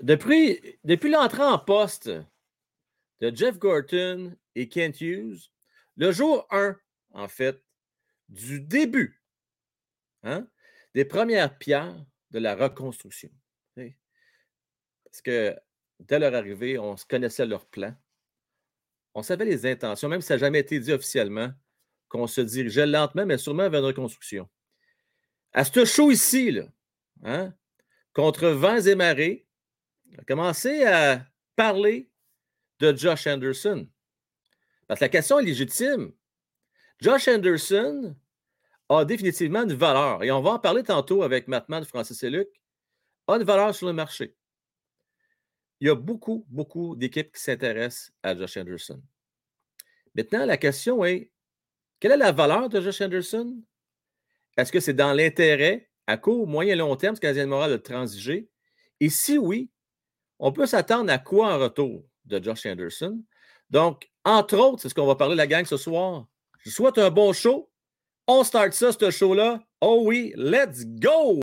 [0.00, 2.10] depuis, depuis l'entrée en poste
[3.20, 5.50] de Jeff Gorton et Kent Hughes,
[5.96, 6.76] le jour 1,
[7.14, 7.62] en fait,
[8.28, 9.22] du début
[10.22, 10.46] hein,
[10.94, 13.30] des premières pierres de la reconstruction.
[15.04, 15.56] Parce que
[16.00, 17.94] dès leur arrivée, on se connaissait leur plan.
[19.14, 21.50] On savait les intentions, même si ça n'a jamais été dit officiellement,
[22.08, 24.48] qu'on se dirigeait lentement, mais sûrement vers une reconstruction.
[25.52, 26.64] À ce show ici, là,
[27.24, 27.54] hein,
[28.12, 29.47] contre vents et marées,
[30.16, 31.20] a à
[31.56, 32.10] parler
[32.80, 33.88] de Josh Anderson.
[34.86, 36.12] Parce que la question est légitime.
[37.00, 38.16] Josh Anderson
[38.88, 42.48] a définitivement une valeur, et on va en parler tantôt avec Mattman, Francis et Luc,
[43.26, 44.34] a une valeur sur le marché.
[45.80, 49.02] Il y a beaucoup, beaucoup d'équipes qui s'intéressent à Josh Anderson.
[50.14, 51.30] Maintenant, la question est
[52.00, 53.62] quelle est la valeur de Josh Anderson?
[54.56, 57.72] Est-ce que c'est dans l'intérêt à court, moyen et long terme ce Canadien de Montréal
[57.72, 58.48] de transiger?
[59.00, 59.70] Et si oui,
[60.38, 63.20] on peut s'attendre à quoi en retour de Josh Anderson?
[63.70, 66.26] Donc, entre autres, c'est ce qu'on va parler de la gang ce soir.
[66.64, 67.70] Je souhaite un bon show.
[68.26, 69.60] On start ça, ce show-là.
[69.80, 71.40] Oh oui, let's go!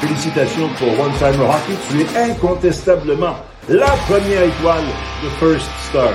[0.00, 1.76] Félicitations pour One Timer Hockey.
[1.90, 3.36] Tu es incontestablement
[3.68, 4.84] la première étoile
[5.22, 6.14] de First Star.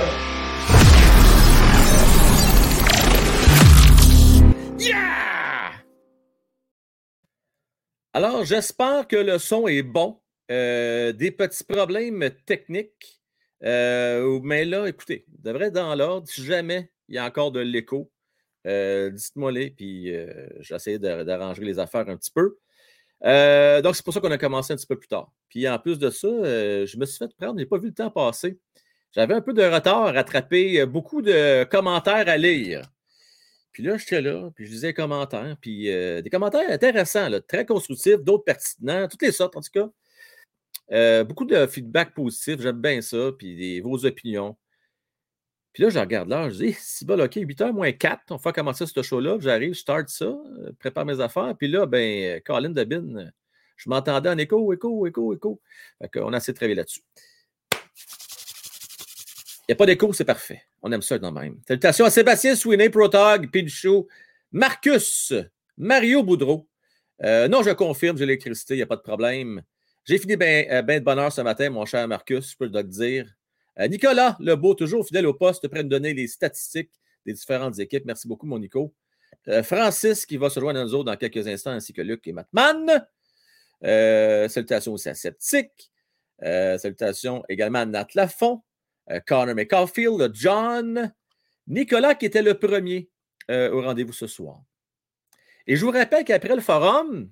[8.16, 10.20] Alors, j'espère que le son est bon.
[10.48, 13.20] Euh, des petits problèmes techniques.
[13.64, 16.28] Euh, mais là, écoutez, devrait être dans l'ordre.
[16.28, 18.12] Si jamais il y a encore de l'écho,
[18.68, 20.14] euh, dites-moi-les, puis
[20.60, 22.56] j'essaie d'arranger les affaires un petit peu.
[23.82, 25.32] donc, c'est pour ça qu'on a commencé un petit peu plus tard.
[25.48, 27.94] Puis en plus de ça, je me suis fait prendre, je n'ai pas vu le
[27.94, 28.60] temps passer.
[29.10, 32.82] J'avais un peu de retard à rattraper, beaucoup de commentaires à lire.
[33.74, 38.22] Puis là, j'étais là, puis je lisais les commentaires, puis des commentaires intéressants, très constructifs,
[38.22, 39.90] d'autres pertinents, toutes les sortes en tout cas.
[40.92, 44.56] Euh, beaucoup de feedback positif, j'aime bien ça, puis vos opinions.
[45.72, 48.52] Puis là, je regarde là, je dis, si bon, OK, 8h moins 4, on va
[48.52, 49.38] commencer ce show-là.
[49.40, 51.54] J'arrive, je start ça, euh, prépare mes affaires.
[51.58, 53.30] Puis là, ben, Colin Debin,
[53.76, 55.60] je m'entendais en écho, écho, écho, écho.
[56.00, 57.02] Fait qu'on a assez de travailler là-dessus.
[59.66, 60.62] Il n'y a pas d'écho, c'est parfait.
[60.82, 61.58] On aime ça quand même.
[61.66, 64.06] Salutations à Sébastien Sweeney, Protog, Show,
[64.52, 65.32] Marcus,
[65.78, 66.68] Mario Boudreau.
[67.22, 69.62] Euh, non, je confirme, j'ai l'électricité, il n'y a pas de problème.
[70.04, 72.82] J'ai fini bien euh, ben de bonheur ce matin, mon cher Marcus, je peux le
[72.82, 73.26] dire.
[73.80, 76.92] Euh, Nicolas Lebeau, toujours fidèle au poste, prêt à nous donner les statistiques
[77.24, 78.04] des différentes équipes.
[78.04, 78.94] Merci beaucoup, mon Nico.
[79.62, 82.32] Francis, qui va se joindre à nous autres dans quelques instants, ainsi que Luc et
[82.32, 83.04] Matman.
[83.82, 85.90] salutations aussi à Sceptique.
[86.40, 88.62] salutations également à Nat Lafont,
[89.26, 91.12] Connor McCaulfield, John,
[91.66, 93.10] Nicolas qui était le premier
[93.48, 94.62] au rendez-vous ce soir.
[95.66, 97.30] Et je vous rappelle qu'après le forum,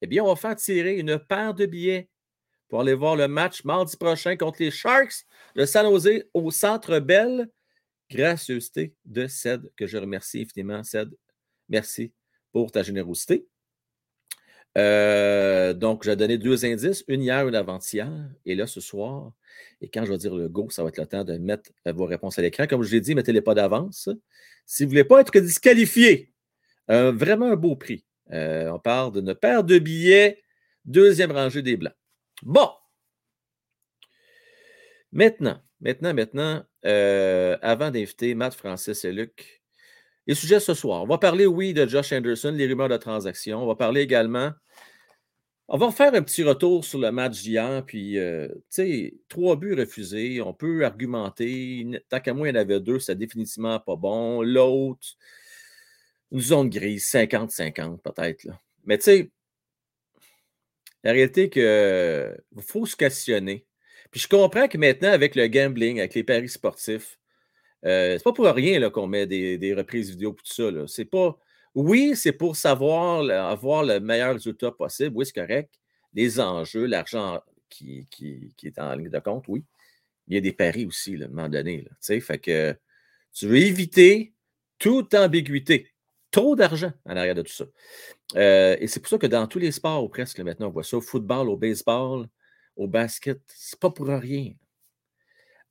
[0.00, 2.08] eh bien, on va faire tirer une paire de billets
[2.68, 6.98] pour aller voir le match mardi prochain contre les Sharks de San Jose au Centre
[6.98, 7.48] Bell.
[8.10, 11.10] Gracieuseté de Ced, que je remercie infiniment, Ced.
[11.68, 12.12] Merci
[12.50, 13.46] pour ta générosité.
[14.78, 18.10] Euh, donc, j'ai donné deux indices, une hier, une avant-hier,
[18.46, 19.32] et là, ce soir.
[19.80, 22.06] Et quand je vais dire le go, ça va être le temps de mettre vos
[22.06, 22.66] réponses à l'écran.
[22.66, 24.08] Comme je l'ai dit, mettez-les pas d'avance.
[24.64, 26.32] Si vous ne voulez pas être disqualifié,
[26.88, 28.04] vraiment un beau prix.
[28.32, 30.42] Euh, on parle d'une paire de billets,
[30.84, 31.94] deuxième rangée des Blancs.
[32.42, 32.70] Bon.
[35.12, 39.61] Maintenant, maintenant, maintenant, euh, avant d'inviter Matt, Francis et Luc,
[40.26, 41.02] les sujets ce soir.
[41.02, 43.62] On va parler, oui, de Josh Anderson, les rumeurs de transaction.
[43.62, 44.52] On va parler également.
[45.68, 47.84] On va faire un petit retour sur le match d'hier.
[47.86, 50.40] Puis, euh, tu sais, trois buts refusés.
[50.42, 51.86] On peut argumenter.
[52.08, 54.42] Tant qu'à moi, il y en avait deux, c'est définitivement pas bon.
[54.42, 55.06] L'autre,
[56.30, 58.46] une zone grise, 50-50 peut-être.
[58.84, 59.30] Mais tu sais,
[61.04, 63.66] la réalité que faut se questionner.
[64.10, 67.18] Puis je comprends que maintenant, avec le gambling, avec les paris sportifs,
[67.84, 70.86] euh, c'est pas pour rien qu'on met des, reprises vidéo et tout ça.
[70.86, 71.38] C'est pas.
[71.74, 75.16] Oui, c'est pour savoir avoir le meilleur résultat possible.
[75.16, 75.74] Oui, c'est correct.
[76.14, 78.06] Les enjeux, l'argent qui,
[78.62, 79.64] est en ligne de compte, oui.
[80.28, 81.84] Il y a des paris aussi, à un moment donné.
[82.00, 82.76] fait que
[83.32, 84.34] tu veux éviter
[84.78, 85.88] toute ambiguïté
[86.30, 87.64] trop d'argent en arrière de tout ça.
[88.36, 90.96] Euh, et c'est pour ça que dans tous les sports, presque maintenant, on voit ça,
[90.96, 92.28] au football, au baseball,
[92.76, 94.52] au basket, c'est pas pour rien.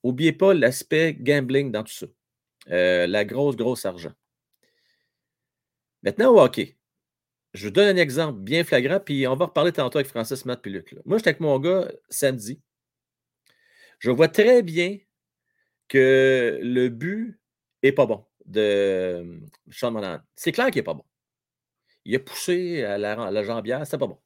[0.03, 2.07] N'oubliez pas l'aspect gambling dans tout ça.
[2.69, 4.13] Euh, la grosse, grosse argent.
[6.03, 6.77] Maintenant, au hockey.
[7.53, 10.65] Je vous donne un exemple bien flagrant, puis on va reparler tantôt avec Francis Matt
[10.65, 10.95] Luc.
[11.05, 12.61] Moi, j'étais avec mon gars samedi.
[13.99, 14.97] Je vois très bien
[15.89, 17.39] que le but
[17.83, 20.21] n'est pas bon de Sean Monahan.
[20.35, 21.03] C'est clair qu'il n'est pas bon.
[22.05, 24.17] Il a poussé à la, à la jambière, pas bon.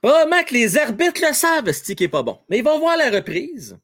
[0.00, 2.40] Probablement que les arbitres le savent, ce qui n'est pas bon.
[2.48, 3.78] Mais ils vont voir la reprise.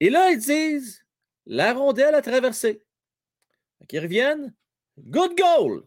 [0.00, 1.04] Et là, ils disent
[1.46, 2.82] la rondelle a traversé.
[3.90, 4.54] Ils reviennent.
[4.98, 5.84] Good goal.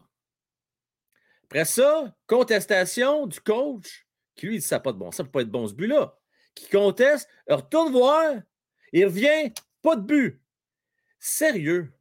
[1.44, 4.06] Après ça, contestation du coach
[4.36, 5.10] qui lui dit ça pas de bon.
[5.10, 6.16] Ça peut pas être bon ce but-là.
[6.54, 8.34] Qui conteste, retourne voir.
[8.92, 9.52] Il revient.
[9.82, 10.40] Pas de but.
[11.18, 11.92] Sérieux.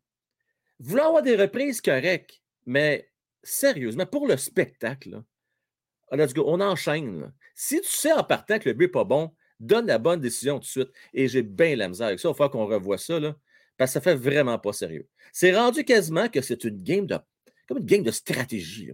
[0.79, 3.11] Vouloir avoir des reprises correctes, mais
[3.43, 5.23] sérieusement, pour le spectacle,
[6.11, 7.31] go, on enchaîne.
[7.55, 10.55] Si tu sais en partant que le but n'est pas bon, donne la bonne décision
[10.55, 10.89] tout de suite.
[11.13, 12.29] Et j'ai bien la misère avec ça.
[12.29, 13.35] Il faut qu'on revoie ça, là,
[13.77, 15.07] parce que ça fait vraiment pas sérieux.
[15.33, 17.17] C'est rendu quasiment que c'est une game de,
[17.67, 18.91] comme une game de stratégie.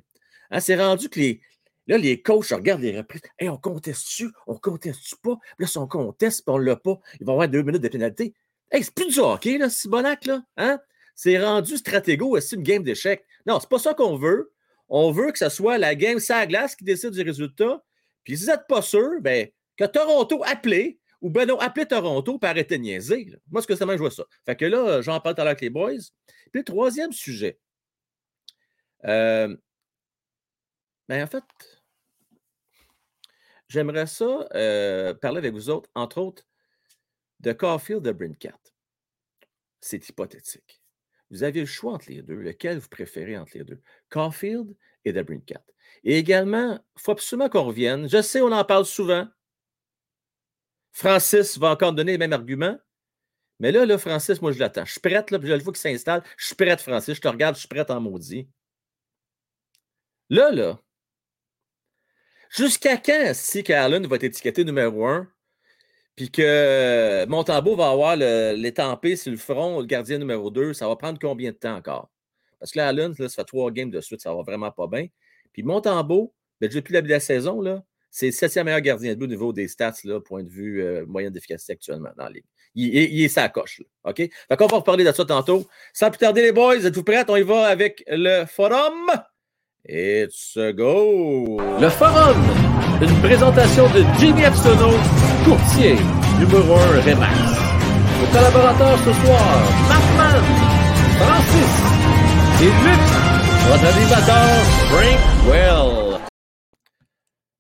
[0.52, 1.42] Hein, c'est rendu que les,
[1.88, 3.22] là, les coachs regardent les reprises.
[3.40, 4.32] Hey, on conteste-tu?
[4.48, 5.38] On conteste-tu pas?
[5.60, 8.34] Là, si on conteste, puis on l'a pas, ils vont avoir deux minutes de pénalité.
[8.72, 10.44] Hey, c'est plus du hockey, là, Sibonac, là.
[10.58, 10.80] Hein?
[11.16, 13.24] C'est rendu stratégo, c'est une game d'échecs.
[13.46, 14.52] Non, c'est pas ça qu'on veut.
[14.90, 17.84] On veut que ce soit la game sans glace qui décide du résultat.
[18.24, 19.48] Puis si vous n'êtes pas sûr, ben,
[19.78, 23.34] que Toronto appelé ou ben non, appelez Toronto pour arrêter de niaiser.
[23.50, 24.24] Moi, ce que ça m'a joué ça.
[24.46, 25.94] Fait que là, j'en parle tout à l'heure avec les boys.
[26.52, 27.60] Puis le troisième sujet.
[29.06, 29.56] Euh,
[31.08, 31.44] ben, en fait,
[33.68, 36.44] j'aimerais ça euh, parler avec vous autres, entre autres,
[37.40, 38.60] de Caulfield de Brincat.
[39.82, 40.82] C'est hypothétique.
[41.32, 42.36] Vous avez le choix entre les deux.
[42.36, 43.82] Lequel vous préférez entre les deux?
[44.10, 45.64] Caulfield et Debrincat.
[46.04, 48.08] Et également, il faut absolument qu'on revienne.
[48.08, 49.28] Je sais, on en parle souvent.
[50.92, 52.78] Francis va encore donner les mêmes arguments.
[53.60, 54.86] Mais là, là, Francis, moi, je l'attends.
[54.86, 56.24] Je suis prête, là, je le vois qu'il s'installe.
[56.38, 57.16] Je suis prête, Francis.
[57.16, 58.48] Je te regarde, je suis prête en maudit.
[60.30, 60.80] Là, là,
[62.50, 65.28] jusqu'à quand, si Carlin va être étiqueté numéro un,
[66.16, 70.96] puis que Montembeau va avoir l'étampé sur le front, le gardien numéro 2, ça va
[70.96, 72.10] prendre combien de temps encore?
[72.60, 74.88] Parce que là, Allen, là, ça fait trois games de suite, ça va vraiment pas
[74.88, 75.08] bien.
[75.52, 77.62] Puis Montembeau, ben, depuis de la saison,
[78.10, 80.82] c'est le septième meilleur gardien de but au niveau des stats, là, point de vue
[80.82, 82.46] euh, moyen d'efficacité actuellement dans la ligue.
[82.76, 83.80] Il, est sa coche.
[83.80, 84.18] Là, OK?
[84.18, 85.66] Fait qu'on va reparler de ça tantôt.
[85.94, 87.24] Sans plus tarder, les boys, êtes-vous prêts?
[87.30, 89.12] On y va avec le forum.
[89.88, 91.60] It's a go!
[91.80, 92.38] Le forum!
[93.02, 94.90] Une présentation de Jimmy Epsono,
[95.46, 95.96] courtier,
[96.40, 97.38] numéro 1 Remax.
[98.20, 99.46] Nos collaborateurs ce soir,
[99.88, 100.44] Batman,
[101.20, 101.74] Francis
[102.62, 103.04] et Luc,
[103.70, 104.50] votre animateur
[104.90, 106.20] Frank Well.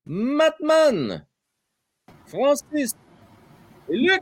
[0.08, 1.26] Matman,
[2.26, 2.96] Francis
[3.90, 4.22] et Luc.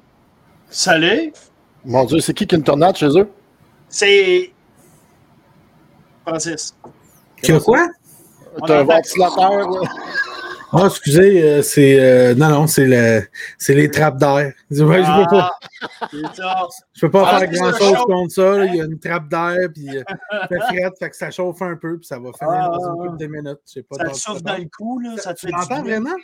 [0.69, 1.31] Salut.
[1.85, 3.29] Mon Dieu, c'est qui qui a une tornade chez eux?
[3.87, 4.51] C'est
[6.27, 6.75] Francis.
[7.41, 7.87] Tu as quoi?
[8.67, 9.89] T'as un ventilateur, là.
[10.73, 11.99] Oh, excusez, euh, c'est.
[11.99, 13.21] euh, non, non, c'est le,
[13.57, 14.51] c'est les trappes d'air.
[14.71, 15.51] Je ne peux pas,
[16.01, 18.05] Ah, je peux pas Ah, faire c'est grand ça, chose chaud.
[18.05, 18.57] contre ça.
[18.57, 18.65] là.
[18.65, 20.03] Il y a une trappe d'air, puis euh,
[20.49, 22.95] fait frette, fait que ça chauffe un peu, puis ça va finir Ah, dans une
[23.01, 23.59] ah, couple de minutes.
[23.67, 25.17] Je sais pas Ça te souffle dans le cou, là?
[25.17, 25.81] Ça te fait du bien.
[25.83, 26.15] vraiment?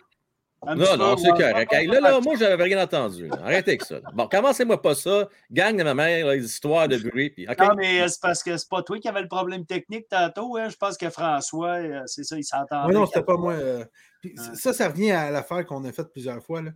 [0.68, 1.72] Un Non, non, c'est correct.
[1.72, 3.28] Hey, là, là, moi, j'avais rien entendu.
[3.28, 3.38] là.
[3.44, 3.96] Arrêtez avec ça.
[3.96, 4.10] là.
[4.14, 5.30] Bon, commencez-moi pas ça.
[5.52, 7.30] Gang de ma mère, là, les histoires de bruit.
[7.30, 7.46] Puis?
[7.48, 10.58] Non, mais euh, c'est parce que c'est pas toi qui avais le problème technique tantôt.
[10.58, 10.68] Hein.
[10.70, 12.94] Je pense que François, euh, c'est ça, il s'entendait.
[12.94, 13.54] Non, c'était pas moi.
[13.54, 13.86] euh,
[14.22, 16.62] puis Ça, ça revient à l'affaire qu'on a faite plusieurs fois.
[16.62, 16.72] là.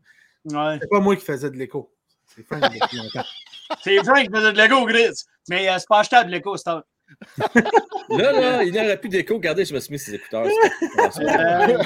[0.45, 0.77] Ouais.
[0.81, 1.93] C'est pas moi qui faisais de l'écho.
[2.35, 2.63] C'est Frank.
[3.81, 5.13] C'est qui faisait de l'ego, Gris.
[5.49, 6.83] Mais euh, c'est pas achetable, l'ego, c'est un-
[8.09, 9.35] Là, là, il n'y aurait plus d'écho.
[9.35, 10.45] Regardez, je me suis mis ces écouteurs.
[11.19, 11.77] Euh,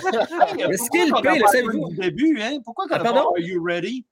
[0.69, 2.57] Mais ce qui est le pire, savez-vous- début, hein?
[2.63, 3.29] Pourquoi qu'on Ah, a pas pardon?
[3.31, 4.05] Are you ready?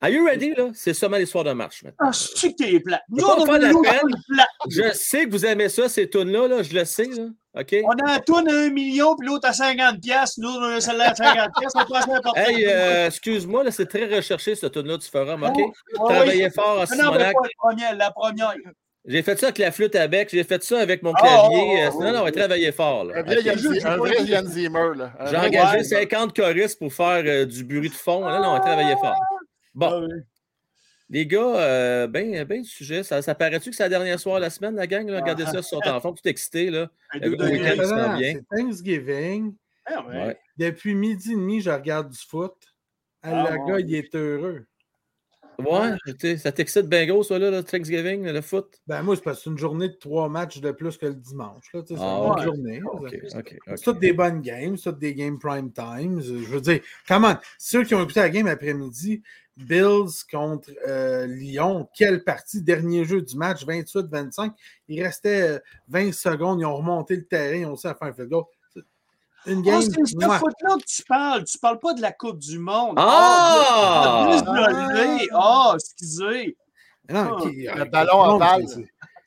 [0.00, 0.68] Are you ready, là?
[0.74, 2.08] C'est seulement les soirs de match maintenant.
[2.08, 3.00] Ah, c'est que t'es plat.
[3.16, 4.46] Je on est plat.
[4.68, 7.24] Je sais que vous aimez ça, ces tunes-là, là, je le sais, là.
[7.58, 7.76] OK?
[7.84, 10.40] On a un tourne à 1 million, puis l'autre à 50 piastres.
[10.40, 11.80] Nous, on a celle-là à 50 piastres.
[11.88, 15.56] On passe n'importe Hey, euh, excuse-moi, là, c'est très recherché, ce tune-là du forum, OK?
[15.58, 16.50] Oh, oh, Travaillez oui.
[16.54, 17.32] fort en Ah Non, mais Simonac.
[17.34, 18.54] pas la première, la première.
[19.06, 21.58] J'ai fait ça avec la flûte à bec, j'ai fait ça avec mon Ah, clavier.
[21.60, 22.38] oh, euh, oh, non, non, on va oh.
[22.38, 23.18] travailler fort, là.
[23.18, 23.42] Un vrai?
[24.24, 25.12] Yann, Zimmer, là.
[25.30, 25.84] J'ai engagé Ouais.
[25.84, 28.26] 50 choristes pour faire euh, du bruit de fond.
[28.26, 29.20] Là, non, on va travailler fort.
[29.74, 30.20] Bon, Ah, oui.
[31.10, 33.02] les gars, euh, ben, ben du sujet.
[33.02, 35.06] Ça, ça paraît-tu que c'est la dernière soir de la semaine, la gang?
[35.06, 35.20] Là?
[35.20, 36.70] Regardez ça sur ton enfant, tout excité.
[36.70, 36.88] Là.
[37.12, 38.16] Le week-end.
[38.16, 38.34] bien.
[38.50, 39.54] C'est Thanksgiving.
[39.84, 40.16] Ah, ouais.
[40.28, 40.38] Ouais.
[40.56, 42.54] Depuis midi et demi, je regarde du foot.
[43.22, 44.64] Ah, Ah, le gars, il est heureux.
[45.58, 48.80] Ouais, tu sais, ça t'excite bien gros, ça, là, le Thanksgiving, le foot?
[48.86, 51.14] Ben moi, c'est parce que c'est une journée de trois matchs de plus que le
[51.14, 51.72] dimanche.
[51.72, 52.44] là, tu sais, C'est Ah, une bonne ouais.
[52.44, 52.82] journée.
[53.76, 56.20] C'est toutes des bonnes games, c'est toutes des games prime times.
[56.20, 57.36] Je veux dire, comment?
[57.58, 59.22] Ceux qui ont écouté la game après-midi,
[59.56, 64.52] Bills contre euh, Lyon, quelle partie, dernier jeu du match, 28-25.
[64.88, 65.58] Il restait euh,
[65.88, 68.44] 20 secondes, ils ont remonté le terrain, ils ont aussi à faire un field goal.
[69.46, 69.82] Une Ah, game.
[69.82, 70.38] c'est ce ouais.
[70.38, 71.44] foot-là que tu parles.
[71.44, 72.94] Tu parles pas de la Coupe du Monde.
[72.96, 74.26] Ah!
[74.36, 74.38] Ah!
[74.42, 75.28] désolé.
[75.32, 76.56] Ah, excusez.
[77.10, 78.68] Non, Ah, qui- le ballon en balle.
[78.68, 78.78] c'est-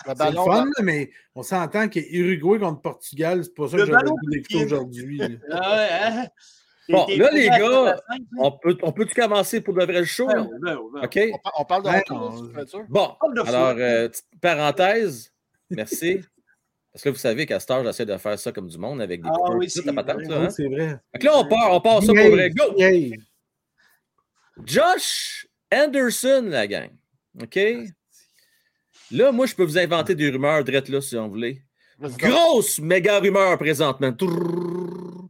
[0.06, 3.86] Le le fun, là, mais on s'entend que Uruguay contre Portugal, c'est pas ça Le
[3.86, 4.66] que le goût d'écouter pied.
[4.66, 5.22] aujourd'hui.
[5.52, 6.26] Ah hein?
[6.90, 7.98] Bon, là, les gars?
[8.40, 10.26] On peut- on peut-tu commencer pour de vrai le show?
[10.28, 10.48] Ben là?
[10.62, 11.04] ben ben.
[11.04, 11.20] OK?
[11.34, 12.86] On, par- on parle de Ben, sûr?
[12.88, 15.32] Bon, Parle de alors, euh, petite parenthèse.
[15.70, 16.22] Merci.
[16.98, 19.04] Parce que là, vous savez qu'à cette heure, j'essaie de faire ça comme du monde
[19.04, 20.04] avec des Ah oui, tout, c'est vrai.
[20.04, 20.50] Oui, hein?
[20.50, 20.98] c'est vrai.
[21.12, 22.50] Fait que là, on part, on part ça pour vrai.
[22.50, 22.74] Go!
[24.66, 26.90] Josh Anderson, la gang.
[27.40, 27.60] OK?
[29.12, 31.62] Là, moi, je peux vous inventer des rumeurs drette là, si on voulait.
[32.00, 32.20] Vas-y donc.
[32.20, 34.12] Grosse méga rumeur présentement.
[34.12, 35.30] Trrrr.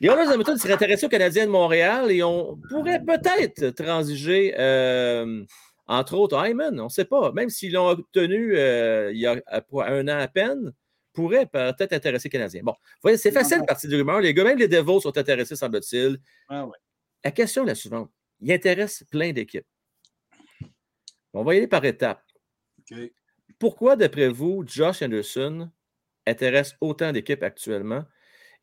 [0.00, 5.44] Les Oilers d'Edmonton seraient intéressés aux Canadiens de Montréal et on pourrait peut-être transiger, euh,
[5.86, 7.30] entre autres, Hyman, on ne sait pas.
[7.30, 10.72] Même s'ils l'ont obtenu euh, il y a pour un an à peine,
[11.16, 12.62] pourrait peut-être intéresser les Canadiens.
[12.62, 14.20] Bon, vous voyez, c'est facile, partie des rumeurs.
[14.20, 16.18] Les gars, même les Devils sont intéressés, semble-t-il.
[16.48, 16.76] Ah ouais.
[17.24, 18.12] La question est la suivante.
[18.40, 19.66] Il intéresse plein d'équipes.
[21.32, 22.22] On va y aller par étapes.
[23.58, 25.70] Pourquoi, d'après vous, Josh Anderson
[26.26, 28.04] intéresse autant d'équipes actuellement?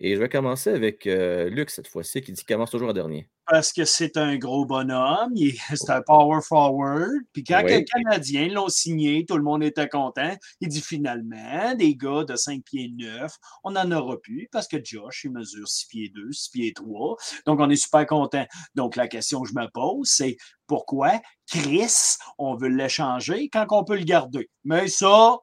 [0.06, 2.94] Et je vais commencer avec euh, Luc cette fois-ci, qui dit qu'il commence toujours en
[2.94, 3.30] dernier.
[3.48, 7.10] Parce que c'est un gros bonhomme, il c'est un power forward.
[7.32, 7.72] Puis quand Oui.
[7.72, 10.36] les Canadiens l'ont signé, tout le monde était content.
[10.60, 13.32] Il dit finalement, des gars de 5 pieds 9,
[13.64, 17.16] on n'en aura plus parce que Josh, il mesure 6 pieds 2, 6 pieds 3.
[17.46, 18.46] Donc on est super content.
[18.76, 20.36] Donc la question que je me pose, c'est
[20.68, 21.14] pourquoi
[21.50, 24.50] Chris, on veut l'échanger quand on peut le garder?
[24.66, 25.38] Mais ça,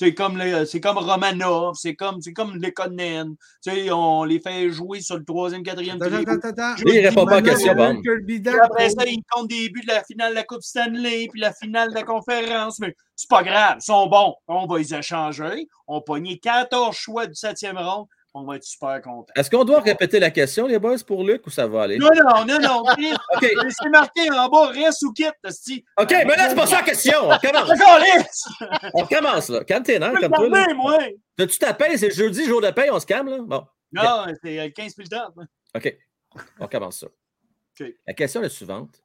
[0.00, 3.34] c'est comme, les- c'est comme Romanov, c'est comme, c'est comme les Conan.
[3.62, 6.30] Tu sais, on les fait jouer sur le troisième, quatrième Attends, trio.
[6.30, 6.82] attends, attends.
[6.82, 7.74] Lui, il répond pas à question,
[8.64, 11.52] après ça, ils comptent des buts de la finale de la Coupe Stanley, puis la
[11.52, 12.78] finale de la conférence.
[12.78, 14.36] Mais c'est pas grave, ils sont bons.
[14.48, 15.68] On va les échanger.
[15.86, 18.06] On pogné 14 choix du 7e ronde.
[18.32, 19.32] On va être super contents.
[19.34, 21.98] Est-ce qu'on doit répéter la question, les boys, pour Luc, ou ça va aller?
[21.98, 22.84] Non, non, non, non.
[22.96, 25.34] Chris, OK, C'est marqué en bas, reste ou quitte.
[25.98, 27.28] OK, mais là, c'est pas ça la question.
[27.28, 28.48] On commence.
[28.94, 29.64] On commence, là.
[29.64, 30.48] Calme tes comme toi.
[30.48, 30.74] là.
[30.74, 30.98] moi.
[31.36, 31.98] T'as-tu ta paye?
[31.98, 33.38] C'est jeudi, jour de paye, on se calme, là?
[33.40, 35.32] Bon, Non, c'est euh, 15 plus tard.
[35.74, 35.96] OK.
[36.60, 37.06] On commence ça.
[37.06, 37.88] OK.
[38.06, 39.02] La question est la suivante.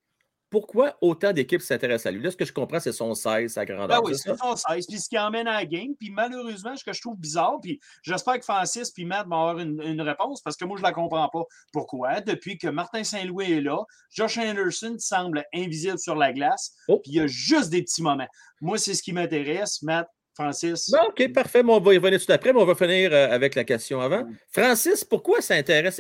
[0.49, 2.21] Pourquoi autant d'équipes s'intéressent à lui?
[2.21, 4.01] Là, ce que je comprends, c'est son 16, sa grandeur.
[4.01, 5.95] Ben oui, c'est son 16, puis ce qui emmène à la game.
[5.99, 9.59] Puis malheureusement, ce que je trouve bizarre, puis j'espère que Francis puis Matt vont avoir
[9.59, 11.43] une, une réponse parce que moi, je ne la comprends pas.
[11.73, 12.21] Pourquoi?
[12.21, 13.79] Depuis que Martin Saint-Louis est là,
[14.11, 16.99] Josh Anderson semble invisible sur la glace, Oh.
[16.99, 18.27] puis il y a juste des petits moments.
[18.61, 19.81] Moi, c'est ce qui m'intéresse.
[19.81, 20.91] Matt, Francis?
[20.91, 21.63] Bon, OK, parfait.
[21.63, 24.01] Mais on va y revenir tout après, mais on va finir euh, avec la question
[24.01, 24.23] avant.
[24.23, 24.37] Mm.
[24.51, 25.99] Francis, pourquoi ça intéresse?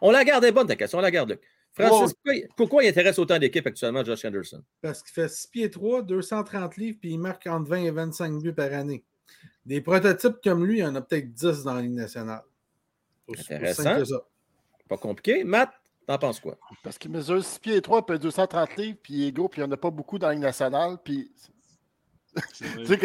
[0.00, 1.40] On la garde est bonne, ta question, on la garde, Luc.
[1.86, 4.62] Francis, pourquoi, il- pourquoi il intéresse autant d'équipes actuellement, Josh Anderson?
[4.82, 8.42] Parce qu'il fait 6 pieds 3, 230 livres, puis il marque entre 20 et 25
[8.42, 9.04] buts par année.
[9.66, 12.42] Des prototypes comme lui, il y en a peut-être 10 dans la Ligue nationale.
[13.26, 14.04] Aussi- Intéressant.
[14.04, 14.22] ça.
[14.88, 15.44] Pas compliqué.
[15.44, 15.70] Matt,
[16.06, 16.58] t'en penses quoi?
[16.82, 19.60] Parce qu'il mesure 6 pieds et 3, puis 230 livres, puis il est gros, puis
[19.60, 20.96] il n'y en a pas beaucoup dans la Ligue nationale.
[21.04, 21.30] Puis...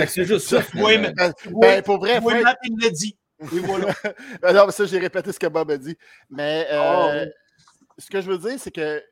[0.09, 0.61] C'est juste ça.
[0.75, 3.17] Oui, mais- Ben, ben, pour vrai, Oui, Matt, il l'a dit.
[3.41, 3.93] Et voilà.
[4.41, 5.97] Ah non, mais ça, j'ai répété ce que Bob a dit.
[6.29, 7.31] Mais euh, Oh.
[7.97, 9.03] Ce que je veux dire, c'est que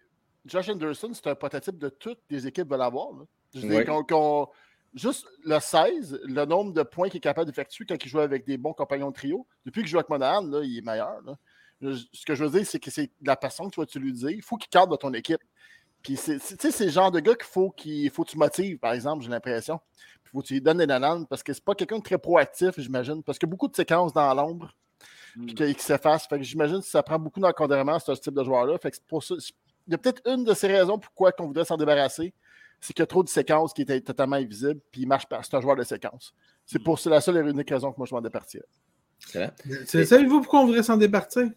[0.45, 3.11] Josh Anderson, c'est un prototype de toutes les équipes veulent avoir.
[3.13, 3.25] là.
[3.53, 3.85] Je veux dire Oui.
[3.85, 4.47] qu'on- qu'on-
[4.93, 8.45] juste le 16, le nombre de points qu'il est capable d'effectuer quand il joue avec
[8.45, 11.21] des bons compagnons de trio, depuis qu'il joue avec Monahan, là, il est meilleur.
[11.25, 11.37] là.
[11.81, 14.33] Je- Ce que je veux dire, c'est que c'est la façon que tu vas utiliser.
[14.33, 15.41] Il faut qu'il cadre dans ton équipe.
[16.03, 18.29] Puis, c'est- c'est- tu sais, c'est le genre de gars qu'il faut, qu'il faut que
[18.31, 19.79] tu motives, par exemple, j'ai l'impression.
[20.23, 22.03] Puis, il faut que tu lui donnes des nananes parce que c'est pas quelqu'un de
[22.03, 23.21] très proactif, j'imagine.
[23.23, 24.71] Parce qu'il y a beaucoup de séquences dans l'ombre
[25.35, 26.27] puis qu'il s'efface.
[26.27, 28.77] Fait que j'imagine que ça prend beaucoup d'encadrement, ce type de joueur-là.
[28.77, 29.35] Fait que pour ça.
[29.87, 32.33] Il y a peut-être une de ces raisons pourquoi on voudrait s'en débarrasser.
[32.79, 35.41] C'est qu'il y a trop de séquences qui étaient totalement invisibles, puis il marche pas.
[35.43, 36.33] C'est un joueur de séquence.
[36.65, 38.61] C'est pour c'est la seule et unique raison que moi je m'en départir.
[39.23, 39.51] Excellent.
[39.85, 41.49] C'est- Savez-vous pourquoi on voudrait s'en départir?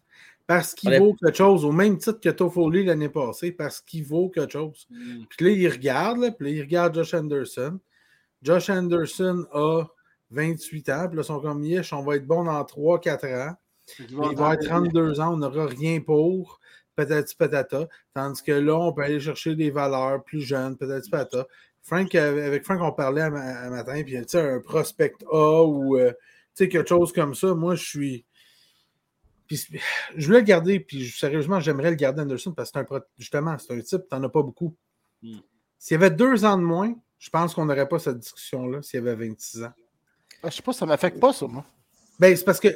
[0.46, 4.28] Parce qu'il vaut quelque chose, au même titre que Toffoli l'année passée, parce qu'il vaut
[4.28, 4.86] quelque chose.
[4.90, 5.24] Mm.
[5.30, 7.78] Puis là, il regarde, là, puis là, il regarde Josh Anderson.
[8.42, 9.84] Josh Anderson a
[10.30, 13.54] 28 ans, puis là, ils sont comme Yesh, on va être bon dans 3-4 ans.
[13.98, 16.60] Il va avoir 32 ans, on n'aura rien pour,
[16.96, 17.88] peut-être patata.
[18.14, 21.46] Tandis que là, on peut aller chercher des valeurs plus jeunes, peut-être patata.
[21.82, 25.62] Frank, avec Frank, on parlait un ma- un matin, puis tu sais, un prospect A
[25.64, 27.54] ou euh, tu sais, quelque chose comme ça.
[27.54, 28.24] Moi, je suis.
[29.46, 29.66] Puis,
[30.16, 33.58] je voulais le garder, puis sérieusement, j'aimerais le garder Anderson parce que c'est un justement,
[33.58, 34.74] c'est un type, tu n'en as pas beaucoup.
[35.22, 35.40] Hmm.
[35.78, 39.04] S'il y avait deux ans de moins, je pense qu'on n'aurait pas cette discussion-là s'il
[39.04, 39.72] y avait 26 ans.
[40.42, 41.64] Ah, je sais pas, ça m'affecte pas, ça, moi.
[42.18, 42.68] Ben, c'est parce que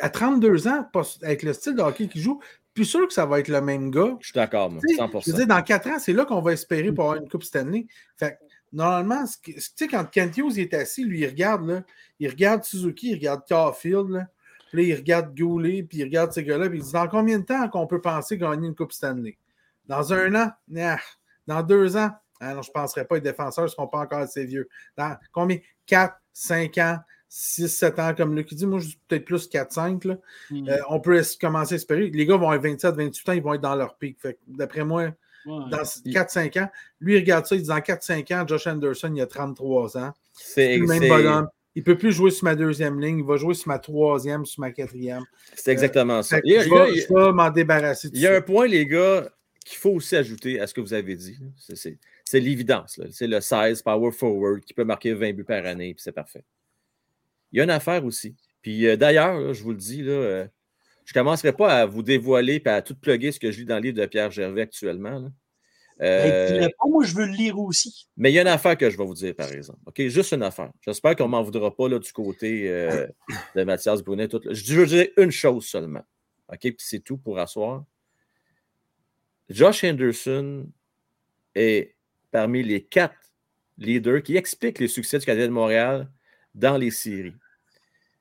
[0.00, 0.88] à 32 ans,
[1.22, 2.40] avec le style de hockey qu'il joue,
[2.74, 4.16] plus sûr que ça va être le même gars.
[4.20, 4.80] Je suis d'accord, moi.
[4.86, 7.04] Tu sais, 100 Je veux dire, dans 4 ans, c'est là qu'on va espérer pour
[7.04, 7.86] avoir une Coupe Stanley.
[8.16, 8.36] Fait que,
[8.72, 11.82] normalement, tu sais, quand Kent Hughes est assis, lui, il regarde, là,
[12.18, 14.26] il regarde Suzuki, il regarde Caulfield, là,
[14.70, 17.38] puis là, il regarde Goulet, puis il regarde ces gars-là, puis il dit dans combien
[17.38, 19.38] de temps qu'on peut penser gagner une Coupe Stanley?
[19.86, 20.50] Dans un an?
[20.68, 20.98] Nah.
[21.46, 22.10] Dans deux ans?
[22.40, 23.14] Ah non, je ne penserais pas.
[23.14, 24.68] Les défenseurs ne seront pas encore assez vieux.
[24.96, 25.58] Dans combien?
[25.86, 28.66] 4, 5 ans, 6, 7 ans, comme Luc dit.
[28.66, 30.04] Moi, je dis peut-être plus 4, 5.
[30.04, 30.16] Là.
[30.50, 30.68] Hmm.
[30.68, 32.08] Euh, on peut commencer à espérer.
[32.10, 34.18] Les gars vont avoir 27, 28 ans, ils vont être dans leur pic.
[34.46, 35.12] D'après moi,
[35.46, 35.70] Ouais.
[35.70, 36.68] dans 4-5 ans,
[37.00, 40.12] lui, il regarde ça, il dit dans 4-5 ans, Josh Anderson, il a 33 ans.
[40.32, 41.48] C'est le même bonhomme.
[41.76, 44.44] Il ne peut plus jouer sur ma deuxième ligne, il va jouer sur ma troisième,
[44.46, 45.22] sur ma quatrième.
[45.54, 46.40] c'est exactement ça.
[46.40, 48.08] Que Il y a- je il y a- vais, m'en débarrasser.
[48.14, 49.28] Il y a un point, les gars,
[49.64, 51.38] qu'il faut aussi ajouter à ce que vous avez dit.
[51.74, 51.98] C'est-
[52.40, 52.98] l'évidence.
[53.12, 56.42] C'est le 16 power forward qui peut marquer 20 buts par année, puis c'est parfait.
[57.52, 58.34] Il y a une affaire aussi.
[58.62, 60.46] Puis euh, d'ailleurs, je vous le dis, là, euh,
[61.04, 63.66] je ne commencerai pas à vous dévoiler et à tout plugger ce que je lis
[63.66, 65.18] dans le livre de Pierre Gervais actuellement.
[65.18, 65.28] là.
[65.98, 68.06] Ben, Euh, pas, moi, je veux le lire aussi.
[68.16, 69.78] mais il y a une affaire que je vais vous dire, par exemple.
[69.86, 70.02] OK?
[70.08, 70.70] Juste une affaire.
[70.82, 73.06] J'espère qu'on ne m'en voudra pas là, du côté euh,
[73.54, 74.28] de Mathias Brunet.
[74.28, 74.42] Tout.
[74.50, 76.02] Je veux dire une chose seulement.
[76.52, 76.60] OK?
[76.60, 77.84] Puis c'est tout pour asseoir.
[79.48, 80.66] Josh Henderson
[81.54, 81.94] est
[82.30, 83.16] parmi les quatre
[83.78, 86.10] leaders qui expliquent les succès du Canadien de Montréal
[86.56, 87.34] dans les séries.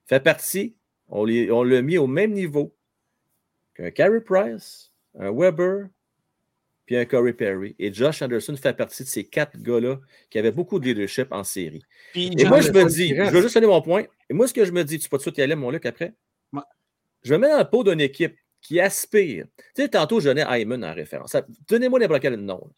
[0.05, 0.75] Fait partie,
[1.09, 2.75] on les- l'a mis au même niveau
[3.73, 5.87] qu'un Carey Price, un Weber,
[6.85, 7.75] puis un Corey Perry.
[7.79, 9.99] Et Josh Anderson fait partie de ces quatre gars-là
[10.29, 11.83] qui avaient beaucoup de leadership en série.
[12.11, 14.03] Puis, Et moi, je me dis, je veux juste donner mon point.
[14.29, 15.55] Et moi, ce que je me dis, tu peux pas tout de suite y aller,
[15.55, 16.13] mon Luc, après?
[16.53, 16.61] Ouais.
[17.23, 19.45] Je me mets dans le pot d'une équipe qui aspire.
[19.75, 21.35] Tu sais, tantôt, je donnais Hyman en référence.
[21.67, 22.69] Donnez-moi n'importe quel nom.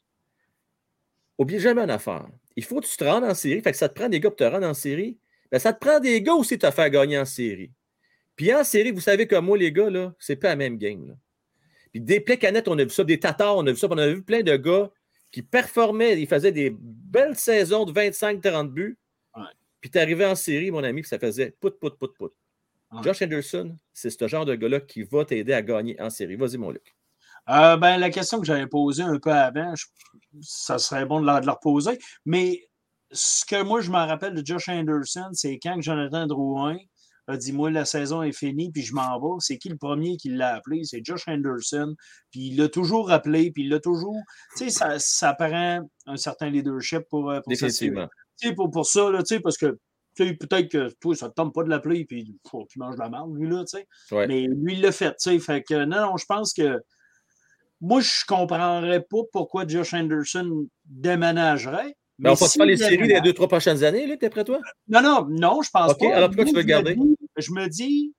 [1.37, 2.27] Oubliez jamais une affaire.
[2.55, 3.61] Il faut que tu te rendes en série.
[3.61, 5.17] Fait que ça te prend des gars pour te rendre en série.
[5.51, 7.71] Ben, ça te prend des gars aussi pour te faire gagner en série.
[8.35, 11.07] Puis en série, vous savez comme moi, les gars, là, c'est pas la même game.
[11.07, 11.13] là.
[11.91, 14.07] Puis des Pécanettes, on a vu ça, des Tatars, on a vu ça, on a
[14.09, 14.91] vu plein de gars
[15.31, 18.97] qui performaient, ils faisaient des belles saisons de 25-30 buts.
[19.35, 19.43] Ouais.
[19.81, 22.33] Puis tu arrivé en série, mon ami, puis ça faisait pout, pout, pout, pout.
[22.91, 23.03] Ouais.
[23.03, 26.35] Josh Henderson, c'est ce genre de gars-là qui va t'aider à gagner en série.
[26.35, 26.95] Vas-y, mon Luc.
[27.49, 29.85] Euh, ben, la question que j'avais posée un peu avant, je-
[30.41, 31.97] ça serait bon de la, de la reposer.
[32.25, 32.67] Mais
[33.11, 36.77] ce que moi, je me rappelle de Josh Anderson, c'est quand Jonathan Drouin
[37.27, 39.35] a dit Moi, la saison est finie, puis je m'en vais.
[39.39, 40.83] C'est qui le premier qui l'a appelé?
[40.83, 41.95] C'est Josh Anderson.
[42.31, 44.17] Puis il l'a toujours appelé, puis il l'a toujours.
[44.57, 47.51] Tu sais, ça, ça prend un certain leadership pour, euh, pour.
[47.51, 48.07] Définitivement.
[48.39, 49.77] Tu sais, pour, pour ça, là, tu sais, parce que
[50.15, 52.65] tu sais, peut-être que toi, ça ne te tente pas de l'appeler, puis il faut
[52.65, 53.87] qu'il mange de la merde, lui, là, tu sais.
[54.11, 54.27] Ouais.
[54.27, 55.39] Mais lui, il l'a fait, tu sais.
[55.39, 56.81] Fait que non, non, je pense que
[57.81, 61.95] moi, je ne comprendrais pas pourquoi Josh Anderson déménagerait.
[62.19, 64.59] Mais on va s'il faire les séries des deux, trois prochaines années, Luc, d'après toi?
[64.87, 66.15] Non, non, non, je pense OK, pas.
[66.15, 66.95] alors pourquoi tu veux je me le garder?
[66.95, 68.13] dis- Je me dis,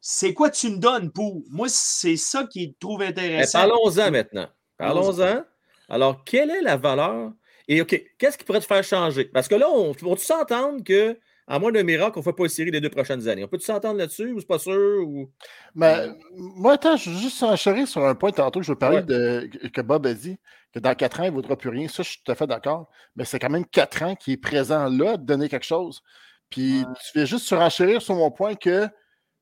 [0.00, 1.42] c'est quoi tu me donnes pour?
[1.50, 3.58] Moi, c'est ça qui trouve intéressant.
[3.60, 4.46] Parlons-en maintenant.
[4.78, 5.42] Parlons-en.
[5.88, 7.32] Alors, quelle est la valeur?
[7.68, 9.24] Et OK, qu'est-ce qui pourrait te faire changer?
[9.24, 11.18] Parce que là, on peut s'entendre que,
[11.48, 13.42] à moins d'un miracle, on ne fait pas une série les deux prochaines années?
[13.42, 15.04] On peut s'entendre là-dessus ou c'est pas sûr?
[15.04, 15.28] Ou...
[15.74, 18.98] Mais moi, attends, je veux juste enchérir sur un point tantôt que je veux parler
[18.98, 19.02] Ouais.
[19.04, 20.36] de que Bob a dit,
[20.80, 21.88] que dans quatre ans, il ne vaudra plus rien.
[21.88, 22.88] Ça, je suis tout à fait d'accord.
[23.16, 26.02] Mais c'est quand même quatre ans qui est présent là de donner quelque chose.
[26.50, 28.88] Puis tu fais juste surenchérir sur mon point que,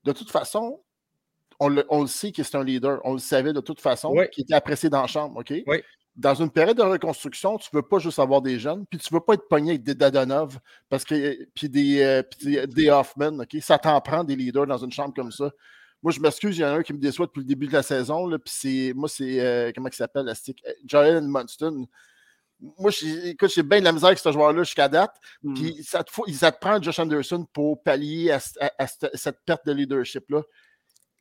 [0.04, 0.80] de toute façon,
[1.60, 3.00] on le, on le sait que c'est un leader.
[3.04, 4.28] On le savait de toute façon, Ouais.
[4.30, 5.38] qui était apprécié dans la chambre.
[5.40, 5.52] OK?
[5.66, 5.84] Ouais.
[6.16, 9.12] Dans une période de reconstruction, tu ne veux pas juste avoir des jeunes, puis tu
[9.12, 12.66] ne veux pas être pogné avec des Dadonov, parce que, puis des, euh, puis des,
[12.68, 13.40] des Hoffman.
[13.40, 13.56] OK?
[13.60, 15.50] Ça t'en prend des leaders dans une chambre comme ça.
[16.04, 17.72] Moi, je m'excuse, il y en a un qui me déçoit depuis le début de
[17.72, 18.26] la saison.
[18.26, 20.62] Là, puis c'est, moi, c'est, euh, comment il s'appelle, la stick?
[20.84, 21.86] Joel Munston.
[22.78, 25.16] Moi, j'ai- écoute, j'ai bien de la misère avec ce joueur-là jusqu'à date.
[25.42, 25.54] Hmm.
[25.54, 29.16] Puis ça te, faut- ça te prend Josh Anderson pour pallier à, à- à cette,
[29.16, 30.42] cette perte de leadership-là.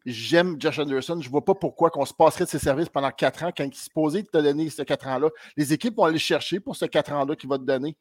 [0.05, 1.17] J'aime Josh Anderson.
[1.21, 3.63] Je ne vois pas pourquoi qu'on se passerait de ses services pendant quatre ans quand
[3.63, 5.29] il se posait de te donner ces quatre ans-là.
[5.55, 7.97] Les équipes vont aller chercher pour ces quatre ans-là qu'il va te donner.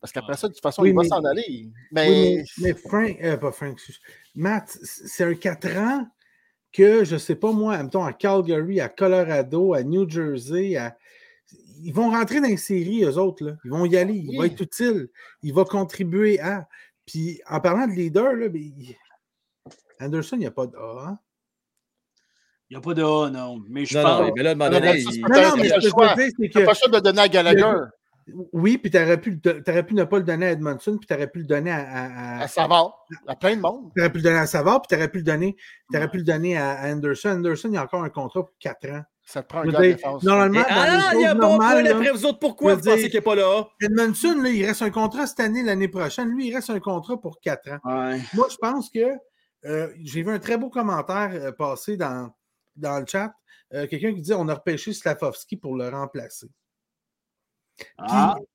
[0.00, 1.68] Parce qu'après ça, de toute façon, Oui, il va s'en aller.
[1.90, 3.80] Mais, Oui, mais, mais Frank, euh, pas Frank.
[4.34, 6.06] Matt, c'est un 4 ans
[6.72, 10.96] que, je ne sais pas moi, mettons à Calgary, à Colorado, à New Jersey, à-
[11.82, 13.44] ils vont rentrer dans les séries, eux autres.
[13.44, 13.52] Là.
[13.64, 14.14] Ils vont y aller.
[14.14, 15.08] Il va être utile.
[15.42, 16.68] Il va contribuer à.
[17.06, 18.70] Puis en parlant de leader, là, ben,
[20.00, 21.04] Anderson, il n'y a pas de A.
[21.08, 21.18] hein?
[22.70, 23.62] Il n'y a pas de A, non.
[23.68, 24.20] Mais je Non, pense.
[24.28, 25.72] non, mais là, à un moment Non, donné, mais ça, il- Non, non, mais ce
[25.72, 26.88] a que je veux dire, c'est que.
[26.90, 27.72] pas de donner à Gallagher,
[28.52, 31.06] Oui, puis tu aurais, pu, le- t'aurais pu ne pas le donner à Edmondson, puis
[31.06, 33.90] tu aurais pu le donner à, à- à- à Savard, à plein de monde.
[33.96, 35.56] t'aurais pu le donner à Savard, puis tu aurais pu le donner,
[35.92, 37.28] t'aurais pu le donner à à Anderson.
[37.30, 39.02] Anderson, il a encore un contrat pour 4 ans.
[39.24, 40.22] Ça te prend un gars de défense.
[40.22, 42.38] Normalement, Et- dans les ah, il y a bon point d'après vous autres.
[42.38, 43.68] Pourquoi vous pensez qu'il n'est pas là?
[43.82, 46.28] Edmondson, là, il reste un contrat cette année, l'année prochaine.
[46.30, 47.78] Lui, il reste un contrat pour 4 ans.
[47.84, 48.20] Ouais.
[48.34, 49.00] Moi, je pense que
[49.66, 52.30] euh, j'ai vu un très beau commentaire euh, passer dans,
[52.76, 53.32] dans le chat.
[53.74, 56.46] Euh, Quelqu'un qui dit on a repêché Slavovski pour le remplacer.
[57.98, 58.46] Ah, Tu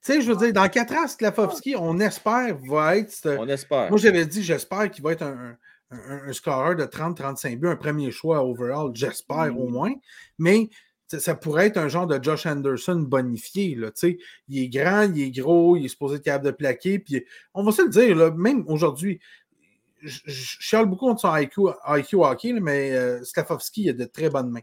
[0.00, 3.36] sais, je veux dire, dans 4 ans, Slavovski, on espère, va être.
[3.38, 3.90] On espère.
[3.90, 5.56] Moi, j'avais dit, j'espère qu'il va être un,
[5.90, 9.92] un, un scoreur de 30-35 buts, un premier choix overall, j'espère au moins.
[10.38, 10.68] Mais,
[11.18, 13.74] ça, pourrait être un genre de Josh Anderson bonifié.
[13.74, 14.18] Là, tu sais.
[14.48, 16.98] il est grand, il est gros, il est supposé être capable de plaquer.
[16.98, 19.20] Puis on va se le dire, là, même aujourd'hui,
[20.02, 24.04] je je chiale beaucoup contre son IQ, IQ hockey, là, mais euh, Slavovski a de
[24.04, 24.60] très bonnes mains.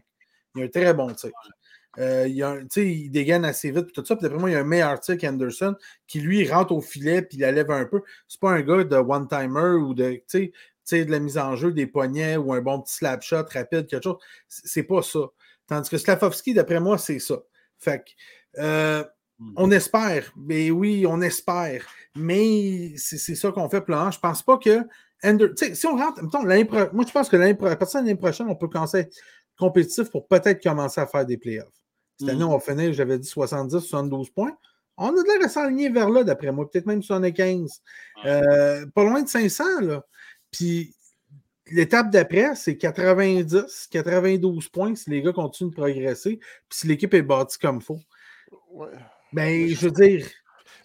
[0.54, 1.30] Il a un très bon tir.
[1.98, 2.56] Euh, il, a
[3.08, 4.16] dégaine assez vite, tout ça.
[4.16, 5.74] Puis d'après moi, il y a un meilleur tir qu'Anderson
[6.06, 8.02] qui, lui, rentre au filet puis il la lève un peu.
[8.28, 12.36] C'est pas un gars de one-timer ou de, de la mise en jeu des poignets
[12.36, 14.18] ou un bon petit slap shot rapide, quelque chose.
[14.48, 15.20] C'est pas ça.
[15.66, 17.36] Tandis que Slavovski, d'après moi, c'est ça.
[17.78, 19.04] Fait que, euh,
[19.56, 20.32] on espère.
[20.36, 21.86] Mais oui, on espère.
[22.14, 24.10] Mais c'est ça qu'on fait moment.
[24.10, 24.80] Je pense pas que.
[25.72, 26.42] Si on rentre, mettons,
[26.94, 29.14] moi je pense que à partir de l'année prochaine, on peut commencer à être
[29.58, 31.79] compétitif pour peut-être commencer à faire des playoffs.
[32.20, 32.50] Cette année, Mhm.
[32.50, 34.56] on va finir, j'avais dit 70, 72 points.
[34.96, 37.80] On a de l'air de s'aligner vers là, d'après moi, peut-être même 75.
[38.26, 40.04] Euh, pas loin de 500, là.
[40.50, 40.94] Puis
[41.72, 47.14] l'étape d'après, c'est 90, 92 points si les gars continuent de progresser, puis si l'équipe
[47.14, 48.00] est bâtie comme il faut.
[48.72, 48.88] Ouais.
[49.32, 50.26] Ben, je veux dire,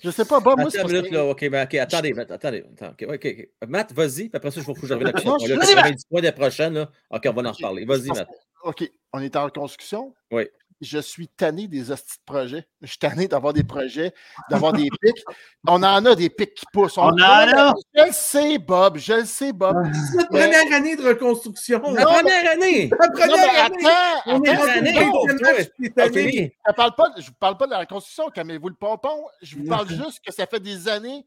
[0.04, 1.26] Je sais pas, Bob, moi, c'est Attends minute, que- là.
[1.26, 2.64] OK, ben, OK, attendez, Matt, attendez.
[2.78, 3.50] attends, OK, OK, OK.
[3.68, 6.30] Matt, vas-y, puis après ça, je vais vous j'arrive tu Vas-y, avais dit points de
[6.30, 6.92] prochaine, là.
[7.10, 7.86] OK, on va en reparler.
[7.86, 8.28] Vas-y, Matt.
[8.64, 10.14] OK, on est en construction?
[10.32, 10.48] Oui.
[10.82, 12.68] Je suis tanné des hosties de projets.
[12.82, 14.14] Je suis tanné d'avoir des projets,
[14.50, 15.24] d'avoir des pics.
[15.66, 16.98] On en a des pics qui poussent.
[16.98, 17.74] On en a.
[17.96, 18.98] Je le sais, Bob.
[18.98, 19.76] Je le sais, Bob.
[19.94, 21.82] c'est notre première année de reconstruction.
[21.94, 22.90] La première année!
[23.00, 23.86] La Non, première année!
[23.86, 25.00] attends, On est attends, rendu année.
[25.08, 26.14] OK.
[26.14, 29.26] Je ne parle, pas- je parle pas de la reconstruction, calmez-vous le pompon.
[29.42, 31.26] Je vous parle juste que ça fait des années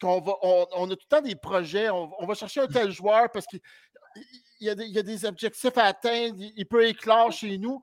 [0.00, 1.88] qu'on va, on, on a tout le temps des projets.
[1.88, 3.60] On, on va chercher un tel joueur parce qu'il
[4.60, 6.34] il y, a des- il y a des objectifs à atteindre.
[6.38, 7.80] Il, il peut éclore chez nous.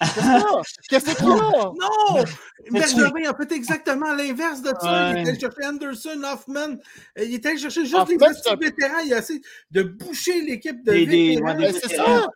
[0.88, 1.34] Qu'est-ce qu'il y a?
[1.34, 2.24] Non!
[2.70, 5.10] Bergevin a fait exactement l'inverse de ça.
[5.10, 5.22] Il Ouais.
[5.22, 6.76] est allé chercher Anderson, Hoffman.
[7.16, 8.98] Il est allé chercher juste En les fait, petits vétérans.
[9.04, 11.56] Il a essayé de boucher l'équipe de Des- des- vétérans.
[11.58, 12.26] ouais, des c'est ça.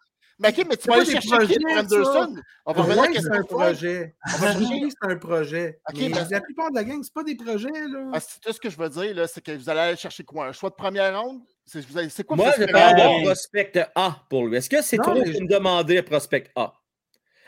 [0.41, 1.81] Mais, ok, mais tu vas aller chercher qui ça?
[1.81, 2.37] Anderson?
[2.65, 4.15] On va revenir à c'est ce un projet.
[4.25, 5.81] On va Pour chercher- lui, c'est un projet.
[5.93, 7.69] Ben- la plupart de la gang, c'est pas des projets.
[7.73, 8.11] Là.
[8.13, 10.47] Ah, c'est tout ce que je veux dire, c'est que vous allez aller chercher quoi?
[10.47, 11.41] Un choix de première ronde?
[11.67, 14.57] C'est quoi Moi, je parle d'un prospect A pour lui.
[14.59, 16.73] Est-ce que c'est mais- de me demander un prospect A?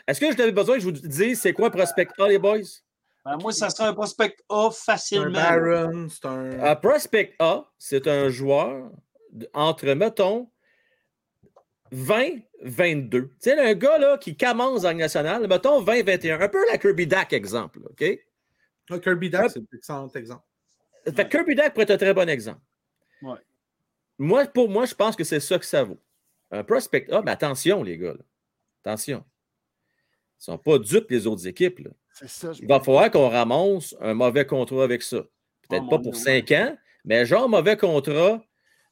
[0.07, 2.39] Est-ce que je avais besoin que je vous dise c'est quoi un prospect A, les
[2.39, 2.59] boys?
[3.23, 5.31] Ben, moi, ça serait un prospect A un facilement.
[5.31, 6.59] Baron, c'est un.
[6.59, 8.91] Un prospect A, c'est un joueur
[9.53, 10.49] entre, mettons,
[11.91, 13.27] 20, 22.
[13.27, 16.41] Tu sais, un gars là, qui commence en Ligue nationale, mettons 20, 21.
[16.41, 17.79] Un peu la Kirby Dack, exemple.
[17.89, 18.03] OK?
[18.89, 20.43] Ah, Kirby Duck, c'est un excellent exemple.
[21.15, 22.61] Fait Kirby Dack pourrait être un très bon exemple.
[23.21, 23.39] Ouais.
[24.17, 25.99] Moi, pour moi, je pense que c'est ça que ça vaut.
[26.51, 28.13] Un prospect A, mais attention, les gars.
[28.13, 28.23] là.
[28.83, 29.23] Attention.
[30.47, 31.79] Ils ne sont pas dupes, les autres équipes.
[31.79, 31.91] là.
[32.27, 32.51] Ça.
[32.59, 35.21] Il va falloir qu'on ramasse un mauvais contrat avec ça.
[35.69, 36.75] Peut-être Oh, pas pour cinq ans,
[37.05, 38.43] mais genre mauvais contrat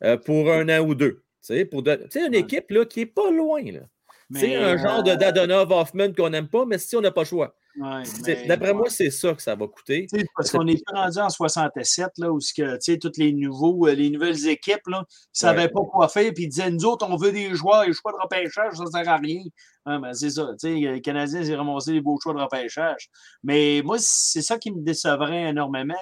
[0.03, 1.23] euh, pour un an ou deux.
[1.41, 3.61] Tu sais, pour de- sais, une équipe là, qui n'est pas loin.
[4.33, 7.21] C'est un genre de euh, Dadonov Hoffman qu'on n'aime pas, mais si on n'a pas
[7.21, 7.55] le choix.
[7.77, 10.07] Ouais, D'après moi, c'est ça que ça va coûter.
[10.35, 13.87] Parce qu'on est rendu en 67, là, où ce que, tu sais, toutes les, nouveaux,
[13.87, 15.69] euh, les nouvelles équipes là, ne savaient Ouais.
[15.69, 18.17] pas quoi faire, puis ils disaient Nous autres, on veut des joueurs, les choix de
[18.21, 19.41] repêchage, ça ne sert à rien.
[19.85, 20.47] Ah, ben, c'est ça.
[20.59, 23.09] tu sais, Les Canadiens, ils ramassé des beaux choix de repêchage.
[23.43, 25.95] Mais moi, c'est ça qui me décevrait énormément,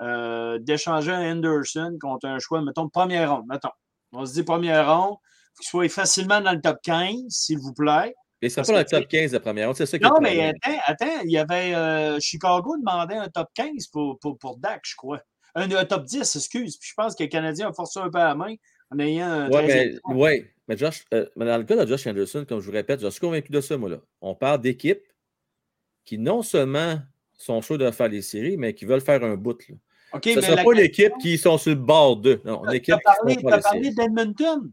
[0.00, 3.44] euh, d'échanger un Anderson contre un choix, mettons, de première ronde.
[3.48, 3.70] Mettons.
[4.12, 5.16] On se dit première ronde,
[5.58, 8.14] qu'il soit facilement dans le top 15, s'il vous plaît.
[8.42, 10.48] Et c'est pas dans le top 15 de première ronde, c'est ça qui Non, mais
[10.48, 14.80] attends, attends, il y avait euh, Chicago demandait un top 15 pour, pour, pour Dak,
[14.84, 15.20] je crois.
[15.54, 16.76] Un, un top 10, excuse.
[16.76, 18.54] Puis je pense que le Canadien a forcé un peu à la main
[18.90, 22.44] en ayant 13e mais, ouais, mais Josh, euh, mais dans le cas de Josh Anderson,
[22.48, 23.90] comme je vous répète, je suis convaincu de ça, moi.
[23.90, 23.98] Là.
[24.20, 25.04] On parle d'équipes
[26.04, 26.98] qui non seulement
[27.38, 29.68] sont sûres de faire les séries, mais qui veulent faire un bout.
[29.68, 29.76] Là.
[30.22, 32.40] Ce ne sera pas l'équipe qui sont sur le bord d'eux.
[32.44, 33.36] Non, Tu as parlé,
[33.90, 34.70] d'Edmonton.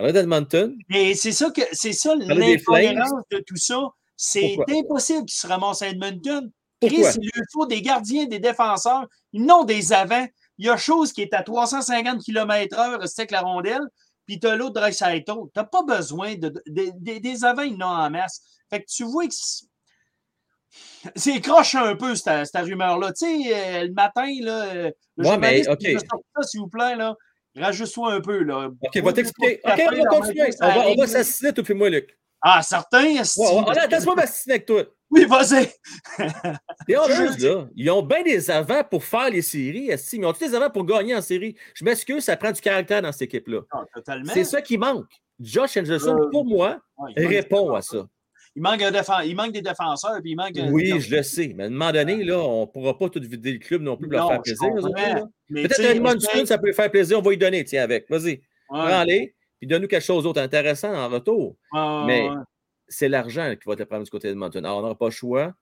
[0.00, 0.74] Parlait d'Edmonton.
[0.88, 3.78] Mais c'est ça que c'est ça l'incohérence de tout ça.
[4.16, 4.74] C'est Pourquoi?
[4.74, 6.50] impossible qu'ils se ramassent à Edmonton.
[6.80, 10.26] Chris, il lui faut des gardiens, des défenseurs, non des avants.
[10.56, 13.82] Il y a chose qui est à 350 km/h, c'est avec la rondelle,
[14.26, 15.24] puis tu as l'autre Dreisaitl.
[15.24, 18.40] Tu n'as pas besoin de, de- de- des avants, ils n'ont en masse.
[18.70, 19.34] Fait que tu vois que
[21.14, 23.12] c'est- croche un peu, cette, cette rumeur-là.
[23.12, 25.76] Tu sais, euh, le matin, là, euh, le Ouais, mais, ça,
[26.42, 27.14] s'il vous plaît, là,
[27.56, 28.42] rajuste-toi un peu.
[28.42, 28.68] Là.
[28.82, 29.60] OK, va t'expliquer.
[29.64, 30.50] OK, on va continuer.
[30.60, 32.16] On va, on va s'assassiner, tout puis moi, Luc.
[32.42, 33.04] Ah, certain.
[33.04, 33.38] esti.
[33.40, 34.82] Ouais, ouais, on a- Laisse-moi m'assiner avec toi.
[35.10, 35.68] Oui, vas-y.
[36.88, 39.90] Les Oilers, là, ils ont bien des avants pour faire les séries.
[39.90, 41.56] esti, mais Ils ont tous des avants pour gagner en série.
[41.74, 43.60] Je m'excuse, ça prend du caractère dans cette équipe-là.
[43.94, 44.32] Totalement.
[44.32, 45.06] C'est ça qui manque.
[45.38, 48.06] Josh Anderson, Euh, pour moi, Ouais, répond à ça.
[48.56, 50.58] Il manque, un défen- il manque des défenseurs, puis il manque.
[50.58, 51.52] un- Oui, je le sais.
[51.56, 53.96] Mais à un moment donné, là, on ne pourra pas tout vider le club non
[53.96, 55.26] plus pour leur Non, faire je plaisir.
[55.48, 57.18] Peut-être Edmondson, ça peut lui faire plaisir.
[57.18, 58.10] On va lui donner, tiens, avec.
[58.10, 61.56] Vas-y, prends-les, puis donne-nous quelque chose d'autre intéressant en retour.
[62.06, 62.34] mais- ouais.
[62.88, 64.64] c'est l'argent qui va te prendre du côté de Edmonton.
[64.64, 65.54] Alors, on n'aura pas le choix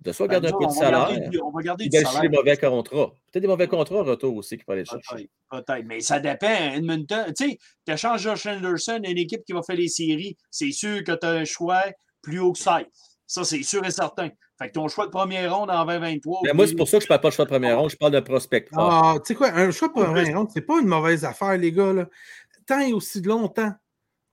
[0.00, 2.20] de soit Ben, garder nous, un peu de salaire, du- on va garder du salaire.
[2.22, 3.12] des mauvais contrats.
[3.30, 5.28] Peut-être des mauvais contrats en retour aussi qu'il faut aller chercher.
[5.50, 5.84] Peut-être.
[5.84, 6.46] Mais ça dépend.
[6.74, 10.36] Edmonton, tu sais, tu échanges Josh Anderson une équipe qui va faire les séries.
[10.50, 11.82] C'est sûr que tu as un choix
[12.26, 12.84] plus haut que 16.
[13.26, 14.30] Ça, c'est sûr et certain.
[14.58, 16.40] Fait que ton choix de première ronde en 2023.
[16.44, 17.90] Mais moi, c'est pour ça que je ne parle pas de choix de première ronde,
[17.90, 18.66] je parle de prospect.
[18.76, 21.72] Ah, tu sais quoi, un choix pour un ronde, c'est pas une mauvaise affaire, les
[21.72, 21.92] gars.
[21.92, 22.08] Là.
[22.66, 23.72] Tant et aussi longtemps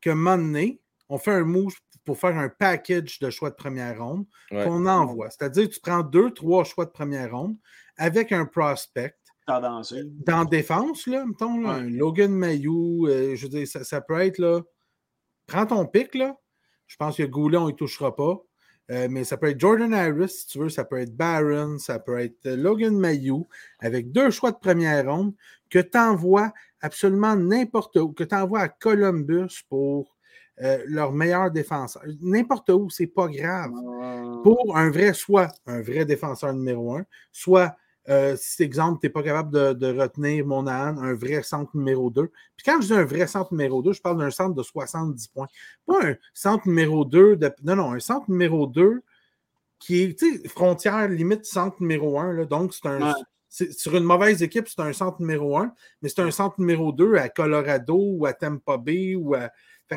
[0.02, 0.80] que Monday,
[1.10, 1.74] on fait un move
[2.06, 4.64] pour faire un package de choix de première ronde Ouais.
[4.66, 5.30] qu'on envoie.
[5.30, 7.56] C'est-à-dire, tu prends deux, trois choix de première ronde
[7.98, 9.16] avec un prospect
[9.48, 11.80] dans la défense, là, mettons, là, Ouais.
[11.82, 14.62] un Logan Mayou, euh, je veux dire, ça, ça peut être là.
[15.48, 16.36] Prends ton pic, là.
[16.88, 18.42] Je pense que Goulet, on ne touchera pas.
[18.92, 22.00] Euh, mais ça peut être Jordan Harris, si tu veux, ça peut être Barron, ça
[22.00, 23.48] peut être Logan Mayou,
[23.80, 25.34] avec deux choix de première ronde,
[25.70, 30.18] que tu envoies absolument n'importe où, que tu envoies à Columbus pour
[30.62, 32.04] euh, leur meilleur défenseur.
[32.22, 33.72] N'importe où, c'est pas grave
[34.44, 37.76] pour un vrai, soit un vrai défenseur numéro un, soit,
[38.10, 42.10] euh, si exemple, tu n'es pas capable de, de retenir Monahan, un vrai centre numéro
[42.10, 42.28] 2.
[42.58, 45.28] Puis quand je dis un vrai centre numéro 2, je parle d'un centre de 70
[45.30, 45.48] points.
[45.86, 49.02] Pas un centre numéro 2, de, non, non, un centre numéro 2
[49.80, 52.34] qui est, frontière limite centre numéro 1.
[52.34, 53.14] Là, donc, c'est un.
[53.14, 53.14] Ouais.
[53.50, 57.16] Sur une mauvaise équipe, c'est un centre numéro 1, mais c'est un centre numéro 2
[57.18, 59.50] à Colorado ou à Tampa Bay ou à.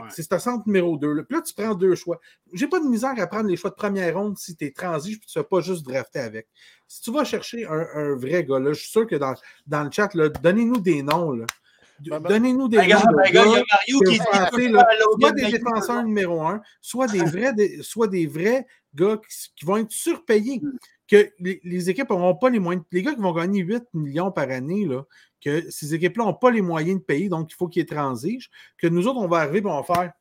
[0.02, 0.08] Ouais.
[0.10, 1.12] c'est un centre numéro 2.
[1.12, 1.22] Là.
[1.24, 2.20] Puis là, tu prends deux choix.
[2.52, 5.16] J'ai pas de misère à prendre les choix de première ronde si tu es transi
[5.18, 6.48] puis tu ne fais pas juste drafter avec.
[6.88, 9.34] Si tu vas chercher un, un vrai gars, là, je suis sûr que dans,
[9.66, 11.32] dans le chat, là, donnez-nous des noms.
[11.32, 11.46] là.
[12.00, 13.22] Ben, ben- Donnez-nous des Regarde, noms.
[13.26, 14.72] il y a Mario qui dit
[15.20, 19.78] soit des défenseurs numéro un, soit des vrais, soit des vrais gars qui, qui vont
[19.78, 20.60] être surpayés.
[21.08, 22.84] Que les, les équipes n'auront pas les moyens.
[22.90, 25.04] Les gars qui vont gagner 8 millions par année, là,
[25.46, 28.48] que ces équipes-là n'ont pas les moyens de payer, donc il faut qu'ils transigent.
[28.78, 30.12] Que nous autres, on va arriver et on va faire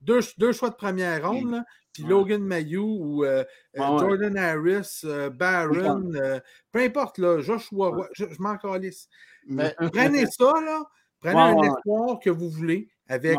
[0.00, 2.08] deux, deux choix de première ronde, là, puis Ouais.
[2.10, 3.44] Logan Mayou ou euh,
[3.76, 3.98] euh, Ouais.
[3.98, 6.40] Jordan Harris, euh, Barron, euh,
[6.72, 9.08] peu importe, là, Joshua, je, je m'en calisse.
[9.46, 10.82] Mais Prenez ça, là.
[11.20, 13.38] Prenez un espoir que vous voulez avec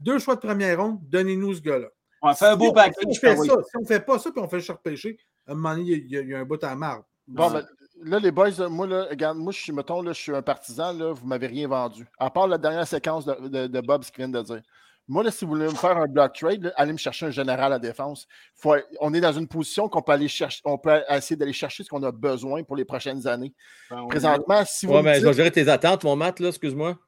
[0.00, 0.98] deux choix de première ronde.
[1.02, 1.88] Donnez-nous ce gars-là.
[2.22, 2.94] On fait un beau Si on- package.
[3.00, 3.46] Si on je fait t'envoie.
[3.46, 5.90] ça, si on fait pas ça, puis on fait le repêcher, à un moment donné,
[5.92, 7.02] il y, a- il y a un bout à marde.
[7.26, 7.66] Bon, ben,
[8.02, 10.42] là, les boys, là, moi, là, regarde, moi, je suis, mettons, là, je suis un
[10.42, 12.06] partisan, là, vous m'avez rien vendu.
[12.18, 14.62] À part la dernière séquence de, de, de Bob, ce qu'il vient de dire.
[15.10, 17.30] Moi, là, si vous voulez me faire un block trade, là, allez me chercher un
[17.30, 18.26] général à défense.
[18.54, 21.82] Faut- on est dans une position qu'on peut aller chercher, on peut essayer d'aller chercher
[21.82, 23.54] ce qu'on a besoin pour les prochaines années.
[23.90, 26.98] Ben, Présentement, si vous Ouais, mais je vais gérer tes attentes, mon Matt, là, excuse-moi.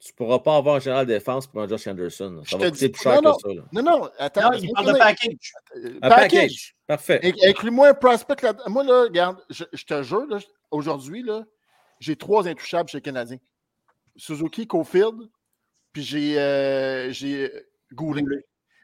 [0.00, 2.40] Tu ne pourras pas avoir un général de défense pour un Josh Anderson.
[2.44, 3.54] Je va dis- coûter plus cher non, que ça.
[3.54, 3.62] là.
[3.72, 4.50] Non, non, attends.
[4.52, 5.52] Non, il parle de package.
[5.76, 6.76] Euh, Un package.
[6.86, 7.20] Parfait.
[7.24, 10.38] In- Inclus-moi un prospect là Moi, là, regarde, je, je te jure, là,
[10.70, 11.44] aujourd'hui, là,
[11.98, 13.38] j'ai trois intouchables chez les Canadiens.
[14.16, 15.16] Suzuki, Cofield,
[15.92, 17.50] puis j'ai euh, j'ai
[17.92, 18.22] Goulet.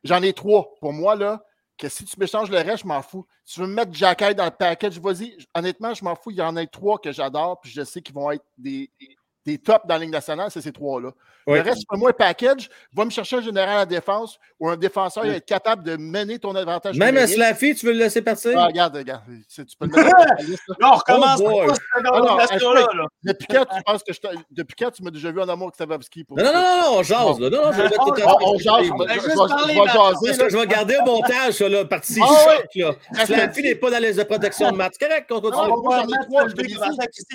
[0.03, 0.74] J'en ai trois.
[0.81, 1.44] Pour moi, là,
[1.79, 3.24] que si tu m'échanges le reste, je m'en fous.
[3.44, 5.37] Si tu veux me mettre Jacky dans le package, vas-y.
[5.55, 6.31] Honnêtement, je m'en fous.
[6.33, 9.16] Il y en a trois que j'adore, puis je sais qu'ils vont être des, des,
[9.44, 11.11] des tops dans la Ligue nationale, c'est ces trois-là.
[11.46, 15.26] Le reste, fais-moi un package, va me chercher un général à défense ou un défenseur,
[15.26, 16.96] être capable de mener ton avantage.
[16.96, 17.26] Même à.
[17.26, 18.52] Slaffy, tu veux le laisser partir?
[18.57, 19.22] Ah, regarde, regarde.
[19.52, 20.62] Tu, peux le mettre dans liste.
[20.80, 23.07] Là, on recommence Oh pas là.
[23.22, 25.66] Depuis quand tu penses que je t'ai- Depuis quand tu m'as déjà vu en amour
[25.66, 26.61] avec Stavovski pour Non, non, ça?
[26.61, 27.40] non, non, on jase.
[27.40, 27.50] Là.
[27.50, 31.54] Non, non, je vais mettre tout On, on jase, je je vais garder au montage,
[31.54, 33.24] ça, là, partie Ah choc, là.
[33.24, 34.94] Slaffy n'est pas dans les de protection de Matt.
[34.98, 35.62] C'est correct qu'on Non, continue.
[35.62, 36.59] Ah, on va mettre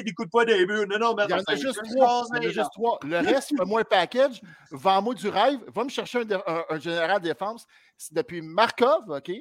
[0.03, 0.85] des coups de poing des murs.
[0.87, 2.19] Non, non, mais Il y en a attends, juste trois.
[2.21, 2.51] jase, Il y en a là.
[2.51, 2.99] juste trois.
[3.03, 4.41] Le reste, fais-moi un package.
[4.71, 5.59] Vends-moi du rêve.
[5.73, 7.65] Va me chercher un, un- un général de défense.
[7.97, 9.31] C'est Depuis Markov, OK?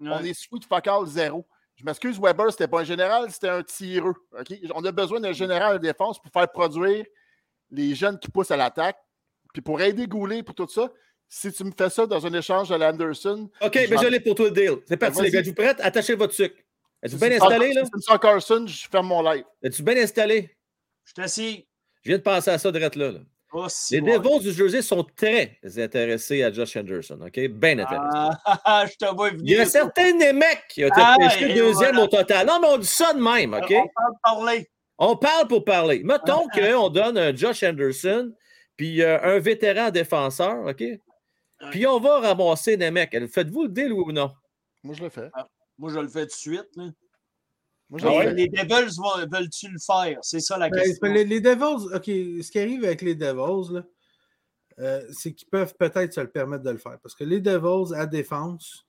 [0.00, 1.46] On est sweet fuck all zéro.
[1.76, 4.14] Je m'excuse, Weber, c'était pas un général, c'était un tireux.
[4.38, 4.54] OK?
[4.74, 7.04] On a besoin d'un général de défense pour faire produire
[7.70, 8.96] les jeunes qui poussent à l'attaque.
[9.52, 10.90] Puis pour aider Goulet pour tout ça,
[11.28, 13.50] si tu me fais ça dans un échange à l'Anderson.
[13.60, 14.76] OK, mais je l'ai pour toi le deal.
[14.86, 15.38] C'est parti, Ben, les gars.
[15.40, 15.74] Êtes-vous prêts?
[15.80, 16.56] Attachez votre sucre.
[17.02, 17.84] Êtes-vous bien installé, tu là?
[17.84, 19.44] Si tu me Carson, je ferme mon live.
[19.62, 20.56] Êtes-vous bien installé?
[21.04, 21.68] Je t'assieds.
[22.04, 23.12] Je viens de penser à ça direct là.
[23.12, 23.18] là.
[23.56, 24.38] Oh, si Les bon.
[24.38, 27.38] Devils du Jersey sont très intéressés à Josh Anderson, OK?
[27.48, 28.36] Bien intéressés.
[28.44, 29.68] Ah, je te vois Il y a venir.
[29.70, 32.02] certains Nemec qui ont été Ah, pêchés deuxième voilà.
[32.02, 32.46] au total.
[32.48, 33.70] Non, mais on dit ça de même, OK?
[33.70, 34.70] On parle de parler.
[34.98, 36.02] On parle pour parler.
[36.04, 38.32] Mettons Ah, qu'on donne un Josh Anderson
[38.76, 40.82] puis euh, un vétéran défenseur, OK?
[41.70, 43.16] Puis on va ramasser Nemec.
[43.32, 44.32] Faites-vous le deal ou non?
[44.82, 45.30] Moi, je le fais.
[45.78, 46.68] Moi, je le fais tout de suite.
[46.76, 46.84] là.
[47.90, 48.32] Moi, fais.
[48.34, 48.98] les Devils
[49.30, 50.18] veulent-tu le faire?
[50.22, 51.12] C'est ça la Ben, question.
[51.12, 53.82] les, les Devils, OK, ce qui arrive avec les Devils,
[54.80, 56.98] euh, c'est qu'ils peuvent peut-être se le permettre de le faire.
[57.02, 58.86] Parce que les Devils, à défense,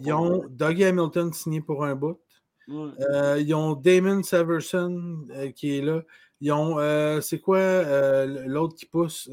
[0.00, 0.44] Ils ont.
[0.48, 2.20] Dougie Hamilton signé pour un bout.
[2.68, 2.90] Ouais.
[3.10, 6.02] Euh, ils ont Damon Severson euh, qui est là.
[6.40, 9.28] Ils ont, euh, c'est quoi euh, l'autre qui pousse?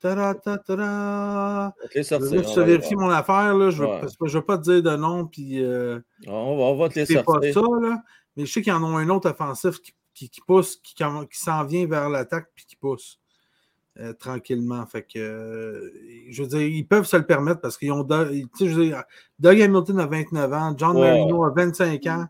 [0.00, 0.72] Ta, te
[1.94, 2.98] les Je sortir.
[2.98, 3.54] mon affaire.
[3.56, 3.70] Là.
[3.70, 4.00] Je ne Ouais.
[4.20, 5.26] veux, pas te dire de nom.
[5.26, 7.54] Puis, euh, On va, on va te les c'est pas sortir.
[7.54, 7.60] ça.
[7.60, 8.02] Là.
[8.36, 10.94] Mais je sais qu'il y en a un autre offensif qui, qui, qui pousse, qui,
[10.94, 13.18] qui s'en vient vers l'attaque puis qui pousse
[13.98, 14.86] euh, tranquillement.
[14.86, 15.90] Fait que, euh,
[16.30, 18.04] je veux dire, ils peuvent se le permettre parce qu'ils ont.
[18.04, 19.02] Doug- tu sais, je veux dire,
[19.40, 21.10] Doug Hamilton a 29 ans, John Ouais.
[21.10, 22.26] Marino a 25 ans,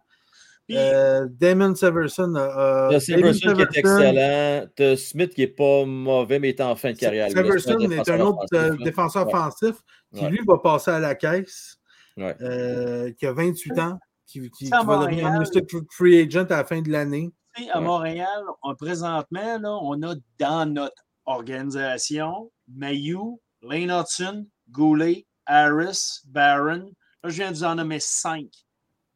[0.77, 2.43] euh, Damon Severson a.
[2.45, 4.67] a- T'as Damon Severson qui est excellent.
[4.77, 7.31] T'as Smith qui est pas mauvais, mais il est en fin de carrière.
[7.31, 9.35] Severson est un autre euh, offensif, défenseur Ouais.
[9.35, 9.77] offensif
[10.15, 10.31] qui, Ouais.
[10.31, 11.77] lui, va passer à la caisse,
[12.17, 12.37] Ouais.
[12.43, 15.43] euh, qui a 28 ans, qui, va devenir un
[15.91, 17.31] Free Agent à la fin de l'année.
[17.73, 17.85] à Ouais.
[17.85, 23.19] Montréal, on- présentement, là, on a dans notre organisation Mayu,
[23.63, 26.91] Lane Hudson, Goulet, Harris, Barron.
[27.25, 28.47] Là, je viens de vous en nommer cinq.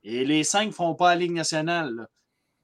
[0.05, 1.95] Et les cinq ne font pas la Ligue nationale.
[1.95, 2.07] là.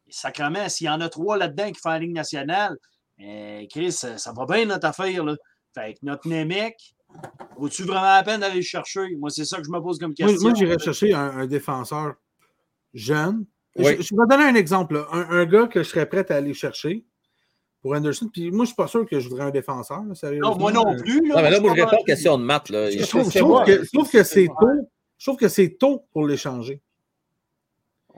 [0.07, 2.77] Et sacrément, s'il y en a trois là-dedans qui font la Ligue nationale,
[3.19, 5.25] eh, Chris, ça, ça va bien notre affaire.
[5.25, 5.37] Là.
[5.75, 6.75] Fait que notre Nemec,
[7.57, 9.15] vaut-tu vraiment la peine d'aller le chercher?
[9.19, 10.41] Moi, c'est ça que je me pose comme question.
[10.41, 12.15] moi, j'irais chercher un, un défenseur
[12.95, 13.45] jeune.
[13.77, 13.97] Oui.
[13.99, 15.05] Je, je vais donner un exemple.
[15.13, 17.05] Un, un gars que je serais prêt à aller chercher
[17.83, 18.29] pour Anderson.
[18.33, 20.03] Puis moi, je ne suis pas sûr que je voudrais un défenseur.
[20.03, 20.51] là, sérieusement.
[20.53, 21.21] Non, moi non Euh, plus.
[21.29, 22.71] Là, Non, mais là, moi, je réponds aux questions de maths.
[22.71, 22.91] Là.
[22.91, 23.65] Je Il- trouve, je c'est trouve moi.
[23.65, 24.89] que, je trouve que c'est C'est tôt.
[25.19, 26.81] Je trouve que c'est tôt pour l'échanger.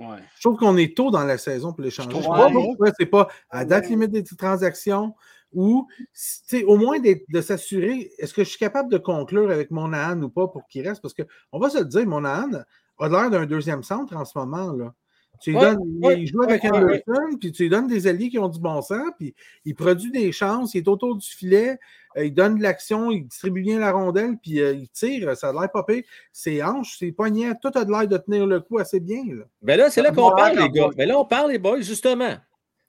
[0.00, 0.18] Ouais.
[0.36, 2.08] Je trouve qu'on est tôt dans la saison pour l'échanger.
[2.08, 3.90] Je trouve ne pas, sais pas pourquoi c'est pas à date Ouais.
[3.90, 5.14] limite des transactions
[5.52, 5.86] ou
[6.66, 10.48] au moins de s'assurer est-ce que je suis capable de conclure avec Monahan ou pas
[10.48, 11.02] pour qu'il reste?
[11.02, 12.50] Parce qu'on va se le dire, Monahan
[12.98, 14.72] a l'air d'un deuxième centre en ce moment.
[14.72, 14.94] Là.
[15.40, 18.06] Tu lui Ouais, donnes- ouais, il joue avec ouais, Anderson, puis tu lui donnes des
[18.06, 21.26] alliés qui ont du bon sens, puis il produit des chances, il est autour du
[21.26, 21.78] filet,
[22.18, 25.48] euh, il donne de l'action, il distribue bien la rondelle, puis euh, il tire, ça
[25.48, 26.02] a l'air pire.
[26.32, 29.22] Ses hanches, ses poignets, tout a de l'air de tenir le coup assez bien.
[29.26, 29.44] Là.
[29.62, 30.90] Ben là, c'est là qu'on parle, les gars.
[30.98, 32.36] Mais là, on parle, les boys, justement.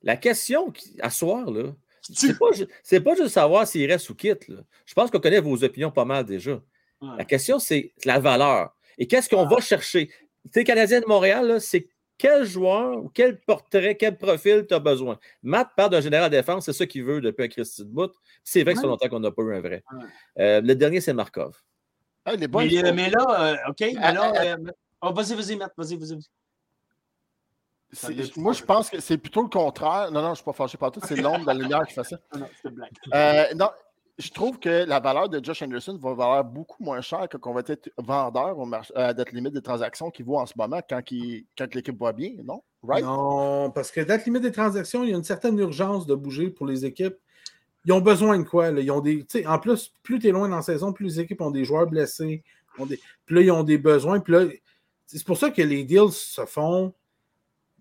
[0.03, 1.71] La question qui- à soir, là,
[2.03, 4.47] Tu- c'est pas, pas juste savoir s'il reste ou quitte.
[4.49, 4.57] là.
[4.85, 6.53] Je pense qu'on connaît vos opinions pas mal déjà.
[7.01, 7.09] Ouais.
[7.17, 8.75] La question, c'est la valeur.
[8.97, 10.07] Et qu'est-ce qu'on va chercher?
[10.07, 11.87] Tu sais, Canadien de Montréal, là, c'est
[12.21, 15.17] quel joueur ou quel portrait, quel profil tu as besoin?
[15.41, 18.11] Matt parle d'un général défense, c'est ça qu'il veut depuis un Christy de bout.
[18.43, 19.83] C'est vrai que ça fait longtemps qu'on n'a pas eu un vrai.
[19.91, 20.03] Ouais.
[20.39, 21.59] Euh, le dernier, c'est Markov.
[22.23, 23.25] Hey, les boys, Mais, euh, mais là,
[23.65, 24.31] euh, OK, mais Ah, là.
[24.35, 24.57] ah, euh,
[25.01, 26.19] oh, vas-y, vas-y, Matt, vas-y, vas-y.
[27.91, 30.11] c'est- moi, je pense que c'est plutôt le contraire.
[30.11, 31.01] Non, non, je ne suis pas fâché par tout.
[31.03, 32.17] C'est l'ombre de la lumière qui fait ça.
[32.35, 32.91] Non, non, c'était une blague.
[33.15, 33.69] Euh, non,
[34.17, 37.53] je trouve que la valeur de Josh Anderson va valoir beaucoup moins cher que qu'on
[37.53, 40.81] va être vendeur au marché, à date limite des transactions qu'il vaut en ce moment
[40.87, 41.01] quand,
[41.73, 42.63] l'équipe va bien, non?
[42.83, 43.03] Right?
[43.03, 46.49] Non, parce que date limite des transactions, il y a une certaine urgence de bouger
[46.49, 47.15] pour les équipes.
[47.85, 48.69] Ils ont besoin de quoi?
[48.69, 51.41] Ils ont des, en plus, plus tu es loin dans la saison, plus les équipes
[51.41, 52.43] ont des joueurs blessés.
[52.77, 54.21] ont puis là, ils ont des besoins.
[55.07, 56.93] C'est pour ça que les deals se font.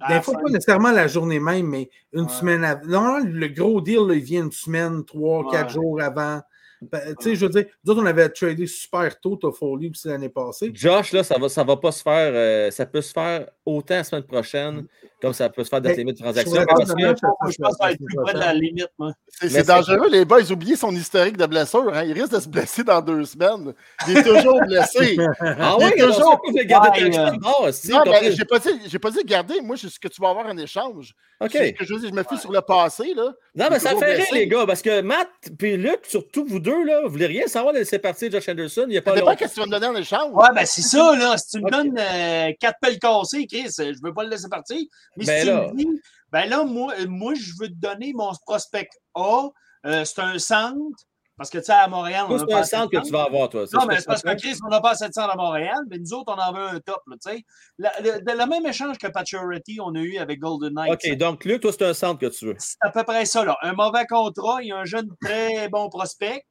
[0.00, 2.28] À Des fois, pas nécessairement la journée même, mais une Ouais.
[2.28, 2.86] semaine avant.
[2.86, 5.50] Non, le gros deal, là, il vient une semaine, trois, Ouais.
[5.50, 6.40] quatre jours avant.
[6.82, 10.08] Ben, tu sais, je veux dire, nous autres, on avait tradé super tôt Toffoli aussi
[10.08, 10.70] l'année passée.
[10.72, 12.32] Josh, là, ça va, ça va pas se faire.
[12.34, 14.86] euh, ça peut se faire autant la semaine prochaine,
[15.20, 16.54] comme ça peut se faire dans Mais les limites de transaction.
[16.62, 19.12] je pense être plus près de la limite, moi.
[19.28, 20.50] C'est c'est c'est- dangereux, les boys.
[20.50, 21.92] Oubliez son historique de blessure.
[21.94, 22.04] hein.
[22.04, 23.74] Il risque de se blesser dans deux semaines.
[24.08, 25.16] Il est toujours blessé.
[25.40, 27.04] Ah Il oui, est alors ça, toujours- Jackson?
[27.04, 29.60] euh, t'as ben, pas- j'ai pas dit, j'ai pas dit garder.
[29.60, 31.14] Moi, je- ce que tu vas avoir en échange.
[31.42, 31.50] OK.
[31.52, 33.24] C'est ce que je veux dire, je me fie sur le passé, là.
[33.24, 36.44] Non, Il est mais ça fait rire, les gars, parce que Matt puis Luc, surtout
[36.46, 38.84] vous deux, là, vous voulez rien savoir de laisser partir Josh Anderson?
[38.86, 39.34] Il n'y a pas longtemps.
[39.36, 40.32] qu'est-ce que tu vas me donner en échange.
[40.32, 41.36] Ouais, ben c'est ça, là.
[41.36, 44.78] Si tu me donnes euh, quatre pelles cassées, Chris, je veux pas le laisser partir.
[45.16, 46.00] Mais Ben si tu me dis,
[46.32, 49.48] ben là, moi, euh, moi, je veux te donner mon prospect A.
[49.86, 51.04] euh, c'est un centre.
[51.40, 53.22] Parce que, tu sais, à Montréal, on a c'est pas un centre que tu vas
[53.22, 53.64] avoir, toi.
[53.72, 54.34] Non, mais c'est parce que.
[54.34, 56.66] Chris, on n'a pas assez de centre à Montréal, mais nous autres, on en veut
[56.66, 57.44] un top, tu sais.
[57.78, 60.92] Le, même échange que Paturity, on a eu avec Golden Knights.
[61.02, 62.56] OK, donc Luc, toi, c'est un centre que tu veux.
[62.58, 63.56] C'est à peu près ça, là.
[63.62, 66.44] Un mauvais contrat, il y a un jeune très bon prospect.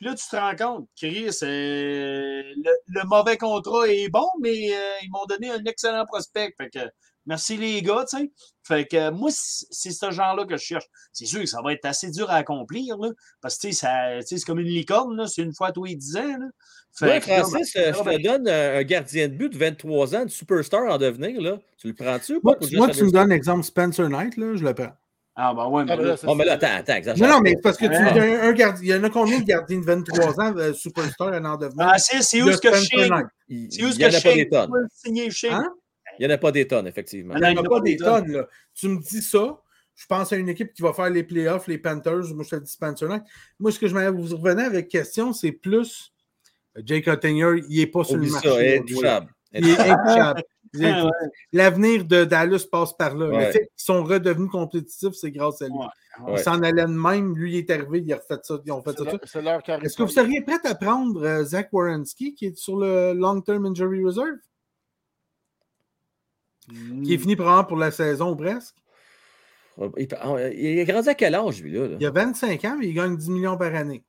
[0.00, 4.72] Puis là, tu te rends compte, Chris, euh, le, le mauvais contrat est bon, mais
[4.72, 6.54] euh, ils m'ont donné un excellent prospect.
[6.56, 6.78] Fait que
[7.26, 8.32] merci les gars, tu sais.
[8.62, 10.86] Fait que moi, c'est ce genre-là que je cherche.
[11.12, 13.10] C'est sûr que ça va être assez dur à accomplir, là,
[13.42, 16.16] parce que tu sais, c'est comme une licorne, là, c'est une fois tous les 10
[16.16, 16.38] ans.
[16.38, 16.46] Là.
[16.92, 19.50] Fait Oui, que là, Francis, ben, euh, je ben, te donne un gardien de but
[19.50, 21.42] de 23 ans, de superstar en devenir.
[21.42, 21.58] Là.
[21.76, 24.64] Tu le prends-tu ou pas Moi, moi, tu me donnes l'exemple Spencer Knight, là, je
[24.64, 24.96] le prends.
[25.36, 27.26] Ah, ben ouais, mais Ah, là, ça, Oh, mais là, attends, attends, exagère.
[27.28, 28.10] Non, non, mais parce que tu Ouais.
[28.10, 30.56] il y a un gardien, il y en a combien de gardiens de 23 ans,
[30.56, 31.88] euh, superstar, à en devenir?
[31.88, 33.28] ah, c'est c'est où ce que Shane?
[33.70, 34.70] C'est où ce n'y en que a pas des Shane tonnes.
[34.72, 35.52] peut signer Shane?
[35.54, 35.74] Hein?
[36.18, 37.34] Il n'y en a pas des tonnes, effectivement.
[37.36, 38.32] Il n'y en a il y en a pas pas des tonnes.
[38.32, 38.46] Là.
[38.74, 39.60] Tu me dis ça,
[39.94, 42.34] je pense à une équipe qui va faire les playoffs, les Panthers.
[42.34, 43.22] Moi, je te dis Spencer Knight.
[43.58, 46.12] Moi, ce que je vous revenez avec question, c'est plus
[46.76, 48.78] euh, Jake Ottinger, il n'est pas sur le ça, marché.
[48.78, 49.32] intouchable.
[49.52, 50.42] Il est intouchable.
[50.82, 51.10] Ah, ouais,
[51.52, 53.26] L'avenir de Dallas passe par là.
[53.26, 53.50] Le Ouais.
[53.52, 55.74] fait qu'ils sont redevenus compétitifs, c'est grâce à lui.
[56.26, 56.36] Ouais.
[56.42, 57.34] s'en allait de même.
[57.34, 58.58] Lui, il est arrivé, il a refait ça.
[58.64, 59.04] Ils ont fait C'est ça.
[59.04, 59.84] leur- C'est leur carrière.
[59.86, 63.64] Est-ce que vous seriez prêt à prendre euh, Zach Wierenski, qui est sur le Long-Term
[63.66, 64.36] Injury Reserve,
[67.04, 68.74] qui est fini probablement pour la saison ou presque?
[69.96, 70.08] Il,
[70.56, 71.88] il est grandi à quel âge, lui, là?
[71.88, 71.96] là?
[71.98, 74.04] Il a 25 ans, mais il gagne 10 millions par année.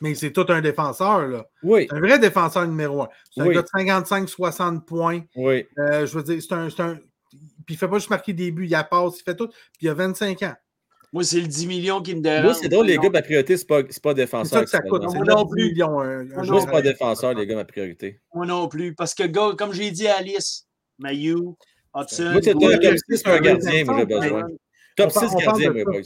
[0.00, 1.46] Mais c'est tout un défenseur, là.
[1.62, 3.08] Oui, C'est un vrai défenseur numéro un.
[3.30, 3.54] C'est un Oui.
[3.54, 5.22] gars de 55-60 points.
[5.36, 5.66] oui.
[5.78, 6.98] Euh, je veux dire, c'est un, c'est un-
[7.66, 9.48] Puis il fait pas juste marquer des buts, il a passe, il fait tout.
[9.48, 10.54] Puis il a 25 ans.
[11.12, 12.42] Moi, c'est le 10 millions qui me dérange.
[12.44, 14.58] Moi, c'est drôle, les gars, ma priorité, c'est pas, c'est pas C'est défenseur.
[14.60, 15.02] ça que ça coûte.
[15.08, 15.70] C'est Moi non plus.
[15.70, 18.20] millions, un- un Moi c'est pas défenseur, les gars, ma priorité.
[18.34, 18.94] Moi non plus.
[18.94, 20.66] Parce que, gars, comme j'ai dit à Alice,
[20.98, 21.34] Mayu,
[21.94, 22.30] Hudson.
[22.32, 24.42] Moi, c'est un top 6 un un gardien, moi, j'ai besoin.
[24.96, 26.00] Top On parle- 6 on parle gardiens, de moi, boys.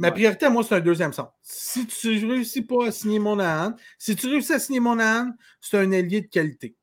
[0.00, 1.32] Ma priorité à moi, c'est un deuxième centre.
[1.42, 5.30] Si tu ne réussis pas à signer Monahan, si tu réussis à signer Monahan,
[5.60, 6.74] c'est un ailier de qualité.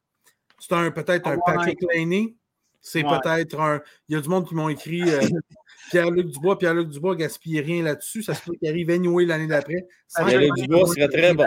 [0.60, 1.42] C'est un peut-être un Ouais.
[1.46, 2.36] Patrick Laney.
[2.80, 3.18] C'est Ouais.
[3.22, 3.82] peut-être un.
[4.08, 5.20] Il y a du monde qui m'ont écrit euh,
[5.92, 6.58] Pierre-Luc Dubois.
[6.58, 8.24] Pierre-Luc Dubois gaspille rien là-dessus.
[8.24, 9.88] Ça se peut qu'il arrive anyway l'année d'après.
[10.16, 11.46] Pierre-Luc Dubois serait très bon.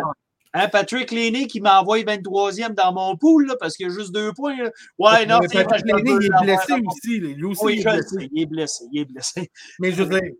[0.53, 3.95] Hein, Patrick Laney qui m'a envoyé 23e dans mon pool, là, parce qu'il y a
[3.95, 4.57] juste deux points.
[4.57, 4.71] là.
[4.99, 7.21] Ouais, non, Patrick peux il est blessé mon- aussi.
[7.21, 8.09] Lui aussi, Oui, il est blessé.
[8.18, 9.51] sais, il est blessé, il est blessé.
[9.79, 10.31] Mais je veux dire,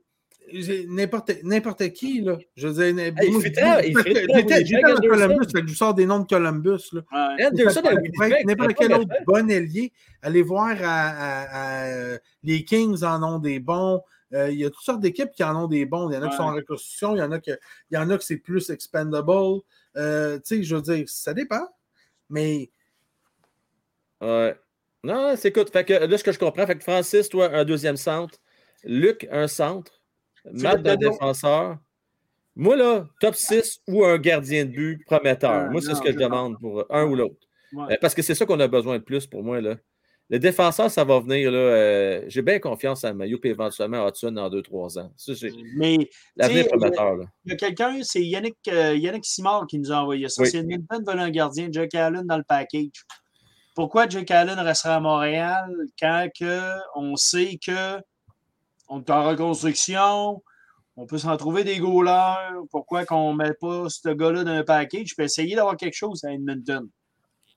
[1.43, 2.39] n'importe qui, là.
[2.57, 5.09] Je veux dire, Hey, il moi, il fait j'étais Winnipeg, j'étais dans Anderson.
[5.09, 7.01] Columbus, fait que je vous sors des noms de Columbus, là.
[7.13, 8.43] Ouais.
[8.45, 9.93] N'importe quel pas autre bon ailier.
[10.23, 14.03] Allez voir à, à- à- les Kings en ont des bons.
[14.33, 16.09] Euh, il y a toutes sortes d'équipes qui en ont des bons.
[16.11, 17.51] Il y en a qui sont en reconstruction, il y en a que,
[17.91, 19.61] il y en a que c'est plus expendable.
[19.97, 21.67] Euh, tu sais, je veux dire, ça dépend.
[22.29, 22.71] Mais
[24.21, 24.55] Ouais.
[25.03, 27.65] Non, c'est écoute, fait que là, ce que je comprends, fait que Francis, toi, un
[27.65, 28.39] deuxième centre.
[28.85, 30.00] Luc, un centre.
[30.53, 31.11] Matt, cadeau.
[31.11, 31.77] défenseur.
[32.57, 35.51] Moi, là, top 6 ou un gardien de but prometteur.
[35.51, 37.37] Ah, moi, c'est ce que je demande pour un ou l'autre.
[37.73, 37.95] Ouais.
[37.95, 39.61] Euh, parce que c'est ça qu'on a besoin de plus pour moi.
[39.61, 39.77] Là.
[40.29, 41.51] Le défenseur, ça va venir.
[41.51, 41.59] là.
[41.59, 45.13] euh, J'ai bien confiance en Mayo et éventuellement Hudson dans 2-3 ans.
[45.17, 45.33] Ça,
[45.77, 45.97] Mais
[46.37, 47.17] L'avenir prometteur.
[47.17, 47.25] Là.
[47.45, 50.43] il y a quelqu'un, c'est Yannick, euh, Yannick Simard qui nous a envoyé ça.
[50.43, 50.51] Oui.
[50.51, 53.05] C'est Edmonton veut un gardien, Jack Allen dans le package.
[53.75, 57.99] Pourquoi Jack Allen restera à Montréal quand que on sait que
[58.91, 60.43] on est en reconstruction,
[60.97, 62.53] on peut s'en trouver des goalers.
[62.71, 65.09] Pourquoi qu'on ne met pas ce gars-là dans un package?
[65.09, 66.89] Je peux essayer d'avoir quelque chose à Edmonton.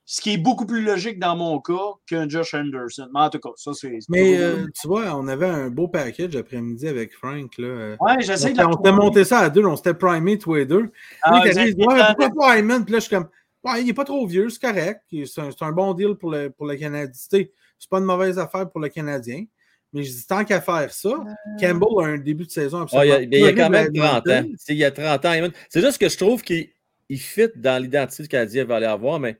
[0.05, 3.07] Ce qui est beaucoup plus logique dans mon cas qu'un Josh Anderson.
[3.13, 3.99] Mais en tout cas, ça, c'est.
[4.09, 7.57] Mais euh, tu vois, on avait un beau package après-midi avec Frank.
[7.57, 7.95] Là.
[7.99, 8.57] Ouais, j'essaie On de.
[8.57, 10.91] s'était- on s'était monté ça à deux, on s'était primé tous les deux.
[11.21, 12.83] Ah, ouais, pourquoi pas Hyman?
[12.83, 13.29] Puis là, je suis comme,
[13.63, 15.01] ouais, il est pas trop vieux, c'est correct.
[15.09, 17.11] C'est un, bon deal pour le, pour le Canadien.
[17.13, 19.45] C'est pas une mauvaise affaire pour le Canadien.
[19.93, 21.23] Mais je dis, tant qu'à faire ça,
[21.59, 23.15] Campbell a un début de saison Ah, il, y absolument.
[23.15, 24.49] a, mais il y a quand même horrible à 30 ans.
[24.69, 25.49] Il y a 30 ans.
[25.69, 26.69] C'est juste que je trouve qu'il
[27.09, 29.37] il fit dans l'identité du Canadien va aller avoir, mais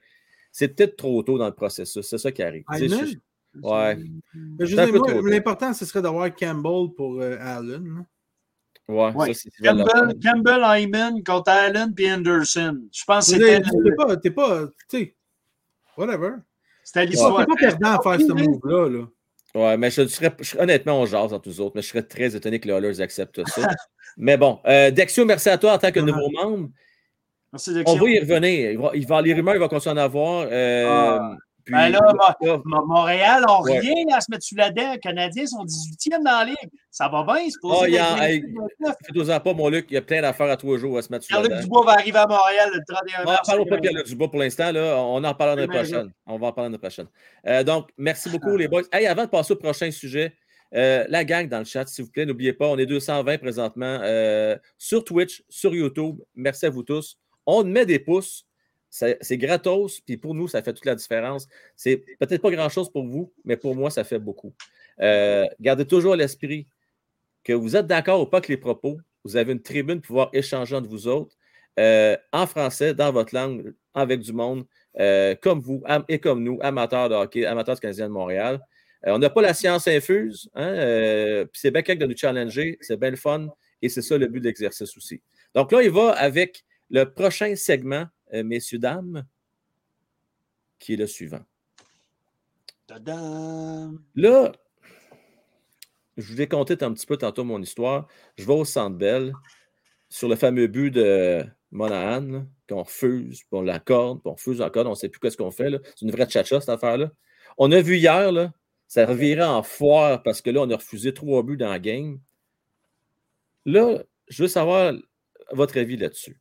[0.51, 2.06] c'est peut-être trop tôt dans le processus.
[2.06, 2.64] C'est ça qui arrive.
[2.72, 3.06] Tu sais, Hyman?
[3.08, 3.18] je-
[3.62, 3.97] Ouais.
[4.60, 7.84] L'important, ce serait d'avoir Campbell pour euh, Allen.
[7.86, 8.06] là.
[8.88, 9.28] Ouais, Ouais.
[9.34, 9.89] ça, c'est c'est valable.
[9.91, 12.82] Campbell, Campbell, Hyman contre Allen puis Anderson.
[12.91, 15.16] Je pense que c'était T'es pas, t'es pas, tu sais,
[15.97, 16.32] whatever.
[16.84, 17.38] c'était l'histoire.
[17.39, 18.89] t'es pas perdant à faire ce move-là.
[18.89, 19.08] Là.
[19.56, 22.36] Ouais, mais je serais, je- honnêtement, on jase entre nous autres, mais je serais très
[22.36, 23.62] étonné que les Oilers acceptent ça.
[24.18, 26.70] mais bon, euh, Dexio, merci à toi en tant que nouveau membre.
[27.51, 28.04] Merci, On Dexio.
[28.06, 28.72] va y revenir.
[28.72, 30.47] Il va, il va- les rumeurs, il va continuer à en avoir.
[30.51, 31.38] euh, Ah.
[31.66, 33.80] Puis- Ben là, là, Mo- Montréal n'a Ouais.
[33.80, 34.93] rien à se mettre sous la dent.
[34.93, 36.70] Les Canadiens sont 18e dans la ligue.
[36.91, 38.43] Ça va bien, c'est Ah, pas il y a- hey,
[39.16, 41.26] Faites-en pas, mon Luc, il y a plein d'affaires à trois jours à se mettre
[41.26, 41.64] sur la Pierre-Luc dent.
[41.68, 43.47] Dubois va arriver à Montréal le 31 On mars.
[43.47, 44.72] parlera pas de Pierre-Luc Dubois pour l'instant.
[44.76, 46.11] On en parlera l'année prochaine.
[46.28, 47.07] On va en parler l'année prochaine.
[47.47, 48.84] Euh, donc, merci beaucoup, les boys.
[48.91, 50.34] Hey, avant de passer au prochain sujet,
[50.76, 53.99] euh, la gang dans le chat, s'il vous plaît, n'oubliez pas, on est 220 présentement
[54.01, 56.18] euh, sur Twitch, sur YouTube.
[56.36, 57.18] Merci à vous tous.
[57.45, 58.45] On met des pouces.
[58.94, 61.48] C'est gratos, puis pour nous, ça fait toute la différence.
[61.76, 64.54] C'est peut-être pas grand-chose pour vous, mais pour moi, ça fait beaucoup.
[65.02, 66.68] Euh, gardez toujours à l'esprit
[67.44, 69.00] que vous êtes d'accord ou pas avec les propos.
[69.24, 71.36] Vous avez une tribune pour pouvoir échanger entre vous autres
[71.80, 74.64] euh, en français, dans votre langue, avec du monde,
[75.00, 78.60] euh, comme vous et comme nous, amateurs de hockey, amateurs du Canadien de Montréal.
[79.06, 82.98] On n'a pas la science infuse, hein, puis c'est bien quelque de nous challenger, c'est
[82.98, 83.48] bien le fun,
[83.82, 85.20] et c'est ça le but de l'exercice aussi.
[85.56, 89.26] Donc là, il va avec le prochain segment, messieurs, dames,
[90.80, 91.44] qui est le suivant.
[94.16, 94.52] Là,
[96.18, 98.08] je vous ai conté un petit peu tantôt mon histoire.
[98.38, 99.34] Je vais au Centre Bell
[100.10, 104.86] sur le fameux but de Monahan, qu'on refuse, puis on l'accorde, puis on refuse encore,
[104.86, 105.72] on ne sait plus qu'est-ce qu'on fait.
[105.96, 107.12] C'est une vraie tchatcha, cette affaire-là.
[107.58, 108.54] On a vu hier, là,
[108.88, 112.20] ça revirait en foire parce que là, on a refusé trois buts dans la game.
[113.66, 114.94] Là, je veux savoir
[115.52, 116.40] votre avis là-dessus.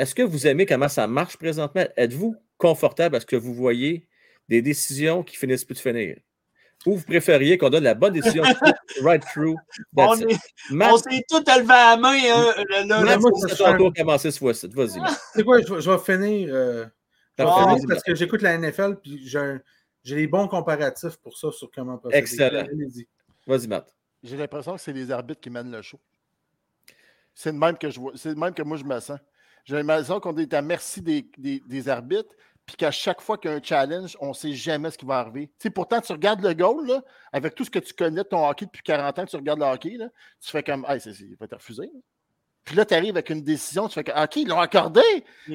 [0.00, 1.84] Est-ce que vous aimez comment ça marche présentement?
[1.96, 4.08] Êtes-vous confortable à ce que vous voyez
[4.48, 6.16] des décisions qui finissent plus de finir?
[6.86, 8.42] Ou vous préfériez qu'on donne la bonne décision
[9.02, 9.56] right through?
[10.94, 12.12] On s'est tous levé à la main.
[12.14, 14.68] hein, le- le- Ouais, le- moi, c'est ton tour commencer ce fois-ci.
[14.68, 15.00] Vas-y.
[15.34, 16.48] C'est quoi, je vais, je vais finir.
[16.54, 16.86] euh,
[17.38, 21.36] je vais finir vas-y, parce que j'écoute la NFL puis j'ai les bons comparatifs pour
[21.36, 22.18] ça sur comment procéder.
[22.18, 22.64] Excellent.
[23.46, 23.94] Vas-y, Matt.
[24.22, 26.00] J'ai l'impression que c'est les arbitres qui mènent le show.
[27.34, 28.12] C'est le même que je vois.
[28.16, 29.18] C'est le même que moi je me sens.
[29.70, 32.34] J'ai l'impression qu'on est à merci des, des- des arbitres,
[32.66, 35.06] puis qu'à chaque fois qu'il y a un challenge, on ne sait jamais ce qui
[35.06, 35.48] va arriver.
[35.72, 37.02] Pourtant, tu regardes le goal, là,
[37.32, 39.66] avec tout ce que tu connais de ton hockey depuis 40 ans, tu regardes le
[39.66, 40.08] hockey, là,
[40.40, 41.82] tu fais comme, hey, c'est, il va te refuser.
[41.84, 42.00] là.
[42.64, 45.00] Puis là, tu arrives avec une décision, tu fais comme, OK, ils l'ont accordé.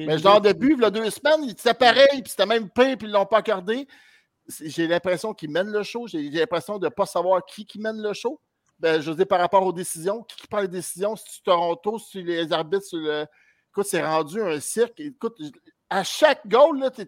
[0.06, 3.06] Mais genre de but, il deux semaines, il était pareil, puis c'était même pire, puis
[3.06, 3.86] ils ne l'ont pas accordé.
[4.62, 6.06] J'ai l'impression qu'ils mènent le show.
[6.06, 8.40] J'ai j'ai l'impression de ne pas savoir qui, qui mène le show.
[8.78, 11.42] Ben, je veux dire, par rapport aux décisions, qui, qui prend les décisions, si tu
[11.42, 13.26] Toronto, si les arbitres, sur le.
[13.76, 14.98] Écoute, c'est rendu un cirque.
[15.00, 15.36] Écoute,
[15.90, 17.06] à chaque goal, là, t'es,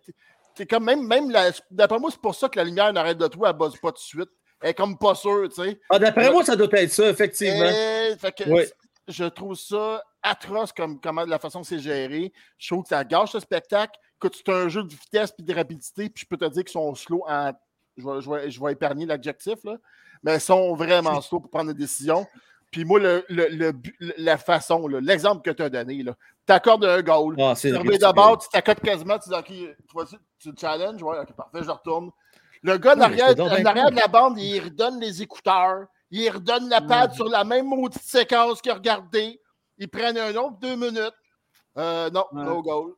[0.55, 3.27] t'es- comme même, même la- d'après moi, c'est pour ça que la lumière n'arrête de
[3.27, 4.29] toi, elle buzz pas tout de suite.
[4.61, 5.81] Elle est comme pas sûre, tu sais.
[5.89, 7.65] Ah, D'après moi, ça doit être ça, effectivement.
[7.65, 8.65] Eh, fait que Oui.
[9.07, 12.33] Je trouve ça atroce comme, comment la façon que c'est géré.
[12.59, 13.99] Je trouve que ça gâche le spectacle.
[14.21, 16.73] Écoute, c'est un jeu de vitesse et de rapidité, puis je peux te dire qu'ils
[16.73, 17.53] sont slow en.
[17.97, 19.77] Je vais, je vais- je vais épargner l'adjectif, là.
[20.23, 22.27] Mais ils sont vraiment slow pour prendre des décisions.
[22.71, 23.73] Puis moi, le, le- le
[24.19, 27.35] la façon, l'exemple que tu as donné, tu accordes un goal.
[27.41, 27.99] Ah, c'est Tu ridicule.
[27.99, 31.63] d'abord, tu t'accotes quasiment, tu dis, OK, tu, vois-tu, tu te challenges, ouais, OK, parfait,
[31.63, 32.11] je retourne.
[32.63, 37.13] Le gars en arrière, de la bande, il redonne les écouteurs, il redonne la pad
[37.15, 39.41] sur la même maudite séquence qu'il a regardé.
[39.79, 41.15] Ils prennent un autre deux minutes.
[41.77, 42.45] Euh, non, Ouais.
[42.45, 42.95] no goal.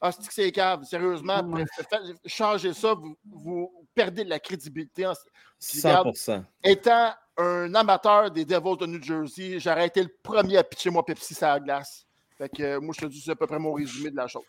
[0.00, 0.82] Ah, c'est que c'est cave?
[0.84, 1.64] Sérieusement, Ouais.
[2.26, 5.06] changez ça, vous, vous perdez de la crédibilité.
[5.06, 5.12] en-
[5.60, 10.58] Puis regarde, 100 Étant un amateur des Devils de New Jersey, j'aurais été le premier
[10.58, 12.06] à pitcher moi Pepsi sur la glace.
[12.38, 14.26] Fait que euh, moi, je te dis, c'est à peu près mon résumé de la
[14.26, 14.44] chose.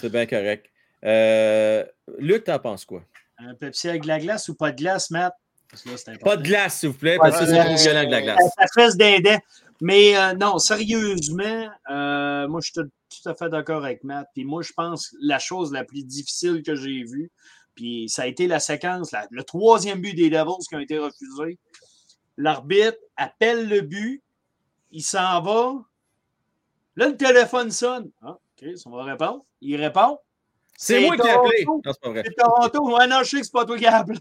[0.00, 0.66] C'est bien correct.
[1.04, 1.84] Euh,
[2.18, 3.02] Luc, t'en penses quoi?
[3.38, 5.34] Un Pepsi avec de la glace ou pas de glace, Matt?
[5.70, 6.18] Parce que là.
[6.18, 8.22] Pas de glace, s'il vous plaît, parce que Ouais, c'est trop violent de la ouais.
[8.22, 8.38] glace.
[8.58, 9.36] Ça fesse d'aider.
[9.80, 12.88] Mais euh, non, sérieusement, euh, moi, je suis tout,
[13.22, 14.28] tout à fait d'accord avec Matt.
[14.34, 17.30] Puis moi, je pense que la chose la plus difficile que j'ai vue,
[17.74, 20.98] puis ça a été la séquence, la- le troisième but des Devils qui ont été
[20.98, 21.58] refusés.
[22.36, 24.22] L'arbitre appelle le but,
[24.90, 25.74] il s'en va.
[26.96, 28.10] Là, le téléphone sonne.
[28.22, 29.44] Ah, OK, on va répondre.
[29.60, 30.18] Il répond.
[30.78, 31.64] C'est moi qui ai appelé.
[31.66, 32.22] Non, c'est pas vrai.
[32.26, 32.96] C'est Toronto.
[32.96, 34.18] Ouais, non, je sais que c'est pas toi qui as appelé.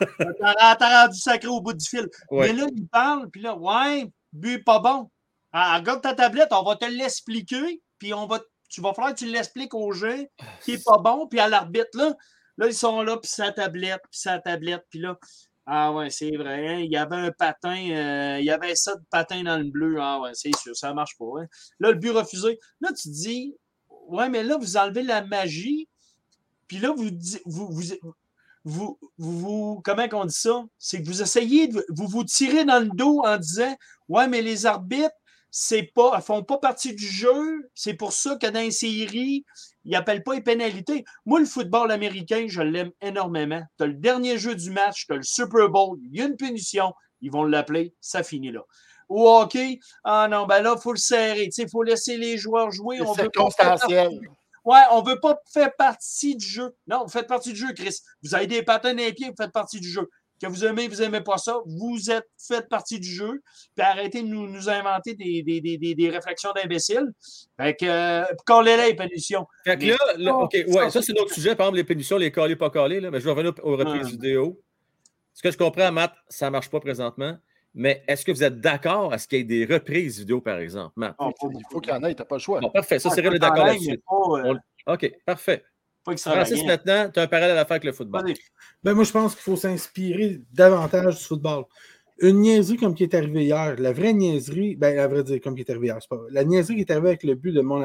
[0.40, 2.08] T'as rendu sacré au bout du fil.
[2.30, 2.48] Ouais.
[2.48, 5.10] Mais là, il parle, puis là, ouais, but pas bon.
[5.52, 9.18] Ah, regarde ta tablette, on va te l'expliquer, puis on va, tu vas falloir que
[9.18, 10.24] tu l'expliques aux gens
[10.62, 12.14] qui est pas bon, puis à l'arbitre, là,
[12.58, 15.16] là, ils sont là, puis sa tablette, puis sa tablette, puis là,
[15.66, 19.02] ah ouais, c'est vrai, il y avait un patin, euh, il y avait ça de
[19.10, 21.24] patin dans le bleu, ah ouais, c'est sûr, ça marche pas.
[21.42, 21.46] hein.
[21.80, 22.58] Là, le but refusé.
[22.80, 23.54] Là, tu te dis,
[24.08, 25.88] ouais, mais là, vous enlevez la magie,
[26.68, 27.10] puis là, vous,
[27.46, 27.84] vous, vous,
[28.64, 30.64] vous, vous- comment qu'on dit ça?
[30.78, 33.74] C'est que vous essayez de vous vous tirez dans le dos en disant
[34.08, 35.14] Ouais, mais les arbitres,
[35.58, 37.70] c'est pas, elles font pas partie du jeu.
[37.74, 39.46] C'est pour ça que dans les séries,
[39.86, 41.06] ils n'appellent pas les pénalités.
[41.24, 43.62] Moi, le football américain, je l'aime énormément.
[43.78, 46.26] Tu as le dernier jeu du match, tu as le Super Bowl, il y a
[46.26, 46.92] une punition,
[47.22, 48.60] ils vont l'appeler, ça finit là.
[49.08, 51.48] Au hockey, ah non, ben là, il faut le serrer.
[51.56, 52.98] Il faut laisser les joueurs jouer.
[52.98, 53.48] C'est On veut pas.
[54.66, 56.76] Ouais, on veut pas faire partie du jeu.
[56.86, 58.00] Non, vous faites partie du jeu, Chris.
[58.22, 60.10] Vous avez des patins dans les pieds, vous faites partie du jeu.
[60.42, 63.40] Que vous aimez, vous aimez pas ça, vous êtes faites partie du jeu.
[63.74, 67.10] Puis arrêtez de nous, nous inventer des, des, des, des, des réflexions d'imbéciles.
[67.58, 69.46] Fait que, euh, collez les pénitions.
[69.64, 69.86] Fait que
[70.18, 71.56] là, OK, ouais, ça, c'est un autre sujet.
[71.56, 74.04] Par exemple, les pénitions, les calés, pas calés, là, mais je vais revenir aux reprises
[74.04, 74.10] Ouais.
[74.10, 74.60] vidéo.
[75.32, 77.36] Ce que je comprends, Matt, ça ne marche pas présentement.
[77.78, 80.58] Mais est-ce que vous êtes d'accord à ce qu'il y ait des reprises vidéo, par
[80.58, 81.14] exemple, Matt?
[81.18, 82.60] Oh, Il faut qu'il y en ait, t'as pas le choix.
[82.60, 82.98] Bon, parfait.
[82.98, 84.02] Ça, Ah, c'est est d'accord là-dessus.
[84.10, 84.54] euh,
[84.86, 85.62] OK, parfait.
[86.06, 88.32] Pas Francis, maintenant, tu as un parallèle à faire avec le football.
[88.82, 91.64] Ben, moi, je pense qu'il faut s'inspirer davantage du football.
[92.18, 95.54] Une niaiserie comme qui est arrivée hier, la vraie niaiserie, ben, à vrai dire, comme
[95.54, 96.28] qui est arrivée hier, c'est pas vrai.
[96.30, 97.84] La niaiserie qui est arrivée avec le but de mon.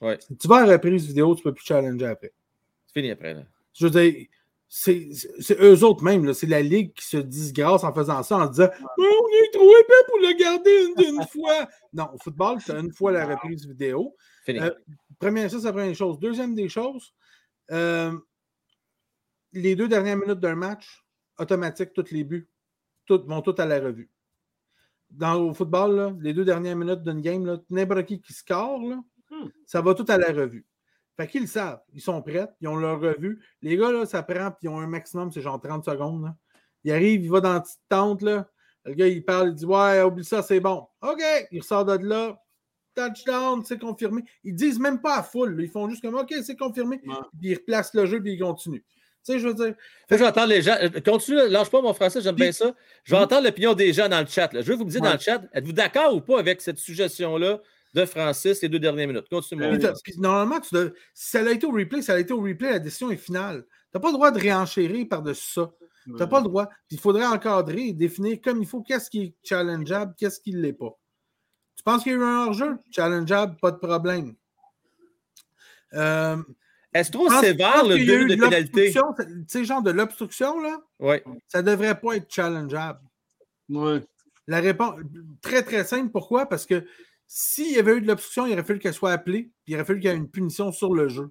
[0.00, 0.18] Ouais.
[0.20, 2.32] Si tu vas à la reprise vidéo, tu peux plus challenger après.
[2.86, 3.34] C'est fini après.
[3.34, 3.42] Là.
[3.74, 4.26] Je veux dire,
[4.68, 8.68] c'est eux autres même, c'est la Ligue qui se disgrâce en faisant ça, en disant
[8.98, 11.68] Oh, On est trop épais pour le garder une, une fois.
[11.92, 14.14] Non, au football, tu as une fois la reprise vidéo.
[14.46, 14.60] Fini.
[14.60, 14.70] Euh,
[15.18, 16.18] Première, ça, c'est la première chose.
[16.18, 17.12] Deuxième des choses,
[17.70, 18.16] euh,
[19.52, 21.04] les deux dernières minutes d'un match,
[21.38, 22.48] automatique, tous les buts,
[23.08, 24.10] vont tous à la revue.
[25.10, 29.02] Dans au football, là, les deux dernières minutes d'une game, n'importe qui qui score, là,
[29.30, 29.46] Hmm.
[29.64, 30.66] ça va tout à la revue.
[31.16, 31.80] Fait qu'ils le savent.
[31.92, 33.40] Ils sont prêts, ils ont leur revue.
[33.62, 36.24] Les gars, là, ça prend, puis ils ont un maximum, c'est genre 30 secondes.
[36.24, 36.36] là.
[36.82, 38.50] Il arrive, il va dans la petite tente, là.
[38.84, 40.88] Le gars, il parle, il dit Ouais, oublie ça, c'est bon.
[41.02, 41.20] OK,
[41.52, 42.42] il ressort de là.
[42.94, 44.22] Touchdown, c'est confirmé.
[44.44, 45.56] Ils disent même pas à full.
[45.56, 45.62] là.
[45.62, 47.00] Ils font juste comme OK, c'est confirmé.
[47.06, 47.14] Ouais.
[47.40, 48.82] Puis ils replacent le jeu, puis ils continuent.
[49.24, 49.74] Tu sais, je veux dire.
[50.08, 50.76] Faut que j'entende les gens.
[50.80, 52.74] Euh, Continue, lâche pas mon français, j'aime bien ça.
[53.04, 54.52] Je vais entendre l'opinion des gens dans le chat.
[54.52, 54.62] là.
[54.62, 57.60] Je vais vous dire dans le chat, êtes-vous d'accord ou pas avec cette suggestion-là
[57.92, 59.28] de Francis les deux dernières minutes?
[59.28, 59.62] Continue.
[59.66, 62.40] mon Puis, normalement, tu dois- si ça a été au replay, ça a été au
[62.40, 63.64] replay, la décision est finale.
[63.68, 65.70] Tu n'as pas le droit de réenchérir par-dessus ça.
[66.04, 66.66] Tu n'as pas le droit.
[66.88, 70.52] Puis il faudrait encadrer et définir comme il faut qu'est-ce qui est challengeable, qu'est-ce qui
[70.54, 70.96] ne l'est pas.
[71.80, 72.76] Tu penses qu'il y a eu un hors-jeu?
[72.90, 74.34] Challengeable, pas de problème.
[75.94, 76.36] Euh,
[76.92, 78.92] Est-ce trop sévère le eu de pénalité?
[78.92, 79.00] Tu
[79.48, 81.16] sais, genre de l'obstruction, là, Oui.
[81.48, 83.00] ça ne devrait pas être challengeable.
[83.70, 84.04] Ouais.
[84.46, 85.00] La réponse,
[85.40, 86.10] très très simple.
[86.10, 86.44] Pourquoi?
[86.44, 86.84] Parce que
[87.26, 89.86] s'il y avait eu de l'obstruction, il aurait fallu qu'elle soit appelée, puis il aurait
[89.86, 91.30] fallu qu'il y ait une punition sur le jeu.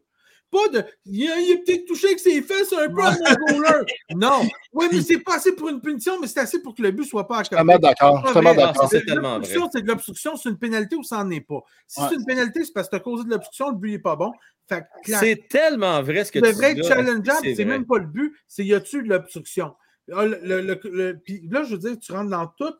[0.52, 0.84] Pas de.
[1.06, 3.86] Il a, il a peut-être touché avec ses fesses un peu à mon goaler.
[4.16, 4.42] Non.
[4.74, 7.06] Oui, mais c'est pas assez pour une punition, mais c'est assez pour que le but
[7.06, 7.50] soit pas accordé.
[7.58, 8.24] Totalement d'accord.
[8.26, 8.64] Totalement vrai.
[8.66, 8.90] d'accord.
[8.90, 9.48] C'est tellement vrai.
[9.72, 11.62] C'est de l'obstruction, c'est une pénalité ou ça n'en est pas.
[11.88, 12.08] Si Ouais.
[12.10, 14.16] c'est une pénalité, c'est parce que tu as causé de l'obstruction, le but n'est pas
[14.16, 14.32] bon.
[14.68, 16.82] Que, C'est tellement vrai ce que tu devrait dis.
[16.82, 16.96] être là.
[16.96, 17.66] challengeable, c'est vrai.
[17.66, 19.74] même pas le but, c'est y a-tu de l'obstruction?
[20.14, 22.74] Ah, le- le- le- le- puis là, je veux dire, tu rentres dans tout.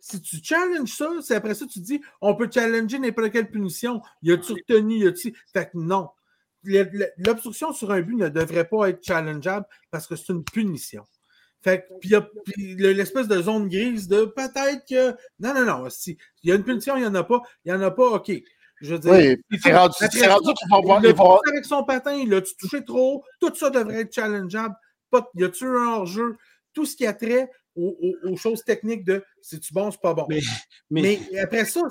[0.00, 4.00] Si tu challenges ça, c'est après ça, tu dis on peut challenger n'importe quelle punition.
[4.22, 5.34] Y a-tu retenu, y a-tu.
[5.52, 6.08] Fait que non.
[6.62, 11.04] L'obstruction sur un but ne devrait pas être challengeable parce que c'est une punition.
[11.62, 12.26] Fait que, puis y a
[12.92, 15.10] l'espèce de zone grise de peut-être que.
[15.38, 15.90] Non, non, non.
[15.90, 17.42] Si il y a une punition, il n'y en a pas.
[17.64, 18.32] Il n'y en a pas, OK.
[18.80, 19.12] Je veux dire.
[19.12, 19.94] Oui, il c'est rendu,
[20.70, 21.40] rendu voir.
[21.46, 23.24] il avec son patin, il l'a touché trop haut?
[23.40, 24.74] Tout ça devrait être challengeable.
[25.10, 26.36] Pas, y a-tu un hors-jeu?
[26.72, 30.14] Tout ce qui a trait aux, aux- aux choses techniques de c'est-tu bon, c'est pas
[30.14, 30.24] bon.
[30.30, 30.40] Mais-
[30.88, 31.82] Mais, mais- après ça,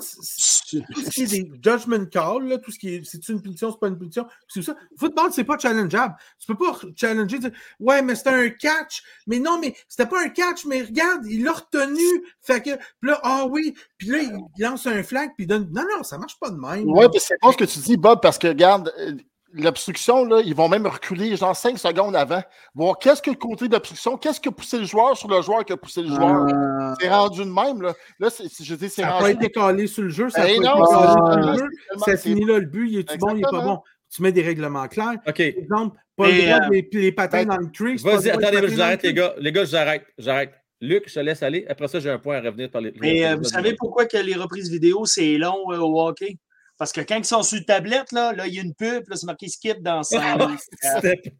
[0.78, 3.70] tout ce qui est des judgment calls, là, tout ce qui est c'est-tu une punition,
[3.70, 4.74] c'est pas une punition, c'est ça.
[4.96, 6.14] Football, c'est pas challengeable.
[6.38, 9.02] Tu peux pas challenger, dire Ouais, mais c'était un catch.
[9.26, 12.24] Mais non, mais c'était pas un catch, mais regarde, il l'a retenu.
[12.40, 15.70] Fait que, puis là, ah oui, puis là, il lance un flag, puis il donne.
[15.72, 16.84] Non, non, ça marche pas de même.
[16.86, 19.12] Oui, puis c'est pas ce que tu dis, Bob, parce que regarde, euh,
[19.52, 22.42] l'obstruction, là, ils vont même reculer genre 5 secondes avant.
[22.74, 25.64] Voir qu'est-ce que le côté d'obstruction, qu'est-ce qui a poussé le joueur sur le joueur
[25.64, 26.46] qui a poussé le joueur.
[26.46, 27.94] Euh, C'est rendu de même, là.
[28.18, 29.24] Là, c'est, c'est- je dis, c'est Ça n'a rendu.
[29.24, 31.68] pas été calé sur le jeu, ça Eh non, sur le c'est jeu.
[32.04, 33.80] Ça finit là, le but, il est-tu bon, il est pas bon.
[34.14, 35.14] Tu mets des règlements clairs.
[35.26, 35.36] OK.
[35.36, 37.96] Par exemple, pas le droit euh, des les patins ben, dans le tree.
[37.96, 39.34] Vas-y, le attendez, je patins vous dans arrête, le les gars.
[39.38, 40.06] Les gars, j'arrête.
[40.18, 40.52] J'arrête.
[40.80, 41.66] Luc, je te laisse aller.
[41.68, 42.92] Après ça, j'ai un point à revenir par les.
[43.00, 46.38] Mais euh, vous savez pourquoi que les reprises vidéo, c'est long euh, au hockey?
[46.80, 49.06] Parce que quand ils sont sur le tablette, là, là, il y a une pub,
[49.06, 50.18] là, c'est marqué skip dans ça.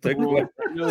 [0.03, 0.43] C'est quoi.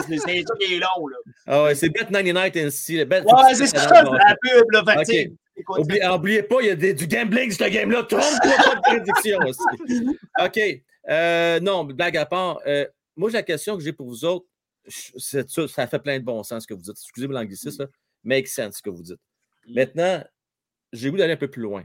[0.07, 1.17] c'est c'est long, là.
[1.45, 3.05] Ah ouais, c'est Bet99 ainsi.
[3.05, 4.83] Bet, Ouais, c'est ça, c'est la pub, là.
[5.05, 8.01] Fait écoute, Oubliez, pas, il y a des- du gambling, ce game-là.
[8.05, 9.61] Trompe-toi pas de prédiction aussi.
[10.41, 10.59] OK.
[11.11, 12.59] Euh, non, blague à part.
[12.65, 14.47] euh, moi, j'ai la question que j'ai pour vous autres,
[14.87, 16.97] ça, ça fait plein de bon sens ce que vous dites.
[16.99, 17.89] Excusez-moi l'anglicisme, là.
[18.23, 19.19] Make sense ce que vous dites.
[19.67, 20.23] Maintenant,
[20.91, 21.83] j'ai le goût d'aller un peu plus loin.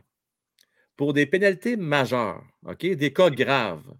[0.96, 3.92] Pour des pénalités majeures, OK, des cas graves,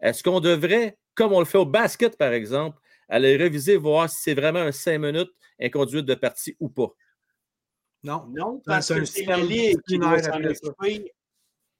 [0.00, 4.22] est-ce qu'on devrait, comme on le fait au basket, par exemple, aller réviser, voir si
[4.22, 6.92] c'est vraiment un 5 minutes inconduite de partie ou pas?
[8.04, 8.26] Non.
[8.30, 11.12] Non, parce que c'est la ligue qui doit s'en occuper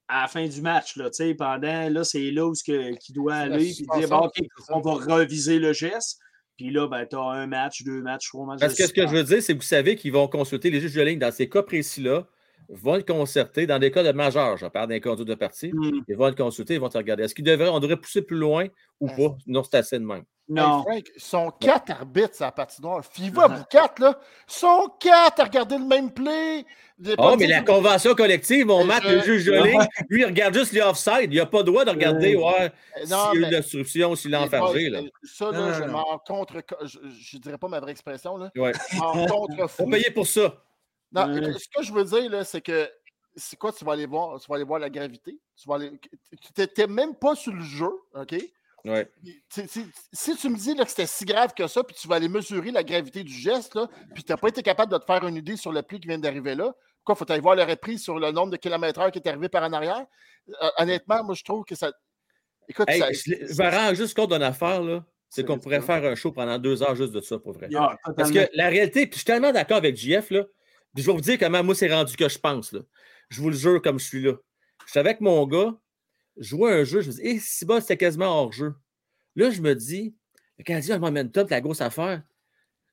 [0.07, 0.97] à la fin du match.
[0.97, 4.39] Là, pendant, là, c'est là où ce que, qui doit aller et dire bon, OK,
[4.69, 6.19] on va reviser le geste.
[6.57, 8.59] Puis là, ben, tu as un match, deux matchs, trois matchs.
[8.59, 10.81] Parce que ce que je veux dire, c'est que vous savez qu'ils vont consulter les
[10.81, 12.27] juges de ligne dans ces cas précis-là,
[12.69, 14.57] vont le concerter dans des cas de majeurs.
[14.57, 15.71] Je parle d'un conduite de partie.
[15.73, 17.23] Hmm, Ils vont le consulter, ils vont te regarder.
[17.23, 18.67] Est-ce qu'ils devraient, on devrait pousser plus loin
[18.99, 19.35] ou pas?
[19.47, 20.23] Non, c'est assez de même.
[20.51, 20.79] Non.
[20.79, 23.05] Hey, Frank, ils sont quatre arbitres sur la patinoire.
[23.05, 26.65] FIVA, vous quatre, là, sont quatre à regarder le même play.
[27.19, 29.79] Oh, dit mais la convention collective, on marque je- le juge de ligne.
[30.09, 31.31] Lui, il regarde juste les offside.
[31.31, 32.71] Il n'a pas le droit de regarder ouais,
[33.09, 34.89] Non, s'il y a eu de l'obstruction, s'il boys, enfargé.
[34.89, 35.01] Là.
[35.23, 36.63] Ça, Non, là, non, je m'en contre.
[36.83, 38.51] Je, je dirais pas ma vraie expression, là.
[38.57, 38.71] Ouais.
[38.97, 40.55] M'en contre Faut payer pour ça.
[41.11, 41.53] Non, Ouais.
[41.53, 42.89] ce que je veux dire, là, c'est que
[43.35, 44.39] c'est quoi, tu vas aller voir?
[44.39, 45.39] Tu vas aller voir la gravité.
[45.55, 45.91] Tu vas aller.
[46.57, 48.35] N'étais même pas sur le jeu, OK?
[48.85, 49.11] Ouais.
[49.49, 52.29] Si tu me dis là, que c'était si grave que ça, puis tu vas aller
[52.29, 55.25] mesurer la gravité du geste, là, puis tu n'as pas été capable de te faire
[55.27, 58.01] une idée sur le pli qui vient d'arriver là, pourquoi faut aller voir le reprise
[58.03, 60.05] sur le nombre de kilomètres heure qui est arrivé par en arrière?
[60.61, 61.91] Euh, honnêtement, moi, je trouve que ça.
[62.67, 65.03] Écoute, Hey, ça- je me rends juste compte d'une affaire, là.
[65.29, 67.69] C'est C'est qu'on pourrait faire un show pendant deux heures juste de ça, pour vrai.
[67.75, 70.43] Ah, Parce que la réalité, puis je suis tellement d'accord avec JF, là,
[70.95, 72.71] je vais vous dire comment moi c'est rendu que je pense.
[72.71, 72.81] Là.
[73.29, 74.33] Je vous le jure comme je suis là.
[74.85, 75.75] Je suis avec mon gars,
[76.37, 78.73] je jouais un jeu, je me dis, eh, si bas, c'était quasiment hors jeu.
[79.35, 80.15] Là, je me dis,
[80.57, 82.23] le Canadien a le momentum, la grosse affaire.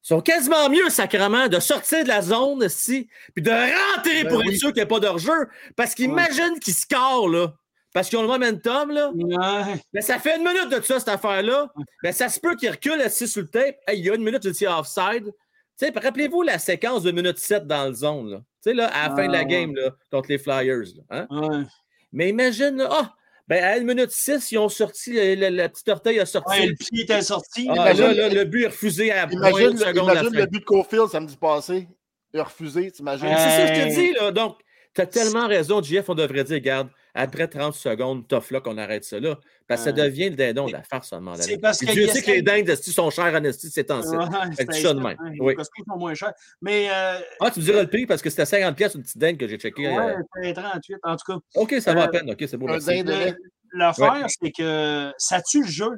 [0.04, 4.28] Ils sont quasiment mieux, sacrement, de sortir de la zone, si, puis de rentrer Ben
[4.28, 4.52] pour oui.
[4.52, 5.48] être sûr qu'il n'y a pas d'hors-jeu.
[5.74, 7.54] Parce qu'imagine qu'ils scorent, là.
[7.92, 9.10] Parce qu'ils ont le momentum, là.
[9.14, 9.80] Ouais.
[9.92, 11.72] Mais ça fait une minute de ça, cette affaire-là.
[12.02, 13.76] Mais ça se peut qu'il recule assis sur le tape.
[13.88, 15.32] Hey, il y a une minute de tir offside.
[15.80, 18.30] Rappelez-vous la séquence de minute 7 dans le zone.
[18.30, 18.86] Là.
[18.88, 19.46] À la fin de Ah, la ouais.
[19.46, 20.82] game là, contre les Flyers.
[21.10, 21.26] hein?
[21.30, 21.64] Ouais.
[22.12, 23.12] Mais imagine, ah,
[23.48, 26.58] Ben, à 1 minute 6, ils ont sorti, la petite orteil a sorti.
[26.58, 27.68] Ouais, le pied était sorti.
[27.70, 30.46] Ah, Imagine- là, le but est refusé à Imagine, le- seconde de la imagine le
[30.46, 31.86] but de Cofield samedi passé.
[32.34, 33.28] Il a refusé, t'imagines?
[33.28, 33.94] Mais C'est ça que je te Hey.
[33.94, 34.32] dis, là.
[34.32, 34.56] Donc,
[34.92, 38.78] tu as tellement raison, JF, on devrait dire, regarde, après 30 secondes, tough là qu'on
[38.78, 39.38] arrête ça là.
[39.66, 40.02] Parce que ça Ouais.
[40.08, 41.44] devient le dindon de la farce à un moment donné.
[41.44, 44.10] C'est parce que Dieu sait que les dindes sont chères en esti ces temps-ci.
[44.16, 44.24] Ouais,
[44.56, 45.16] Fait que c'est dis ça de même.
[45.18, 45.54] hein, Oui.
[45.88, 46.32] Sont moins chers.
[46.62, 49.18] Mais euh, Ah, tu me diras le prix parce que c'était 50 pièces une petite
[49.18, 49.88] dinde que j'ai checké.
[49.88, 51.38] ouais, euh, c'est 38, en tout cas.
[51.56, 52.30] OK, ça va à Euh, peine.
[52.30, 52.68] OK, c'est beau.
[52.68, 53.36] Le-
[53.72, 55.90] L'affaire, c'est que ça tue le jeu.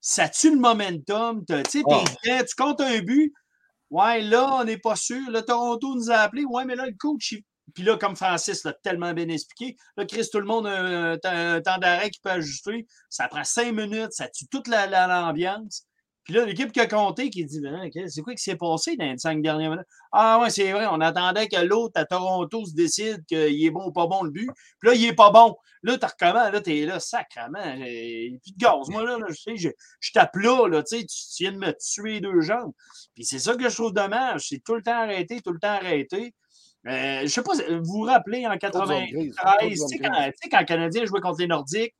[0.00, 1.44] Ça tue le momentum.
[1.46, 2.04] Tu sais, Ah.
[2.44, 3.32] tu comptes un but.
[3.90, 5.30] Ouais, là, on n'est pas sûr.
[5.30, 6.44] Là, Toronto nous a appelé.
[6.44, 7.42] Ouais, mais là, le coach, il-
[7.74, 11.18] puis là, comme Francis l'a tellement bien expliqué, là, Chris, tout le monde a un,
[11.60, 12.86] temps- d'arrêt qui peut ajuster.
[13.08, 15.84] Ça prend cinq minutes, ça tue toute la- la- l'ambiance.
[16.24, 19.06] Puis là, l'équipe qui a compté, qui dit Ben, c'est quoi qui s'est passé dans
[19.06, 19.86] les cinq dernières minutes?
[20.12, 23.86] Ah ouais, c'est vrai, on attendait que l'autre à Toronto se décide qu'il est bon
[23.86, 24.50] ou pas bon le but.
[24.78, 25.56] Puis là, il est pas bon.
[25.82, 27.76] Là, tu recommences, là, t'es là, sacrement.
[27.78, 28.88] J'ai plus de gaz.
[28.90, 31.72] Moi, là, je sais, je, je tape là, là, tu sais, tu viens de me
[31.72, 32.72] tuer deux jambes.
[33.14, 34.48] Puis c'est ça que je trouve dommage.
[34.48, 36.34] C'est tout le temps arrêté, tout le temps arrêté.
[36.86, 40.30] Euh, je sais pas, vous vous rappelez en Trop de zone grise, 93, trop de
[40.30, 41.94] tu sais, quand, le Canadien jouait contre les Nordiques,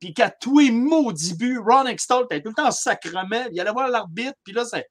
[0.00, 3.72] puis qu'à tous les maudits buts, Ron Extall était tout le temps sacrement, il allait
[3.72, 4.86] voir l'arbitre, puis là, c'est.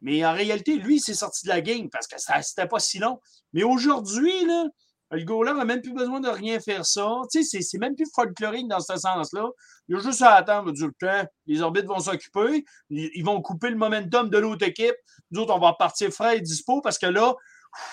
[0.00, 2.80] Mais en réalité, lui, il s'est sorti de la game parce que ça c'était pas
[2.80, 3.20] si long.
[3.52, 4.64] Mais aujourd'hui, là,
[5.12, 7.20] le goaler n'a même plus besoin de rien faire ça.
[7.30, 9.48] Tu sais, c'est- même plus folklorique dans ce sens-là.
[9.88, 11.24] Il a juste à attendre du temps.
[11.46, 12.64] Les arbitres vont s'occuper.
[12.90, 14.96] Ils, ils vont couper le momentum de l'autre équipe.
[15.30, 17.34] Nous autres, on va partir frais et dispo parce que là,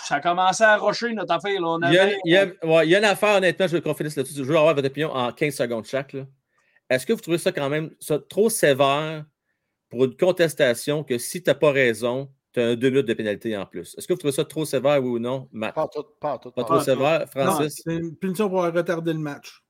[0.03, 1.59] ça a commencé à rocher notre affaire.
[1.61, 1.67] là.
[1.67, 3.67] On Il y, a, avait- il y a- ouais, il y a une affaire, honnêtement,
[3.67, 4.36] je veux qu'on finisse là-dessus.
[4.36, 6.15] Je veux avoir votre opinion en 15 secondes chaque.
[6.89, 9.25] Est-ce que vous trouvez ça quand même ça, trop sévère
[9.89, 13.13] pour une contestation que si tu n'as pas raison, tu as un deux minutes de
[13.13, 13.95] pénalité en plus?
[13.97, 15.75] Est-ce que vous trouvez ça trop sévère, oui ou non, Matt?
[15.75, 16.51] Pas en tout, pas en tout.
[16.51, 16.84] Pas pas en trop tout.
[16.86, 17.82] sévère, Francis?
[17.86, 19.61] c'est une punition pour retardé le match.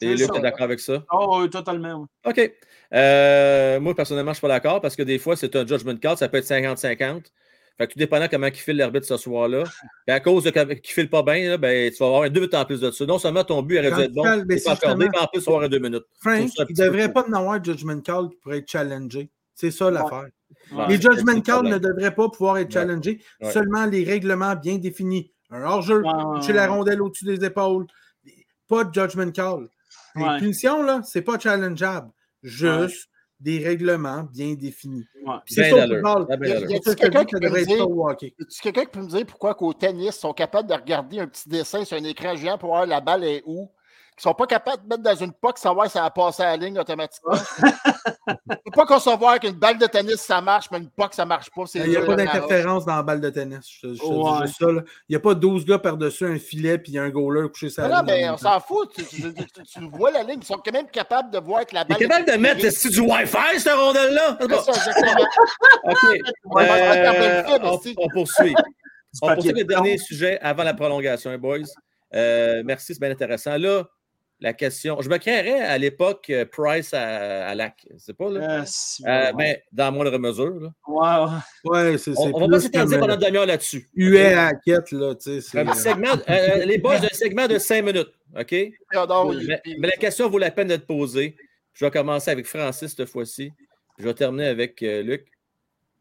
[0.00, 0.32] Et Luc, ça.
[0.34, 1.04] tu es d'accord avec ça?
[1.10, 2.06] Oh, oui, totalement.
[2.24, 2.30] oui.
[2.30, 2.52] OK.
[2.94, 5.96] Euh, moi, personnellement, je ne suis pas d'accord parce que des fois, c'est un judgment
[5.96, 7.32] call, ça peut être 50-50.
[7.78, 9.62] Fait que tout dépendant comment il file l'arbitre ce soir-là.
[10.08, 12.40] À cause de qu'il ne file pas bien, là, ben, tu vas avoir un deux
[12.40, 13.06] minutes en plus de ça.
[13.06, 15.48] Non seulement ton but aurait dû être bon, c'est pas accordé, mais en plus, tu
[15.48, 16.04] avoir deux minutes.
[16.20, 19.30] Frank, il ne devrait pas en avoir de judgment call pour être challengé.
[19.54, 20.26] C'est ça l'affaire.
[20.72, 23.20] Ouais, les judgment calls ne devraient pas pouvoir être challengés.
[23.40, 23.52] Ouais.
[23.52, 25.32] Seulement les règlements bien définis.
[25.50, 27.86] Un hors-jeu, Ouais, la rondelle au-dessus des épaules.
[28.68, 29.68] Pas de judgment call.
[30.16, 30.38] Les Ouais.
[30.38, 32.10] punitions, là, c'est pas challengeable.
[32.42, 33.08] Juste
[33.40, 35.06] des règlements bien définis.
[35.24, 35.34] Ouais.
[35.46, 35.86] C'est ça
[36.82, 38.34] C'est quelqu'un qui devrait être au hockey.
[38.62, 41.48] Quelqu'un qui peut me dire pourquoi qu'au tennis, ils sont capables de regarder un petit
[41.48, 43.70] dessin sur un écran géant pour voir la balle est où?
[44.18, 46.56] Ils sont pas capables de mettre dans une puck, savoir si ça a passé à
[46.56, 47.34] la ligne automatiquement.
[47.36, 51.50] Je peux pas concevoir qu'une balle de tennis, ça marche, mais une puck, ça marche
[51.50, 51.62] pas.
[51.74, 53.64] Il n'y a pas d'interférence dans la balle de tennis.
[53.82, 54.46] Je Ouais.
[54.46, 54.66] juste ça.
[54.68, 57.48] Il n'y a pas 12 gars par-dessus un filet puis il y a un goaler
[57.48, 58.90] couché sur Non, la non, ligne mais on s'en fout.
[58.94, 60.40] Tu, tu- tu- tu vois la ligne.
[60.42, 61.98] Ils sont quand même capables de voir que la balle.
[61.98, 62.68] capable de est mettre tirée.
[62.68, 64.36] esti, du Wi-Fi, cette rondelle-là?
[64.40, 65.26] C'est ça, exactement.
[65.84, 66.02] OK.
[66.56, 68.54] Ouais, Euh, on, on poursuit.
[69.22, 71.58] On poursuit le de dernier sujet avant la prolongation, hein, boys.
[72.14, 73.56] Euh, merci, c'est bien intéressant.
[73.58, 73.84] Là,
[74.40, 75.00] la question.
[75.00, 77.86] Je me créerais à l'époque euh, Price à, à Lac.
[77.98, 78.60] C'est pas là?
[78.60, 80.60] Euh, si- Euh, mais dans moindre mesure.
[80.60, 81.42] là.
[81.64, 83.88] Ouais, c'est On, on va pas comme pendant euh, une demi-heure là-dessus.
[83.94, 85.58] huet à la quête, là, tu sais.
[85.58, 88.12] Un euh, segment, euh, les boys, un segment de cinq minutes.
[88.38, 88.52] OK?
[88.52, 91.36] Mais, mais la question vaut la peine d'être posée.
[91.72, 93.52] Je vais commencer avec Francis cette fois-ci.
[93.98, 95.26] Je vais terminer avec euh, Luc.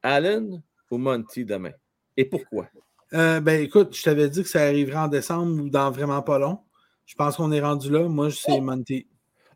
[0.04, 0.62] Allen
[0.92, 1.72] ou Monty demain?
[2.16, 2.68] Et pourquoi?
[3.14, 6.38] Euh, ben écoute, je t'avais dit que ça arriverait en décembre ou dans vraiment pas
[6.40, 6.60] long.
[7.08, 8.08] Je pense qu'on est rendu là.
[8.08, 9.08] Moi, c'est Monty.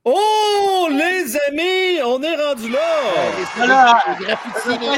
[0.04, 2.80] Oh, les amis, on est rendu là!
[3.56, 4.00] Voilà.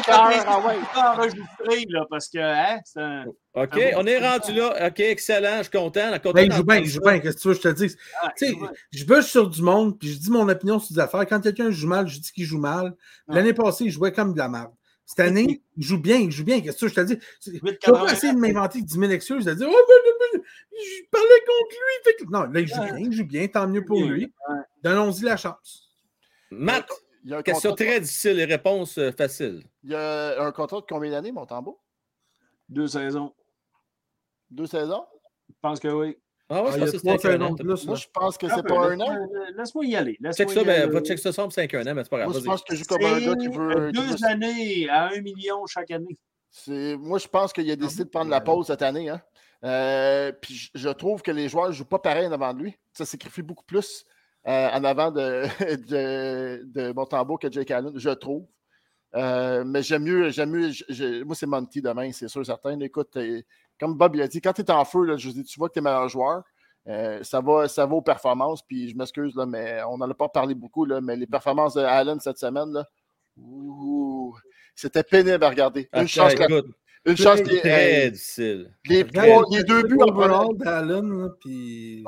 [0.08, 3.26] ah enregistré, parce que, hein, c'est un.
[3.54, 4.88] OK, on est rendu là.
[4.88, 6.12] OK, excellent, je suis content.
[6.20, 7.20] content Ben, il joue bien, il joue bien.
[7.20, 7.98] Qu'est-ce que tu veux que je te dise?
[8.22, 8.70] Ah, Tu sais, ouais.
[8.94, 11.26] je bûche sur du monde, puis je dis mon opinion sur des affaires.
[11.28, 12.96] Quand quelqu'un joue mal, je dis qu'il joue mal.
[13.28, 13.36] Ah.
[13.36, 14.72] L'année passée, il jouait comme de la merde.
[15.06, 16.62] Cette année, il joue bien, il joue bien.
[16.62, 17.20] Qu'est-ce que je te dis?
[17.46, 20.44] Je vais pas essayer de m'inventer 10 000 excuses, de dire Oh, ben, ben, ben,
[20.72, 22.04] je parlais contre lui.
[22.04, 22.92] Fait que- Non, là, il joue Ouais.
[22.94, 24.34] bien, il joue bien, tant mieux pour lui.
[24.50, 24.56] ouais.
[24.82, 25.90] Donnons-y la chance.
[26.52, 26.90] Matt,
[27.26, 29.64] Il y a un question contrat, très difficile et réponse euh, facile.
[29.84, 31.84] il y a un contrat de combien d'années, mon tambour?
[32.70, 33.34] Deux saisons.
[34.52, 35.06] Deux saisons?
[35.50, 36.18] Je pense que oui.
[36.56, 37.56] Ah ouais, Ah, je que un an.
[37.56, 37.86] plus.
[37.86, 39.28] Moi, je pense que Un c'est pas un an.
[39.58, 40.14] Laisse-moi y aller.
[40.14, 40.92] Check Laisse-moi ça, y ben, aller.
[40.92, 42.30] va check ça ensemble, c'est un an, mais c'est pas grave.
[42.30, 43.92] Moi, je pense que je joue comme un gars qui veut.
[43.92, 46.18] deux années à un million chaque année.
[46.68, 49.10] Moi, je pense qu'il a décidé de prendre la pause cette année.
[49.10, 49.22] Hein.
[49.64, 52.60] Euh, puis je- je trouve que les joueurs ne jouent pas pareil en avant de
[52.64, 52.76] lui.
[52.94, 54.06] Ça sacrifie beaucoup plus
[54.46, 55.44] euh, en avant de,
[55.88, 58.46] de, de Montembeau que Jake Allen, je trouve.
[59.16, 60.72] Euh, mais j'aime mieux, j'aime mieux.
[61.24, 62.80] moi, c'est Monty demain, c'est sûr, certain.
[62.82, 63.16] Écoute,
[63.84, 65.68] comme Bob il a dit, quand tu es en feu, là, je dis, tu vois
[65.68, 66.44] que tu es meilleur joueur.
[66.88, 70.14] Euh, ça, va, ça va aux performances, puis je m'excuse, là, mais on n'en a
[70.14, 72.86] pas parlé beaucoup, là, mais les performances de Allen cette semaine, là,
[73.38, 74.34] ouh,
[74.76, 75.90] c'était pénible à regarder.
[75.94, 76.34] Une chance,
[77.06, 78.74] une chance très, difficile.
[78.86, 82.04] les, Regarde, trois- les deux buts en d'Allen, là, puis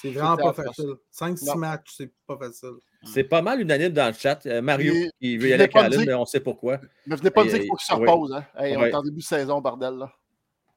[0.00, 0.94] c'est- vraiment pas facile.
[1.10, 1.56] 5-6 Non.
[1.56, 2.70] matchs, c'est pas facile.
[3.04, 4.44] C'est pas mal unanime dans le chat.
[4.46, 6.80] Euh, Mario, Il- qui veut y aller avec Allen, mais on sait pourquoi.
[7.06, 8.32] Mais venez pas me dire qu'il faut qu'il se repose.
[8.34, 8.44] Hein.
[8.58, 9.94] Hey, On est en début de saison, bordel.
[9.94, 10.12] Là.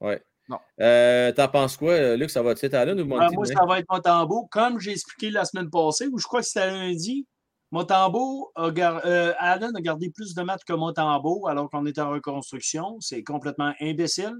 [0.03, 0.21] Ouais.
[0.49, 0.59] Non.
[0.81, 2.29] Euh, T'en penses quoi, euh, Luc?
[2.29, 3.25] Ça va être Allen ou Monty?
[3.25, 4.47] Ah, moi, ça va être Montembeau.
[4.51, 7.25] Comme j'ai expliqué la semaine passée, ou je crois que c'était lundi,
[7.71, 11.97] Montembeau a gar- euh, Allen a gardé plus de matchs que Montembeau alors qu'on est
[11.97, 12.97] en reconstruction.
[12.99, 14.35] C'est complètement imbécile.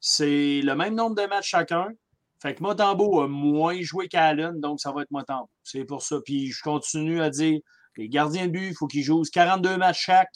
[0.00, 1.88] C'est le même nombre de matchs chacun.
[2.42, 5.48] Fait que Montembeau a moins joué qu'Allen, donc ça va être Montembeau.
[5.62, 6.16] C'est pour ça.
[6.24, 7.60] Puis je continue à dire
[7.96, 10.32] les gardiens de but, il faut qu'ils jouent 42 matchs chaque.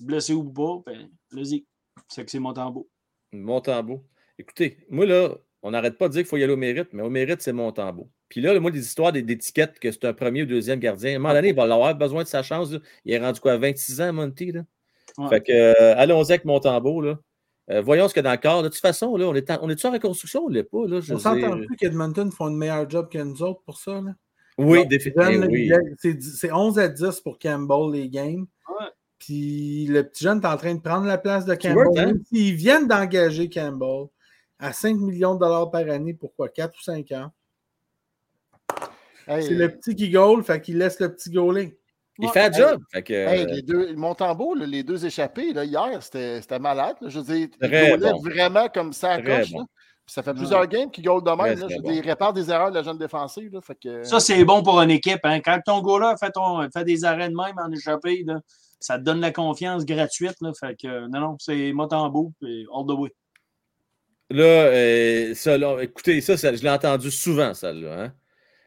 [0.00, 1.64] Blessé ou pas, ben, vas-y.
[2.08, 2.88] C'est que c'est Montembeau.
[3.32, 4.04] Montembeau.
[4.38, 5.30] Écoutez, moi, là,
[5.62, 7.52] on n'arrête pas de dire qu'il faut y aller au mérite, mais au mérite, c'est
[7.52, 8.08] Montembeau.
[8.28, 11.18] Puis là, moi, des histoires d'étiquettes que c'est un premier ou deuxième gardien, à un
[11.18, 12.72] moment donné, il va avoir besoin de sa chance.
[12.72, 12.78] là.
[13.04, 14.52] Il est rendu quoi, 26 ans, Monty?
[14.52, 14.62] Là?
[15.18, 15.28] Ouais.
[15.28, 17.00] Fait que, euh, allons-y avec Montembeau.
[17.02, 17.18] Là.
[17.70, 18.62] Euh, voyons ce qu'il y a dans le corps.
[18.62, 20.86] De toute façon, là, on est, en- on est-tu en reconstruction ou on l'est pas?
[20.86, 24.00] Là, je On s'entend plus qu'Edmonton font un meilleur job que nous autres pour ça.
[24.00, 24.14] Là.
[24.58, 25.46] Oui, définitivement.
[25.50, 25.72] oui.
[25.72, 28.46] a- C'est dix- c'est 11 à 10 pour Campbell, les games.
[28.68, 28.86] Ouais.
[29.20, 31.86] Puis le petit jeune est en train de prendre la place de Campbell.
[31.96, 32.06] hein?
[32.06, 34.06] Même s'ils viennent d'engager Campbell
[34.58, 37.30] à 5 millions de dollars par année, pourquoi 4 ou 5 ans?
[39.28, 41.76] Hey, C'est le petit qui goal, fait qu'il laisse le petit goaler.
[42.18, 42.82] Il fait un job.
[42.92, 46.58] Fait que, hey, euh, les deux, Montembeau, là, les deux échappés, là, hier, c'était c'était
[46.58, 46.96] malade.
[47.00, 47.08] là.
[47.08, 48.20] Je veux dire, il bon.
[48.22, 49.52] vraiment comme ça à Très coche.
[49.52, 49.64] bon.
[50.06, 51.38] ça fait plusieurs games qu'il goal de même.
[51.38, 51.54] là.
[51.66, 51.90] très Je veux bon.
[51.92, 53.52] dire, il répare des erreurs de la jeune défensive.
[53.54, 54.02] Là, fait que...
[54.02, 55.20] Ça, c'est bon pour une équipe.
[55.24, 55.40] Hein.
[55.40, 58.40] Quand ton gars-là fait, ton- fait des arrêts de même en échappé, là,
[58.80, 60.36] ça te donne la confiance gratuite.
[60.40, 60.52] Là.
[60.58, 63.12] Fait que, non, non, c'est Motambo et all the way.
[64.30, 68.02] Là, euh, ça, là, écoutez, ça, ça, je l'ai entendu souvent, celle-là.
[68.04, 68.14] Hein?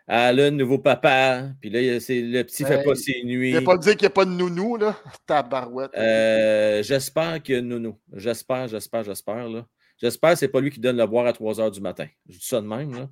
[0.05, 3.53] Allen, nouveau papa, puis là, il- c'est- le petit fait Hey, pas ses Il nuits.
[3.53, 4.97] ne pas dire qu'il n'y a pas de nounou, là.
[5.25, 5.91] Tabarouette.
[5.97, 7.97] Euh, j'espère que Nounou.
[8.11, 9.47] J'espère, j'espère, j'espère.
[9.47, 9.65] là.
[9.97, 12.07] J'espère que c'est pas lui qui donne le boire à 3 h du matin.
[12.27, 12.93] Je dis ça de même.
[12.93, 13.09] là.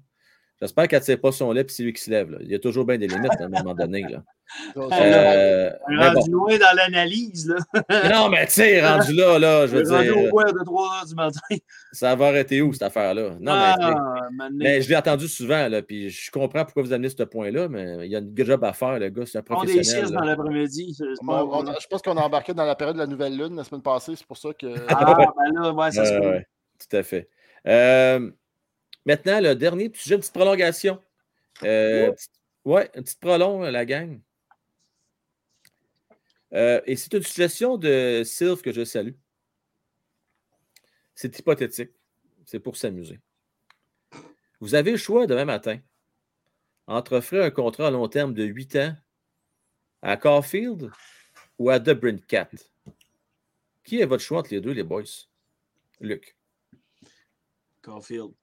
[0.61, 2.29] J'espère qu'elle ne tire pas son lait puis c'est lui qui se lève.
[2.29, 2.37] là.
[2.41, 4.03] Il y a toujours bien des limites à un moment donné.
[4.03, 4.21] Là.
[4.77, 6.19] Euh, On est mais bon.
[6.19, 7.55] rendu loin dans l'analyse.
[8.13, 10.53] Non, mais tu sais, rendu là, là, je On est veux rendu au dire, boire
[10.53, 11.39] de 3 heures du matin.
[11.93, 13.37] ça va arrêter où cette affaire-là?
[13.39, 14.57] Non, mais, tu sais, ah, maintenant.
[14.59, 18.05] mais je l'ai entendu souvent, là, puis je comprends pourquoi vous amenez ce point-là, mais
[18.05, 20.07] il y a une job à faire, le gars, c'est un on professionnel.
[20.07, 20.19] 6 là.
[20.19, 20.97] dans l'après-midi.
[21.25, 23.63] On- on- je pense qu'on a embarqué dans la période de la nouvelle lune la
[23.63, 24.17] semaine passée.
[24.17, 24.67] C'est pour ça que.
[24.89, 26.27] Ah, ben là, ouais, ça se Ouais, peut.
[26.27, 26.47] ouais,
[26.89, 27.29] tout à fait.
[27.67, 28.29] Euh,
[29.05, 31.01] maintenant, le dernier petit sujet, une petite prolongation.
[31.63, 32.31] Euh, petite-
[32.65, 34.19] ouais, une petite prolong, la gang.
[36.53, 39.13] Euh, et c'est une suggestion de Sylve que je salue.
[41.15, 41.91] C'est hypothétique.
[42.45, 43.19] C'est pour s'amuser.
[44.59, 45.79] Vous avez le choix demain matin
[46.87, 48.95] entre offrir un contrat à long terme de 8 ans
[50.01, 50.91] à Caulfield
[51.57, 52.49] ou à Cat.
[53.83, 55.03] Qui est votre choix entre les deux, les boys?
[55.99, 56.35] Luc.
[57.81, 58.33] Caulfield.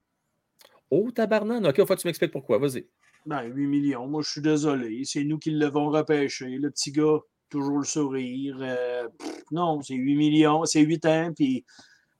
[0.91, 1.65] Oh, tabarnan.
[1.65, 2.59] OK, il que tu m'expliques pourquoi.
[2.59, 2.87] Vas-y.
[3.27, 4.07] Ben, 8 millions.
[4.07, 5.03] Moi, je suis désolé.
[5.05, 6.47] C'est nous qui l'avons repêché.
[6.47, 7.19] Le petit gars,
[7.51, 8.57] toujours le sourire.
[8.61, 10.65] Euh, pff, non, c'est 8 millions.
[10.65, 11.33] C'est 8 ans.
[11.35, 11.65] Puis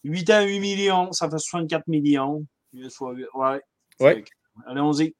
[0.05, 2.45] 8 ans, 8 millions, ça fait 64 millions.
[2.73, 3.61] Une fois huit, Ouais.
[4.01, 4.25] Ouais.
[4.67, 5.15] Allons-y.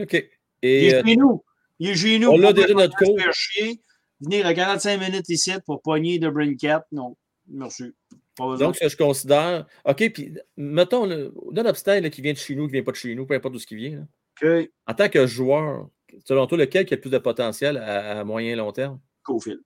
[0.00, 0.12] OK.
[0.12, 1.44] Il Et est euh, chez nous.
[1.78, 2.28] Il est chez nous.
[2.28, 3.80] on l'a déjà, notre chier,
[4.20, 6.84] Venir à 45 minutes ici pour pogner de Brincat.
[6.92, 7.16] Non.
[7.48, 7.92] Merci.
[8.38, 9.66] Donc, ce que je considère.
[9.84, 11.06] OK, puis mettons,
[11.52, 13.52] nonobstant qui vient de chez nous, qui ne vient pas de chez nous, peu importe
[13.54, 14.04] d'où ce qui vient.
[14.42, 14.62] là.
[14.86, 15.88] En tant que joueur,
[16.24, 18.98] selon toi, lequel qui a le plus de potentiel à, à moyen et long terme?
[19.22, 19.60] Caulfield.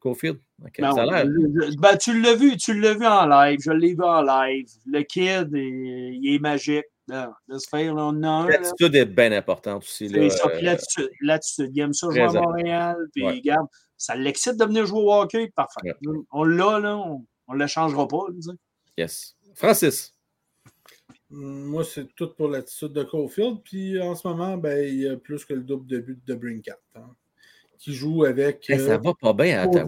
[0.00, 0.38] Cofield.
[0.64, 0.72] OK.
[0.78, 3.58] Ben ça a le- ben, tu l'as vu, tu l'as vu en live.
[3.62, 4.66] Je l'ai vu en live.
[4.86, 6.84] Le kid, il est magique.
[7.08, 8.48] Non, laisse faire, là, on en a un.
[8.48, 8.58] là.
[8.58, 10.08] L'attitude est bien importante aussi.
[10.08, 11.10] Là, ça, euh, l'attitude.
[11.20, 11.70] L'attitude.
[11.72, 12.32] Il aime ça jouer à.
[12.32, 12.96] Montréal.
[13.14, 13.32] Puis, Ouais.
[13.34, 15.50] regarde, ça l'excite de venir jouer au hockey.
[15.54, 15.94] Parfait.
[16.04, 16.16] Ouais.
[16.32, 16.96] On l'a, là.
[16.96, 18.24] On ne le changera pas.
[18.34, 18.52] tu sais.
[18.98, 19.36] yes.
[19.54, 20.12] Francis.
[21.30, 23.58] Moi, c'est tout pour l'attitude de Caulfield.
[23.64, 26.34] Puis en ce moment, ben, il y a plus que le double de but de
[26.34, 26.78] Brinkat.
[26.94, 27.10] hein,
[27.78, 28.68] qui joue avec.
[28.70, 29.86] Hey, ça euh, va pas bien à Ottawa.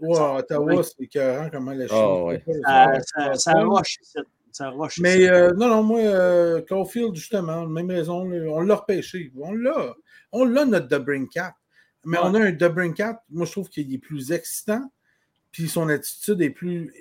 [0.00, 1.96] Ouais, Ottawa, c'est écœurant comment la Chine.
[1.96, 2.40] Ah, ouais.
[2.40, 2.60] fait
[3.14, 3.52] Ça, ça.
[3.64, 4.18] roche ici.
[4.50, 4.98] Ça roche.
[5.00, 9.30] Mais euh, non, non, moi, euh, Caulfield, justement, même raison, là, on l'a repêché.
[9.38, 9.94] On l'a.
[10.32, 11.54] On l'a, notre Debrincat.
[12.04, 12.24] Mais Ouais.
[12.26, 14.90] on a un Debrincat, moi, je trouve qu'il est plus excitant.
[15.58, 16.92] Puis son attitude est plus,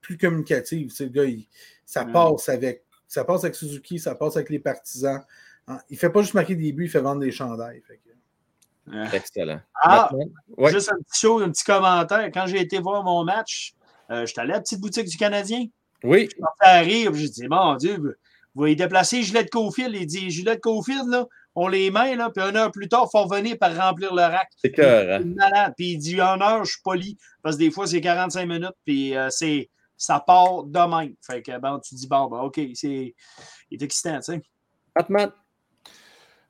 [0.00, 0.90] plus communicative.
[0.94, 1.48] C'est le gars, il-
[1.84, 2.12] ça, Ouais.
[2.12, 5.20] passe avec, ça passe avec Suzuki, ça passe avec les partisans.
[5.66, 7.82] Hein, Il fait pas juste marquer des buts, il fait vendre des chandails.
[7.88, 9.60] Fait que- Excellent.
[9.82, 10.10] Ah?
[10.56, 10.70] Ouais.
[10.72, 12.30] Juste un petit show, un petit commentaire.
[12.32, 13.74] Quand j'ai été voir mon match,
[14.10, 15.66] euh, j'étais allé à la petite boutique du Canadien.
[16.04, 16.28] Oui.
[16.32, 18.16] Je à rire, j'ai dit, mon Dieu,
[18.54, 19.94] vous y déplacer Gillette Cofield.
[19.96, 21.26] Il dit Gillette Cofield, là,
[21.60, 24.22] on les met, là, puis une heure plus tard, il faut revenir par remplir le
[24.22, 24.48] rack.
[24.56, 25.24] C'est cœur, hein?
[25.24, 25.74] malade.
[25.76, 27.18] Puis il dit une heure, je suis poli.
[27.42, 31.14] Parce que des fois, c'est 45 minutes, puis euh, c'est, ça part de même.
[31.20, 33.14] Fait que bon, tu dis, bon, ben, OK, c'est.
[33.70, 34.42] Il est excitant, tu sais.
[34.94, 35.32] Batman.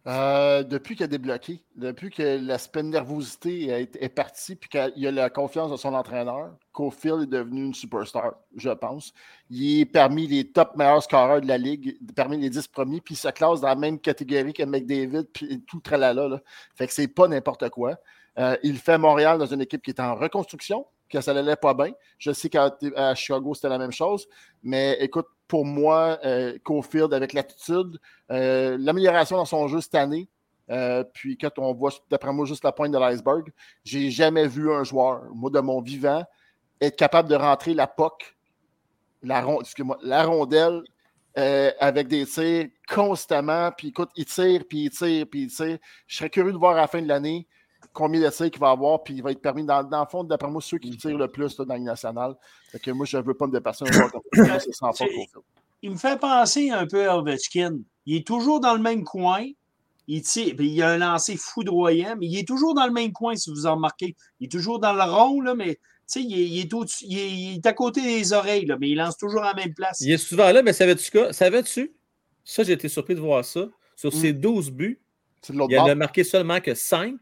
[0.08, 5.06] Euh, depuis qu'il a débloqué, depuis que l'aspect de nervosité est, est parti, puis qu'il
[5.06, 9.12] a la confiance de son entraîneur, Cofield est devenu une superstar, je pense.
[9.50, 13.16] Il est parmi les top meilleurs scoreurs de la ligue, parmi les 10 premiers, puis
[13.16, 16.26] il se classe dans la même catégorie que McDavid, puis tout tralala.
[16.26, 16.40] Là.
[16.74, 17.98] Fait que c'est pas n'importe quoi.
[18.38, 21.74] Euh, il fait Montréal dans une équipe qui est en reconstruction, que ça n'allait pas
[21.74, 21.92] bien.
[22.18, 22.70] Je sais qu'à
[23.14, 24.26] Chicago, c'était la même chose.
[24.62, 27.98] Mais écoute, pour moi, euh, Cofield, avec l'attitude,
[28.30, 30.28] euh, l'amélioration dans son jeu cette année,
[30.70, 33.50] euh, puis quand on voit, d'après moi, juste la pointe de l'iceberg,
[33.84, 36.22] j'ai jamais vu un joueur, moi, de mon vivant,
[36.80, 38.36] être capable de rentrer la POC,
[39.22, 40.82] la, ron- excuse-moi, la rondelle,
[41.38, 43.70] euh, avec des tirs constamment.
[43.76, 45.78] Puis écoute, il tire, puis il tire, puis il tire.
[46.06, 47.46] Je serais curieux de voir à la fin de l'année
[47.98, 50.22] combien de tirs qu'il va avoir, puis il va être permis, dans, dans le fond,
[50.24, 52.34] d'après moi, ceux qui tirent le plus là, dans Ligue nationale.
[52.70, 54.92] Fait que moi, je ne veux pas me dépasser un joueur comme ça, c'est sans
[54.92, 55.08] faute.
[55.82, 57.78] Il me fait penser un peu à Ovechkin.
[58.06, 59.44] Il est toujours dans le même coin.
[60.06, 63.12] Il tire, puis il a un lancer foudroyant, mais il est toujours dans le même
[63.12, 64.16] coin, si vous en remarquez.
[64.40, 67.04] Il est toujours dans le rond, là, mais tu sais, il est, il est au-dessus-
[67.06, 69.54] il est- il est à côté des oreilles, là, mais il lance toujours à la
[69.54, 70.00] même place.
[70.00, 71.32] Il est souvent là, mais savais-tu quoi?
[71.34, 71.92] Savais-tu?
[72.44, 73.66] Ça, j'ai été surpris de voir ça.
[73.96, 74.18] Sur Mm.
[74.18, 74.98] ses 12 buts,
[75.50, 77.14] il en a marqué seulement que 5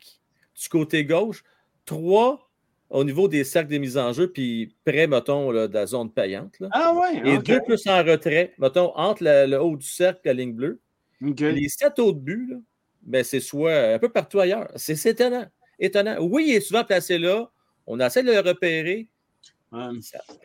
[0.61, 1.43] du côté gauche,
[1.85, 2.43] 3
[2.89, 6.11] au niveau des cercles de mise en jeu, puis près, mettons, là, de la zone
[6.11, 6.59] payante.
[6.61, 6.69] là.
[6.73, 10.29] Ah ouais, Et deux plus en retrait, mettons, entre la- le haut du cercle et
[10.29, 10.81] la ligne bleue.
[11.21, 12.57] Les sept autres buts,
[13.03, 14.71] ben, c'est soit un peu partout ailleurs.
[14.77, 15.47] C'est étonnant.
[15.79, 16.17] étonnant.
[16.21, 17.51] Oui, il est souvent placé là.
[17.87, 19.09] On essaie de le repérer.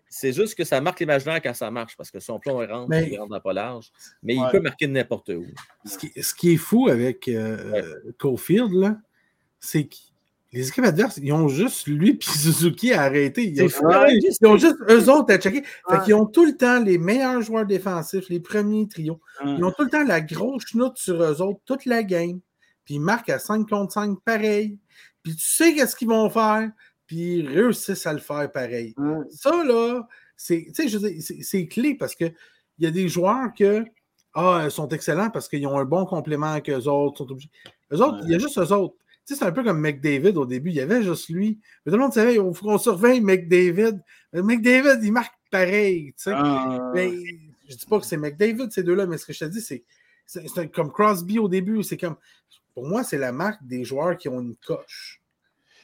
[0.10, 3.08] C'est juste que ça marque l'imaginaire quand ça marche, parce que son plomb rentre, Mais-
[3.10, 3.92] il rentre dans pas large.
[4.24, 4.46] Mais Ouais.
[4.48, 5.46] il peut marquer de n'importe où.
[5.86, 7.84] Ce qui, ce qui est fou avec euh, Ouais.
[8.18, 8.98] Cofield, là,
[9.62, 9.96] c'est que
[10.52, 13.46] les équipes adverses, ils ont juste lui et Suzuki à arrêter.
[13.46, 14.08] Ils ont, hein?
[14.10, 15.62] ils ont juste eux autres à checker.
[15.64, 16.04] Fait Ouais.
[16.04, 19.22] qu'ils ont tout le temps les meilleurs joueurs défensifs, les premiers trios.
[19.46, 19.56] Ouais.
[19.58, 22.42] Ils ont tout le temps la grosse chenoute sur eux autres, toute la game.
[22.84, 24.78] Puis ils marquent à 5 contre 5 pareil.
[25.24, 26.70] Puis tu sais qu'est-ce qu'ils vont faire?
[27.08, 28.94] Puis ils réussissent à le faire pareil.
[28.98, 29.26] Ouais.
[29.30, 30.06] Ça, là,
[30.36, 32.34] c'est, tu sais, je veux dire, c'est- clé parce qu'il
[32.80, 33.86] y a des joueurs que
[34.34, 37.20] ah, sont excellents parce qu'ils ont un bon complément avec eux autres.
[37.20, 37.52] Sont obligés.
[37.94, 38.96] Eux autres, il y a juste eux autres.
[39.26, 40.70] Tu sais, c'est un peu comme McDavid au début.
[40.70, 41.60] Il y avait juste lui.
[41.86, 44.02] Mais tout le monde savait, il faut qu'on surveille McDavid.
[44.34, 46.14] Mais McDavid, il marque pareil.
[46.14, 46.32] tu sais.
[46.34, 47.12] Ah, Mais
[47.70, 49.84] je dis pas que c'est McDavid, ces deux-là, mais ce que je te dis, c'est,
[50.26, 51.84] c'est, c'est comme Crosby au début.
[51.84, 52.16] C'est comme,
[52.74, 55.22] pour moi, c'est la marque des joueurs qui ont une coche.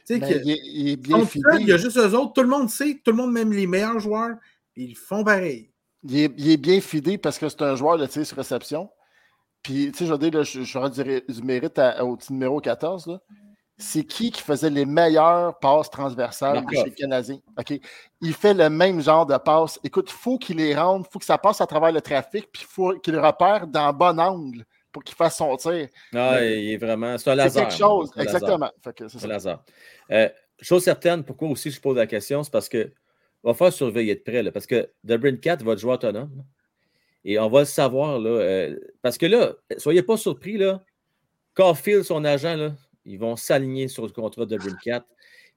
[0.06, 2.16] Tu sais, Mais que- il, est, il est bien ça, il y a juste eux
[2.16, 2.34] autres.
[2.34, 4.36] Tout le monde sait, tout le monde, même les meilleurs joueurs,
[4.76, 5.70] ils font pareil.
[6.04, 8.90] Il est, il est bien fidé parce que c'est un joueur de tir sur réception.
[9.68, 11.04] Puis, tu sais, je veux dire, là, je, je rends du,
[11.44, 13.06] mérite à- au petit numéro 14.
[13.08, 13.20] là.
[13.78, 17.40] C'est qui qui faisait les meilleures passes transversales chez les Canadiens?
[17.60, 17.78] OK.
[18.22, 19.78] Il fait le même genre de passes.
[19.84, 22.50] Écoute, il faut qu'il les rende, il faut que ça passe à travers le trafic,
[22.50, 25.90] puis il faut qu'il le repère dans le bon angle pour qu'il fasse son tir.
[26.16, 27.18] Ah, Mais- il est vraiment.
[27.18, 28.10] C'est un C'est quelque chose.
[28.16, 28.22] Un.
[28.24, 28.72] Exactement.
[28.82, 29.62] C'est un laser.
[30.12, 30.30] Euh,
[30.62, 32.94] chose certaine, pourquoi aussi je pose la question, c'est parce que
[33.44, 36.32] on va faire surveiller de près, là, parce que The 4 va être joueur autonome.
[37.30, 40.82] Et on va le savoir, là, euh, parce que là, soyez pas surpris, là,
[41.56, 42.74] Caulfield, son agent, là,
[43.04, 45.06] ils vont s'aligner sur le contrat de 4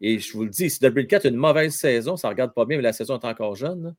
[0.00, 2.54] Et je vous le dis, si The 4 a une mauvaise saison, ça ne regarde
[2.54, 3.94] pas bien, mais la saison est encore jeune.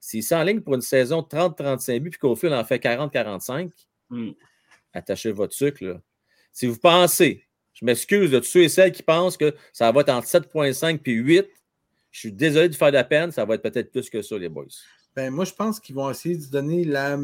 [0.00, 3.70] S'il s'enligne pour une saison de 30-35 buts, puis Caulfield en fait 40-45,
[4.10, 4.32] Hmm.
[4.92, 5.82] attachez votre sucre.
[5.82, 6.00] Là.
[6.52, 10.02] Si vous pensez, je m'excuse de tous ceux et celles qui pensent que ça va
[10.02, 11.48] être entre 7,5 et 8,
[12.10, 14.36] je suis désolé de faire de la peine, ça va être peut-être plus que ça,
[14.36, 14.66] les boys.
[15.16, 17.22] Ben, moi, je pense qu'ils vont essayer de donner la même,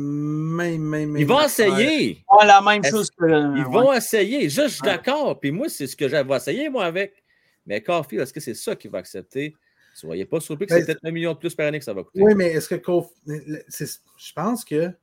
[0.83, 2.23] même, même Ils vont essayer.
[2.31, 3.25] Ouais, la même chose que.
[3.27, 3.65] Ils ouais.
[3.65, 4.49] vont essayer?
[4.49, 4.89] Je, je suis Ouais.
[4.91, 5.41] d'accord.
[5.41, 7.23] Puis moi, c'est ce que j'avais essayé, moi, avec.
[7.67, 9.55] Mais Carfield, est-ce que c'est ça qu'il va accepter?
[9.93, 11.93] Soyez pas surpris que Ben, c'est peut-être un million de plus par année que ça
[11.93, 12.23] va coûter.
[12.23, 14.95] Oui, mais est-ce que Caulf- le- c'est- je pense que tu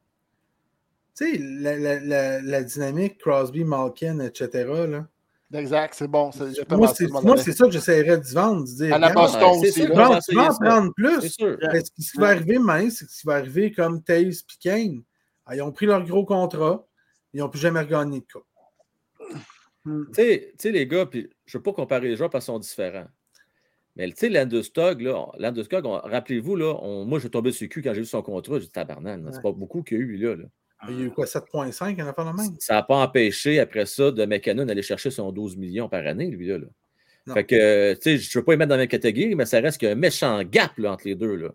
[1.34, 4.50] sais, la, la, la, la dynamique Crosby, Malkin, etc.
[4.88, 5.08] Là,
[5.54, 6.30] Exact, c'est bon.
[6.72, 6.88] Moi,
[7.38, 8.94] c'est, ça que j'essaierais de vendre, de dire.
[8.94, 9.82] À la Boston Ouais, c'est aussi.
[9.82, 9.96] sûr tu là.
[9.96, 11.30] vas, va tu vas en prendre C'est plus.
[11.32, 11.58] sûr.
[11.72, 14.58] Mais ce qui va arriver, mais c'est que ce qui va arriver comme Taze et
[14.60, 15.04] Kane.
[15.46, 16.86] Ah, Ils ont pris leur gros contrat.
[17.34, 18.44] Ils n'ont plus jamais regagné de coupe.
[19.86, 20.04] Hmm.
[20.08, 22.44] Tu sais, tu sais, les gars, puis je ne veux pas comparer les joueurs parce
[22.46, 23.08] qu'ils sont différents.
[23.96, 24.46] Mais tu sais,
[25.86, 26.56] on- rappelez-vous,
[27.06, 28.56] moi, je suis tombé sur le cul quand j'ai vu son contrat.
[28.60, 29.44] J'ai dit tabarnak, là, c'est Ouais.
[29.44, 30.36] pas beaucoup qu'il y a eu, là.
[30.36, 30.44] là.
[30.90, 32.56] Il y a eu quoi, 7,5 en affaire de même?
[32.60, 36.28] Ça n'a pas empêché, après ça, de McKinnon d'aller chercher son 12 millions par année,
[36.28, 36.58] lui, là.
[37.26, 37.34] Non.
[37.34, 39.46] Fait que, tu sais, je ne veux pas les mettre dans la même catégorie, mais
[39.46, 41.50] ça reste qu'il y a un méchant gap là, entre les deux, là.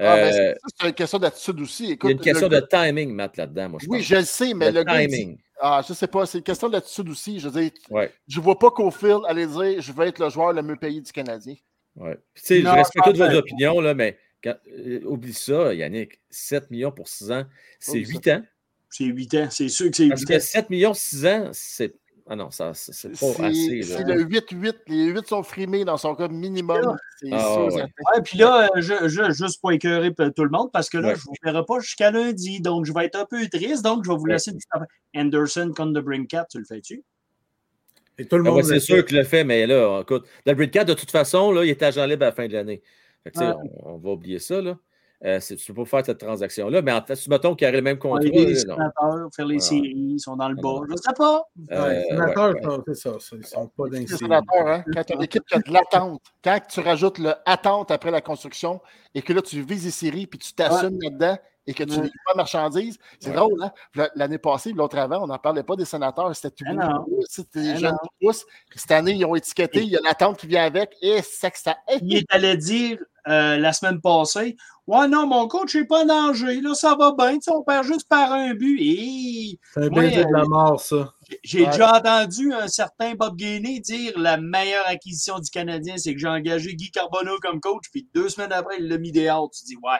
[0.00, 1.82] Ah, ben, Euh, c'est- ça, c'est une question d'attitude aussi.
[1.84, 4.06] il y Écoute, a une question le de timing, Matt, là-dedans, moi, je Oui, pense.
[4.06, 5.38] je le sais, mais le, le gars, il dit- timing.
[5.60, 7.40] ah, je sais pas, c'est une question d'attitude aussi.
[7.40, 10.30] Je veux dire, Ouais, je vois pas qu'au fil, allez dire, je vais être le
[10.30, 11.56] joueur le mieux payé du Canadien.
[11.96, 12.16] ouais.
[12.36, 16.20] Tu sais, je respecte toutes vos opinions, là, mais quand- euh, oublie ça, Yannick.
[16.30, 17.44] 7 millions pour 6 ans,
[17.80, 18.10] c'est Oublie ça.
[18.12, 18.42] 8 ans.
[18.90, 19.48] C'est 8 ans.
[19.50, 20.40] C'est sûr que c'est Parce 8 que ans.
[20.40, 21.94] 7 millions, 6 ans, c'est.
[22.30, 23.80] Ah non, ça, c'est c'est pas assez.
[24.04, 24.14] là.
[24.14, 27.74] le 8-8, les 8 sont frimés dans son cas minimum, c'est Ah, sûr.
[27.74, 27.82] ouais.
[27.82, 31.08] Ouais, puis là, euh, je, je- juste pour écœurer tout le monde, parce que là,
[31.08, 31.14] Ouais.
[31.14, 34.04] je ne vous verrai pas jusqu'à lundi, donc je vais être un peu triste, donc
[34.04, 34.32] je vais vous Ouais.
[34.32, 34.52] laisser.
[35.16, 37.02] Anderson contre The Brinkat, tu le fais-tu?
[38.18, 38.56] Et tout le Ah monde.
[38.56, 41.10] ouais, le c'est sûr que je le fait, mais là, écoute, le Breedcat, de toute
[41.10, 42.82] façon, là, il est agent libre à la fin de l'année.
[43.32, 43.56] Fait que, Ah.
[43.84, 44.60] on, on va oublier ça.
[44.60, 44.76] Là.
[45.24, 47.68] Euh, c'est- tu ne peux pas faire cette transaction-là, mais en fait, mettons qu'il y
[47.68, 48.20] aurait le même contrat.
[48.20, 49.60] Les sénateurs, faire les Ouais.
[49.60, 50.80] séries, ils sont dans le Ah, bas.
[50.86, 51.42] Je ne sais pas.
[51.72, 54.84] Euh, les sénateurs, ouais, sont- c'est ça, ça, ils sont pas dans les sénateurs, hein,
[54.94, 58.12] quand tu as une équipe qui a de l'attente, quand tu rajoutes le attente après
[58.12, 58.80] la construction
[59.12, 61.36] et que là, tu vises les séries puis tu t'assumes là-dedans
[61.68, 62.02] et que tu Ouais.
[62.04, 63.36] n'es pas marchandise, c'est Ouais.
[63.36, 64.08] drôle, hein?
[64.16, 67.06] L'année passée, l'autre avant, on n'en parlait pas des sénateurs, c'était tout Ah non.
[67.28, 68.46] c'était des Ah jeunes poussent.
[68.74, 71.58] Cette année, ils ont étiqueté, il y a l'attente qui vient avec et c'est que
[71.58, 71.76] ça.
[72.02, 72.98] Il est allé dire
[73.28, 74.56] euh, la semaine passée
[74.86, 76.62] Ouais, non, mon coach n'est pas en danger.
[76.62, 77.34] Là, ça va bien.
[77.34, 78.78] Tu sais, on perd juste par un but.
[78.80, 81.12] Et C'est un Moi, baiser de euh, la mort, ça.
[81.44, 81.70] J'ai Ouais.
[81.70, 86.28] déjà entendu un certain Bob Gainey dire la meilleure acquisition du Canadien, c'est que j'ai
[86.28, 89.50] engagé Guy Carbonneau comme coach, puis deux semaines après, il l'a mis dehors.
[89.50, 89.98] Tu dis Ouais.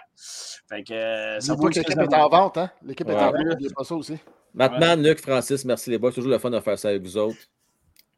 [0.69, 2.71] Fait que euh, ça que l'équipe est en vente, hein?
[2.83, 4.17] L'équipe est en vente, n'oubliez pas ça aussi.
[4.55, 6.11] Mattman, Luc, Francis, merci les boys.
[6.11, 7.39] C'est toujours le fun de faire ça avec vous autres.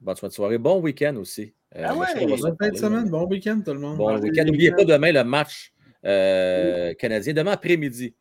[0.00, 0.58] Bonne soirée.
[0.58, 1.52] Bon week-end aussi.
[1.76, 2.26] Euh, Ah ouais.
[2.26, 3.96] Bonne fin de semaine, bon week-end, tout le monde.
[3.98, 4.44] Bon Bon week-end.
[4.44, 5.72] N'oubliez pas demain le match
[6.06, 7.34] euh, canadien.
[7.34, 8.14] Demain après-midi,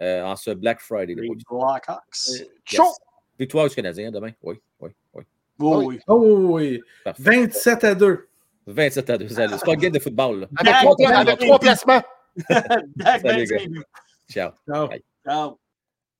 [0.00, 1.14] euh, en ce Black Friday.
[1.14, 1.28] les.
[1.50, 2.00] Blackhawks.
[2.28, 2.44] Yes.
[2.64, 2.84] Chaud!
[3.38, 4.32] Victoire du Canadien demain.
[4.42, 5.22] Oui, oui, oui.
[5.58, 5.86] Oh, Oui.
[5.86, 6.00] oui.
[6.06, 6.82] Oh oui, oui.
[7.04, 7.22] Parfait.
[7.22, 8.28] 27 à 2.
[8.66, 9.28] 27 à 2.
[9.28, 10.40] C'est pas une game de football.
[10.40, 10.46] Là.
[10.56, 12.02] Avec, trois, avec placements.
[13.22, 13.58] Salut, gars.
[14.28, 14.50] Ciao.
[14.66, 14.88] Ciao.
[14.88, 15.02] Bye.
[15.24, 15.58] Ciao.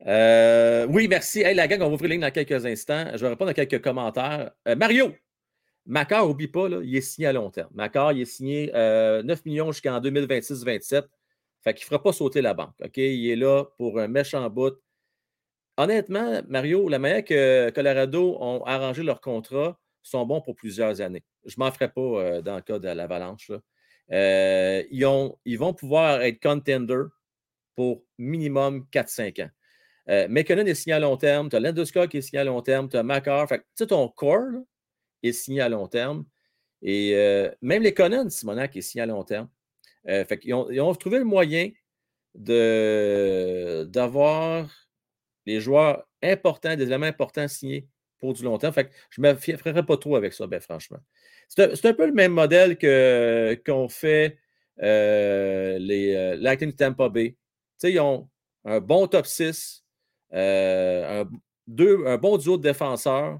[0.06, 1.40] Euh, oui, merci.
[1.40, 3.06] Hey, la gang, on va ouvrir les lignes dans quelques instants.
[3.14, 4.50] Je vais répondre à quelques commentaires.
[4.68, 5.12] Euh, Mario,
[5.86, 7.70] Macar, oublie pas, là, il est signé à long terme.
[7.74, 11.04] Macar, il est signé euh, 9 millions jusqu'en 2026-27.
[11.62, 12.74] Fait qu'il ne fera pas sauter la banque.
[12.84, 12.96] OK?
[12.96, 14.74] Il est là pour un méchant bout.
[15.78, 21.24] Honnêtement, Mario, la manière que Colorado ont arrangé leur contrat sont bons pour plusieurs années.
[21.44, 23.50] Je ne m'en ferai pas euh, dans le cas de l'Avalanche.
[24.12, 27.02] Euh, ils, ont, ils vont pouvoir être contender
[27.74, 29.50] pour minimum 4-5 ans.
[30.08, 32.62] Euh, McKinnon est signé à long terme, tu as Landeskog qui est signé à long
[32.62, 33.48] terme, tu as Macar.
[33.48, 34.62] Fait que, ton là,
[35.22, 36.24] est signé à long terme.
[36.82, 39.48] Et euh, même les Conan, Simonac est signé à long terme.
[40.40, 41.70] Qu'ils ont, ils ont trouvé le moyen
[43.86, 44.06] d'avoir
[45.46, 47.88] les joueurs importants, des éléments importants signés
[48.18, 48.72] pour du long terme.
[48.72, 50.98] Fait je ne me pas trop avec ça, ben, franchement.
[51.48, 54.38] C'est un, peu le même modèle que, qu'ont fait
[54.82, 57.36] euh, les euh, Lightning Tampa Bay.
[57.84, 58.28] Ils ont
[58.64, 59.84] un bon top 6,
[60.34, 61.30] euh, un,
[61.66, 63.38] deux, un bon duo de défenseurs.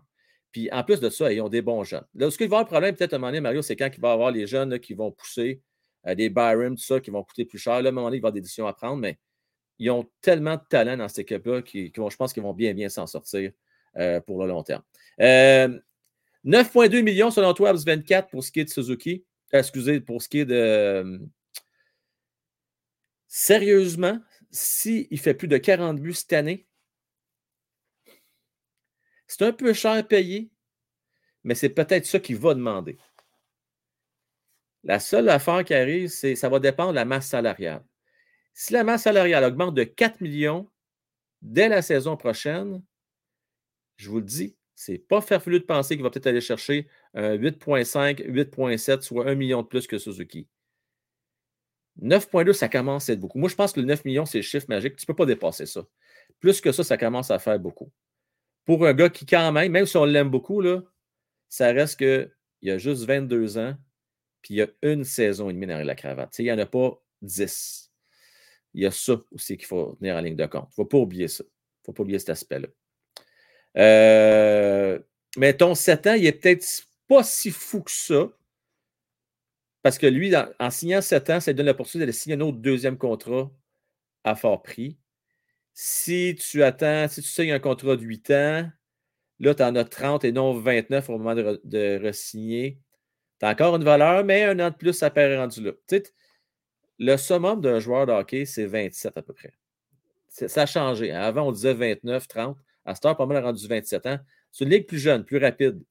[0.52, 2.06] Puis en plus de ça, ils ont des bons jeunes.
[2.14, 3.90] Là, ce qu'il va avoir le problème, peut-être à un moment donné, Mario, c'est quand
[3.92, 5.60] il va avoir les jeunes qui vont pousser,
[6.06, 7.82] euh, des Byron, tout ça, qui vont coûter plus cher.
[7.82, 9.18] Là, à un moment donné, il va y avoir des décisions à prendre, mais
[9.78, 11.62] ils ont tellement de talent dans cette équipe-là
[11.96, 13.52] vont, je pense qu'ils vont bien, bien s'en sortir
[13.96, 14.82] euh, pour le long terme.
[15.20, 15.78] Euh,
[16.44, 19.24] 9,2 millions selon toi, 24 pour ce qui est de Suzuki.
[19.54, 20.54] Euh, excusez, pour ce qui est de.
[20.54, 21.18] euh,
[23.28, 24.20] Sérieusement,
[24.50, 26.66] s'il fait plus de 40 buts cette année,
[29.26, 30.50] c'est un peu cher payé,
[31.42, 32.96] mais c'est peut-être ça qu'il va demander.
[34.84, 37.82] La seule affaire qui arrive, c'est ça va dépendre de la masse salariale.
[38.58, 40.66] Si la masse salariale augmente de 4 millions
[41.42, 42.82] dès la saison prochaine,
[43.96, 47.36] je vous le dis, c'est pas farfelu de penser qu'il va peut-être aller chercher un
[47.36, 50.48] 8,5, 8,7, soit 1 million de plus que Suzuki.
[52.00, 53.38] 9,2, ça commence à être beaucoup.
[53.38, 54.96] Moi, je pense que le 9 millions, c'est le chiffre magique.
[54.96, 55.86] Tu ne peux pas dépasser ça.
[56.40, 57.92] Plus que ça, ça commence à faire beaucoup.
[58.64, 60.82] Pour un gars qui, quand même, même si on l'aime beaucoup, là,
[61.50, 63.76] ça reste qu'il a juste 22 ans,
[64.40, 66.38] puis il a une saison et demie derrière la cravate.
[66.38, 67.85] Il n'y en a pas 10.
[68.76, 70.66] Il y a ça aussi qu'il faut tenir en ligne de compte.
[70.68, 71.42] Il ne faut pas oublier ça.
[71.44, 72.68] Il ne faut pas oublier cet aspect-là.
[73.78, 74.98] Euh,
[75.38, 76.66] mettons, 7 ans, il est peut-être
[77.08, 78.28] pas si fou que ça.
[79.82, 82.58] Parce que lui, en signant 7 ans, ça lui donne l'opportunité de signer un autre
[82.58, 83.50] deuxième contrat
[84.24, 84.98] à fort prix.
[85.72, 88.70] Si tu attends, si tu signes un contrat de 8 ans,
[89.40, 92.78] là, tu en as 30 et non 29 au moment de, re- de re-signer.
[93.40, 95.72] Tu as encore une valeur, mais un an de plus, ça perd rendu là.
[95.88, 96.02] Tu sais,
[96.98, 99.52] le summum d'un joueur de hockey, c'est 27 à peu près.
[100.28, 101.12] Ça a changé.
[101.12, 101.20] hein.
[101.20, 102.58] Avant, on disait 29, 30.
[102.84, 104.18] À cette heure, pas mal rendu 27 ans.
[104.52, 105.82] C'est une ligue plus jeune, plus rapide.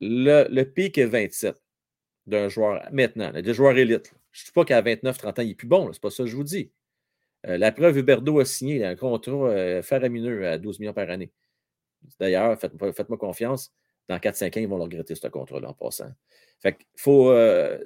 [0.00, 1.56] Le, pic est 27
[2.26, 4.12] d'un joueur maintenant, des joueurs élites.
[4.32, 5.92] Je ne dis pas qu'à 29-30 ans, il est plus bon.
[5.92, 6.70] C'est pas ça que je vous dis.
[7.46, 11.32] Euh, la preuve, Huberdo a signé un contrat euh, faramineux à 12 millions par année.
[12.18, 13.72] D'ailleurs, faites-moi confiance.
[14.08, 16.12] Dans 4-5 ans, ils vont le regretter, ce contrat-là, en passant.
[16.60, 17.30] Fait faut.
[17.30, 17.78] Euh,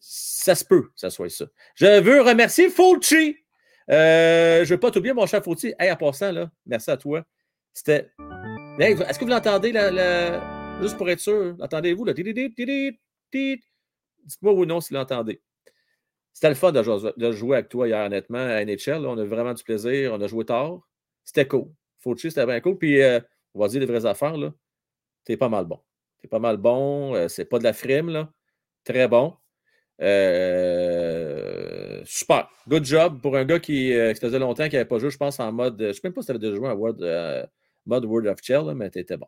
[0.00, 1.46] ça se peut ça soit ça.
[1.74, 3.36] Je veux remercier Fauci.
[3.88, 5.74] je ne veux pas t'oublier, mon cher Fauci.
[5.78, 7.24] Hey, en passant, là, merci à toi.
[7.72, 8.10] C'était.
[8.78, 9.72] Est-ce que vous l'entendez,
[10.80, 11.56] juste pour être sûr?
[11.60, 12.06] Entendez-vous?
[13.32, 15.40] Dites-moi ou non si vous l'entendez.
[16.32, 19.06] C'était le fun de jouer, avec toi hier, honnêtement, à NHL.
[19.06, 20.14] on a vraiment du plaisir.
[20.14, 20.80] On a joué tard.
[21.24, 21.66] C'était cool.
[21.98, 22.78] Fauci, c'était bien cool.
[22.78, 23.00] Puis,
[23.54, 24.36] on va dire les vraies affaires.
[24.36, 24.52] là.
[25.24, 25.80] T'es pas mal bon.
[26.20, 27.14] T'es pas mal bon.
[27.14, 28.32] Euh, c'est pas de la frime, là.
[28.84, 29.36] Très bon.
[30.02, 32.48] Euh, super.
[32.68, 35.38] Good job pour un gars qui, euh, faisait longtemps qu'il n'avait pas joué, je pense,
[35.40, 35.76] en mode.
[35.80, 36.76] Je ne sais même pas si tu avais déjà joué en
[37.86, 39.26] mode World of Chill, mais tu étais bon.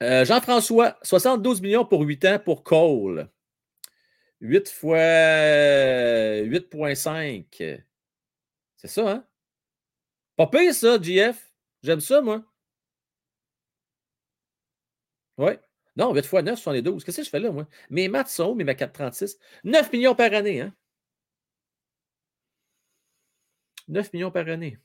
[0.00, 3.28] Jean-François, 72 millions pour 8 ans pour Cole.
[4.40, 4.98] 8 fois
[6.44, 7.82] 8,5.
[8.76, 9.24] C'est ça, hein?
[10.36, 11.50] Pas pire, ça, GF.
[11.82, 12.42] J'aime ça, moi.
[15.38, 15.52] Oui.
[15.96, 17.04] Non, 8 fois 9, 72.
[17.04, 17.66] Qu'est-ce que je fais là, moi?
[17.90, 19.38] Mes maths sont mes 436.
[19.64, 20.74] 9 millions par année, hein?
[23.88, 24.78] 9 millions par année.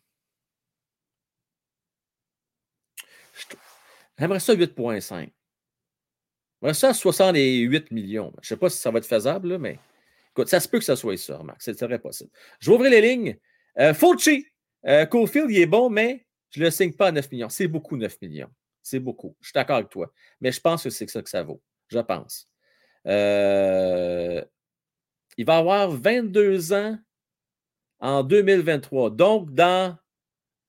[4.17, 5.31] J'aimerais ça 8,5.
[6.61, 8.31] J'aimerais ça 68 millions.
[8.35, 9.79] Je ne sais pas si ça va être faisable, mais
[10.31, 11.61] écoute, ça se peut que ça soit ça, Marc.
[11.61, 12.29] C'est très possible.
[12.59, 13.37] Je vais ouvrir les lignes.
[13.79, 14.45] Euh, Fulci,
[14.85, 17.49] euh, Cofield, il est bon, mais je ne le signe pas à 9 millions.
[17.49, 18.49] C'est beaucoup, 9 millions.
[18.83, 19.35] C'est beaucoup.
[19.41, 20.11] Je suis d'accord avec toi.
[20.39, 21.61] Mais je pense que c'est ça que ça vaut.
[21.87, 22.47] Je pense.
[23.07, 24.43] Euh,
[25.37, 26.97] il va avoir 22 ans
[27.99, 29.11] en 2023.
[29.11, 29.97] Donc, dans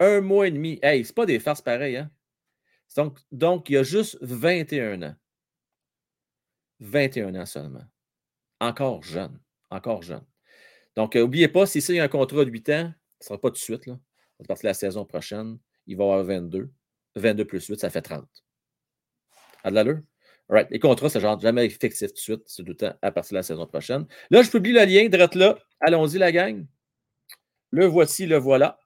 [0.00, 0.78] un mois et demi.
[0.82, 2.10] Hey, c'est pas des farces pareilles, hein?
[3.30, 5.14] Donc, il y a juste 21 ans.
[6.80, 7.84] 21 ans seulement.
[8.60, 9.40] Encore jeune.
[9.70, 10.24] Encore jeune.
[10.96, 13.54] Donc, n'oubliez pas, si c'est un contrat de 8 ans, ce ne sera pas tout
[13.54, 13.88] de suite.
[13.88, 16.70] À la saison prochaine, il va avoir 22.
[17.16, 18.26] 22 plus 8, ça fait 30.
[19.64, 20.00] À de l'allure?
[20.48, 20.68] Right.
[20.70, 22.42] Les contrats, c'est genre jamais effectif tout de suite.
[22.46, 24.06] C'est tout le temps à partir de la saison prochaine.
[24.30, 25.58] Là, je publie le lien, direct là.
[25.80, 26.66] Allons-y, la gang.
[27.70, 28.78] Le voici, le voilà.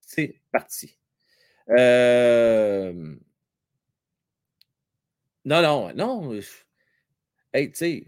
[0.00, 0.98] C'est parti.
[1.70, 2.92] Euh...
[5.44, 6.38] Non, non, non.
[7.54, 8.06] Hey, tu sais,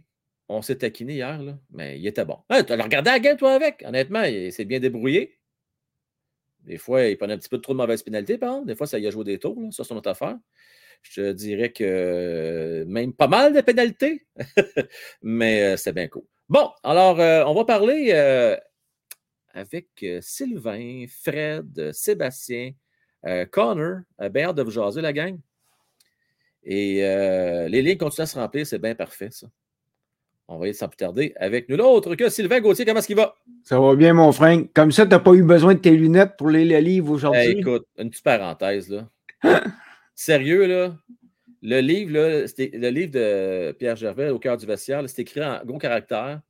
[0.48, 2.39] on s'est taquiné hier, là, mais il était bon.
[2.51, 3.82] tu as regardé la game, toi, avec?
[3.86, 5.38] Honnêtement, il s'est bien débrouillé.
[6.69, 8.66] Des fois, il prenait un petit peu trop de mauvaises pénalités, par exemple.
[8.66, 10.36] Des fois, ça y a joué des tours, ça, c'est notre affaire.
[11.01, 14.27] Je te dirais que même pas mal de pénalités,
[15.23, 16.24] mais euh, c'est bien cool.
[16.51, 18.55] Bon, alors, euh, on va parler euh,
[19.55, 22.73] avec Sylvain, Fred, Sébastien,
[23.51, 24.01] Connor.
[24.31, 25.39] bien hâte de vous jaser, la gang.
[26.65, 26.97] Et
[27.69, 29.47] les lignes continuent à se remplir, c'est bien parfait, ça.
[30.51, 32.87] On va y sans plus tarder avec nul autre que Sylvain Gauthier.
[32.87, 33.35] Comment est-ce qu'il va?
[33.65, 34.59] Ça va bien, mon frère.
[34.75, 37.59] Comme ça, tu n'as pas eu besoin de tes lunettes pour lire le livre aujourd'hui?
[37.59, 39.09] écoute, une petite parenthèse, là.
[40.15, 40.97] Sérieux, là.
[41.61, 45.61] Le livre, là, le livre de Pierre Gervais, Au cœur du vestiaire, c'est écrit en
[45.65, 46.41] gros caractère.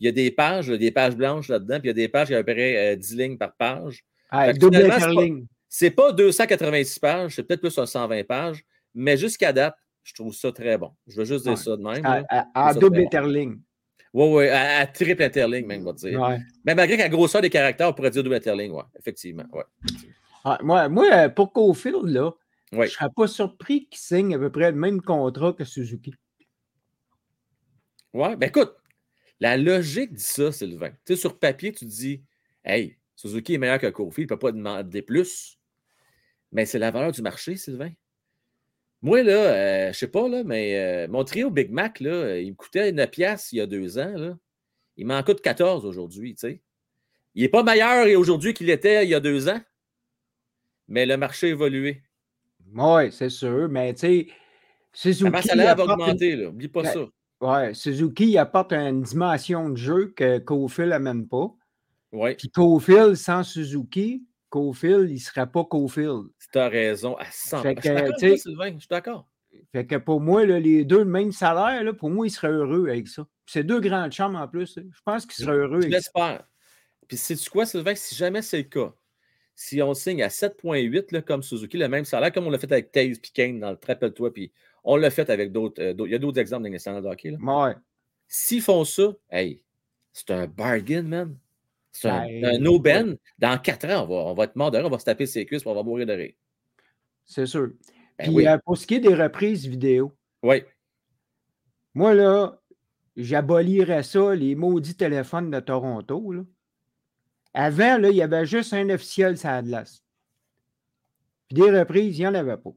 [0.00, 2.28] Il y a des pages, des pages blanches là-dedans, puis il y a des pages
[2.28, 4.02] qui apparaissent 10 lignes par page.
[4.30, 4.90] Ah, double
[5.68, 8.64] C'est pas, pas 286 pages, c'est peut-être plus 120 pages,
[8.94, 10.92] mais jusqu'à date, je trouve ça très bon.
[11.06, 12.24] Je veux juste dire ça de même.
[12.28, 13.60] À, double interligne.
[14.14, 16.38] Oui, oui, à, triple interligne, même, on va dire.
[16.64, 19.44] Mais malgré qu'à grosseur des caractères, on pourrait dire double interligne, oui, effectivement.
[19.52, 19.64] Ouais.
[20.44, 22.32] Ah, moi, moi, pour Cofield, là,
[22.72, 26.14] je ne serais pas surpris qu'il signe à peu près le même contrat que Suzuki.
[28.12, 28.74] Oui, ben écoute,
[29.40, 30.90] la logique dit ça, Sylvain.
[30.90, 32.22] Tu sais, sur papier, tu dis,
[32.64, 35.58] hey, Suzuki est meilleur que Cofield, il ne peut pas demander plus.
[36.50, 37.90] Mais c'est la valeur du marché, Sylvain.
[39.02, 42.38] Moi, là, euh, je ne sais pas, là, mais euh, mon trio Big Mac, là,
[42.38, 44.12] il me coûtait 9 piastres il y a deux ans.
[44.16, 44.38] Là.
[44.96, 46.62] Il m'en coûte 14 aujourd'hui, tu sais.
[47.34, 49.60] Il n'est pas meilleur aujourd'hui qu'il était il y a deux ans,
[50.86, 52.02] mais le marché a évolué.
[52.74, 54.26] Oui, c'est sûr, mais tu sais,
[54.92, 55.30] Suzuki...
[55.30, 56.44] La salaire va augmenter, là.
[56.44, 57.06] N'oublie pas ça.
[57.40, 61.52] Oui, Suzuki apporte une dimension de jeu que Cofield n'amène pas.
[62.12, 62.36] Oui.
[62.36, 66.26] Puis Cofield, sans Suzuki, Cofield, il ne serait pas Cofield.
[66.52, 69.26] Tu as raison à 100 fait que, Je suis d'accord.
[69.72, 72.88] Fait que pour moi, les deux, le même salaire, là, pour moi, il serait heureux
[72.88, 73.26] avec ça.
[73.46, 74.76] C'est deux grandes chambres en plus.
[74.76, 75.80] Je pense qu'il serait heureux.
[75.80, 76.46] Je l'espère.
[77.08, 78.94] Puis c'est quoi, Sylvain, si jamais c'est le cas,
[79.54, 82.92] si on signe à 7,8 comme Suzuki, le même salaire, comme on l'a fait avec
[82.92, 84.52] Taze et Kane dans le Rappelle-toi, puis
[84.84, 85.82] on l'a fait avec d'autres.
[85.82, 87.30] Euh, il y a d'autres exemples dans les standards de hockey.
[87.30, 87.38] Là.
[87.40, 87.74] Ouais.
[88.28, 89.62] S'ils font ça, hey,
[90.12, 91.36] c'est un bargain, man.
[91.92, 93.16] C'est un, ben, no ben.
[93.38, 95.26] Dans quatre ans, on va, on va être mort de rire, on va se taper
[95.26, 96.32] ses cuisses, on va mourir de rire.
[97.24, 97.70] C'est sûr.
[98.18, 100.12] Ben Puis euh, pour ce qui est des reprises vidéo,
[100.42, 100.62] oui.
[101.94, 102.58] Moi, là,
[103.16, 106.32] j'abolirais ça, les maudits téléphones de Toronto.
[106.32, 106.42] Là.
[107.52, 110.02] Avant, là, il y avait juste un officiel sur la glace.
[111.48, 112.70] Puis des reprises, il n'y en avait pas.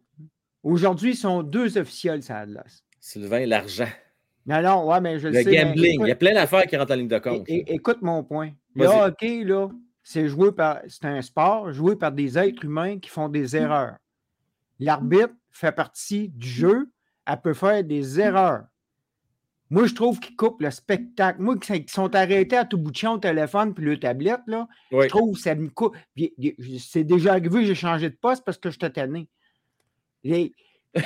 [0.64, 2.84] Aujourd'hui, ils sont deux officiels sur la glace.
[3.00, 3.88] Sylvain, l'argent.
[4.46, 5.50] Non, non, ouais, mais je le, Le sais.
[5.50, 5.94] mais gambling.
[5.94, 7.50] écoute- Il y a plein d'affaires qui rentrent en ligne de é- compte.
[7.50, 8.52] é- écoute mon point.
[8.76, 9.70] Le hockey, là,
[10.04, 10.80] c'est joué par.
[10.88, 13.96] C'est un sport joué par des êtres humains qui font des erreurs.
[14.80, 16.90] L'arbitre fait partie du jeu,
[17.26, 18.66] elle peut faire des erreurs.
[19.72, 21.42] Moi, je trouve qu'ils coupent le spectacle.
[21.42, 24.68] Moi, qui sont arrêtés à tout bout de champ au téléphone puis le tablette, là,
[24.92, 25.06] Oui.
[25.06, 25.96] je trouve que ça me coupe.
[26.80, 29.28] C'est déjà arrivé, j'ai changé de poste parce que je tanné.
[30.24, 30.54] Les-
[30.94, 31.02] tu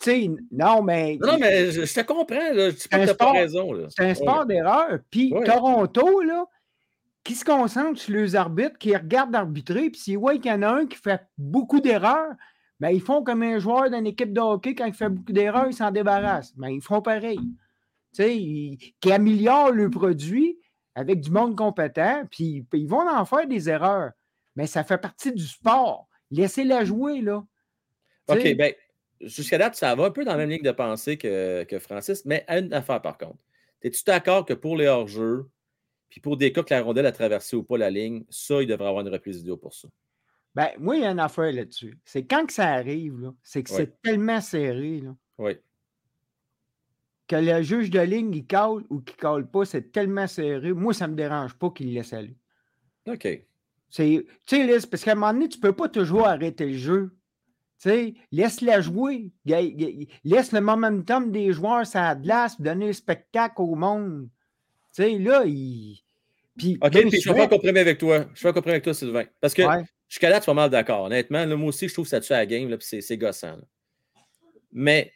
[0.00, 1.18] sais, non, mais.
[1.20, 2.52] Non, non, mais je, je te comprends.
[2.52, 2.72] Là.
[2.72, 3.70] Tu pas raison.
[3.90, 4.14] C'est un Ouais.
[4.14, 4.98] sport d'erreur.
[5.10, 5.44] Puis Ouais.
[5.44, 6.46] Toronto, là,
[7.28, 10.62] qui se concentre sur les arbitres, qui regardent arbitrer, puis s'ils voient qu'il y en
[10.62, 12.32] a un qui fait beaucoup d'erreurs,
[12.80, 15.66] ben, ils font comme un joueur d'une équipe de hockey, quand il fait beaucoup d'erreurs,
[15.66, 16.56] ils s'en débarrassent.
[16.56, 17.36] Ben, ils font pareil.
[17.36, 17.44] Tu
[18.14, 20.58] sais, ils- qui améliorent le produit
[20.94, 24.12] avec du monde compétent, puis ils vont en faire des erreurs.
[24.56, 26.08] Mais ça fait partie du sport.
[26.30, 27.44] Laissez-la jouer, là.
[28.28, 28.70] OK, bien,
[29.20, 32.24] jusqu'à date, ça va un peu dans la même ligne de pensée que, que Francis,
[32.24, 33.36] mais à une affaire par contre.
[33.82, 35.46] Es-tu d'accord que pour les hors-jeux,
[36.08, 38.66] puis pour des cas que la rondelle a traversé ou pas la ligne, ça, il
[38.66, 39.88] devrait avoir une reprise vidéo pour ça?
[40.54, 41.98] Ben, moi, il y a une affaire là-dessus.
[42.04, 45.52] C'est quand que ça arrive, c'est que c'est tellement serré, là, Oui.
[47.28, 50.72] que le juge de ligne, il cale ou qu'il cale pas, c'est tellement serré.
[50.72, 52.36] Moi, ça ne me dérange pas qu'il laisse aller.
[53.06, 53.28] OK.
[53.90, 57.10] Tu sais, parce qu'à un moment donné, tu ne peux pas toujours arrêter le jeu.
[57.80, 59.30] Tu sais, laisse-la jouer.
[59.44, 64.28] Laisse le momentum des joueurs sur la glace, donner le spectacle au monde.
[64.94, 65.98] Tu sais, là, il.
[66.56, 68.26] Puis, OK, puis je suis pas compromis avec toi.
[68.32, 69.24] Je suis pas compromis avec toi, Sylvain.
[69.40, 69.84] Parce que Ouais.
[70.08, 71.04] jusqu'à date, tu es pas mal d'accord.
[71.04, 73.16] Honnêtement, là, moi aussi, je trouve que ça tue à la game, là, puis c'est,
[73.16, 73.56] gossant.
[73.56, 73.62] là.
[74.72, 75.12] Mais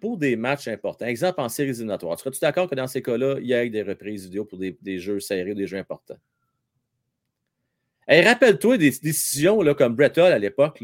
[0.00, 3.46] pour des matchs importants, exemple en séries éliminatoires, serais-tu d'accord que dans ces cas-là, il
[3.46, 6.18] y ait des reprises vidéo pour des, des jeux serrés, des jeux importants?
[8.06, 10.82] Hey, rappelle-toi des décisions là, comme Brett Hull à l'époque.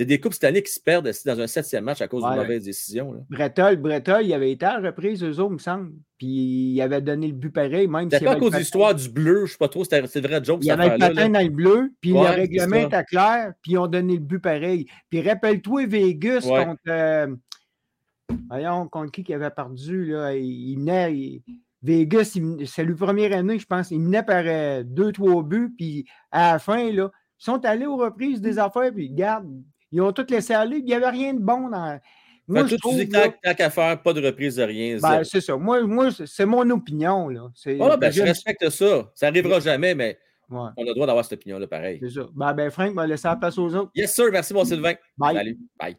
[0.00, 2.34] Des, des coupes cette année qui se perdent dans un septième match à cause Ouais.
[2.36, 3.12] mauvaises décisions.
[3.12, 3.20] là.
[3.28, 5.92] Bretol, Bretol, il avait été à la reprise, eux autres, il me semble.
[6.16, 6.26] Puis
[6.74, 9.44] il avait donné le but pareil, même y pas à cause de l'histoire du bleu,
[9.46, 11.50] je sais pas trop, c'était c'est vrai joke Il y avait le patin dans le
[11.50, 14.86] bleu, puis Ouais, le règlement était clair, puis ils ont donné le but pareil.
[15.10, 16.64] Puis rappelle-toi, Vegas Ouais.
[16.64, 16.80] contre.
[16.88, 17.26] euh,
[18.48, 20.34] voyons, contre qui qui avait perdu, là.
[20.34, 21.14] Il, menait.
[21.16, 21.42] il-
[21.82, 23.90] Vegas, c'est le première année, je pense.
[23.90, 27.10] Il menait par euh, deux, trois buts, puis à la fin, là,
[27.40, 29.46] ils sont allés aux reprises des affaires, puis regarde,
[29.92, 31.98] ils ont tout laissé aller, puis il n'y avait rien de bon dans.
[32.48, 33.12] Moi, Fait je toi, tu dis que
[33.42, 34.98] tant- qu'à faire, pas de reprise de rien.
[35.00, 35.56] ben, c'est ça.
[35.56, 37.42] Moi, moi c'est- mon opinion, là.
[37.66, 39.10] Ouais, ben, je respecte ça.
[39.14, 40.18] Ça n'arrivera jamais, mais
[40.48, 42.00] ouais, on a le droit d'avoir cette opinion-là pareil.
[42.02, 42.26] c'est ça.
[42.34, 43.90] Ben, ben, Frank va laisser la place aux autres.
[43.94, 44.26] Yes, sir.
[44.32, 44.94] Merci, mon Sylvain.
[45.16, 45.36] Bye.
[45.36, 45.58] Salut.
[45.78, 45.96] Bye.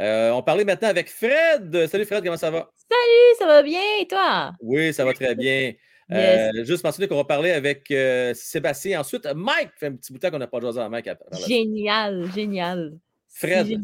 [0.00, 1.86] Euh, on parlait maintenant avec Fred.
[1.86, 2.24] Salut, Fred.
[2.24, 2.68] Comment ça va?
[2.74, 4.52] Salut, ça va bien et toi?
[4.60, 5.72] Oui, ça va très bien.
[6.08, 6.52] Yes.
[6.54, 9.00] Euh, juste mentionner qu'on va parler avec euh, Sébastien.
[9.00, 9.70] Ensuite, Mike.
[9.76, 11.08] fait un petit bout de temps qu'on n'a pas joué à Mike.
[11.08, 12.92] à- la- Génial, génial.
[13.36, 13.82] Fred.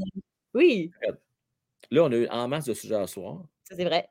[0.55, 0.91] Oui,
[1.91, 3.43] Là, on a eu en masse de sujets à soir.
[3.65, 4.09] ça c'est vrai.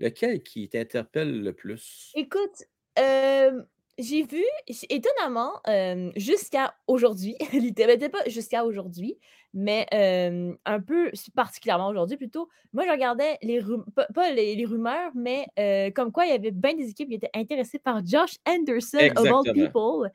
[0.00, 2.10] Lequel qui t'interpelle le plus?
[2.14, 2.62] Écoute,
[2.98, 3.62] euh,
[3.98, 4.42] j'ai vu,
[4.88, 9.18] étonnamment, euh, jusqu'à aujourd'hui, littéralement, peut-être pas jusqu'à aujourd'hui,
[9.52, 13.60] mais euh, un peu particulièrement aujourd'hui plutôt, moi je regardais les
[13.94, 17.08] pas, pas les, les rumeurs, mais euh, comme quoi il y avait bien des équipes
[17.08, 19.42] qui étaient intéressées par Josh Anderson of all Exactement.
[19.54, 20.10] people.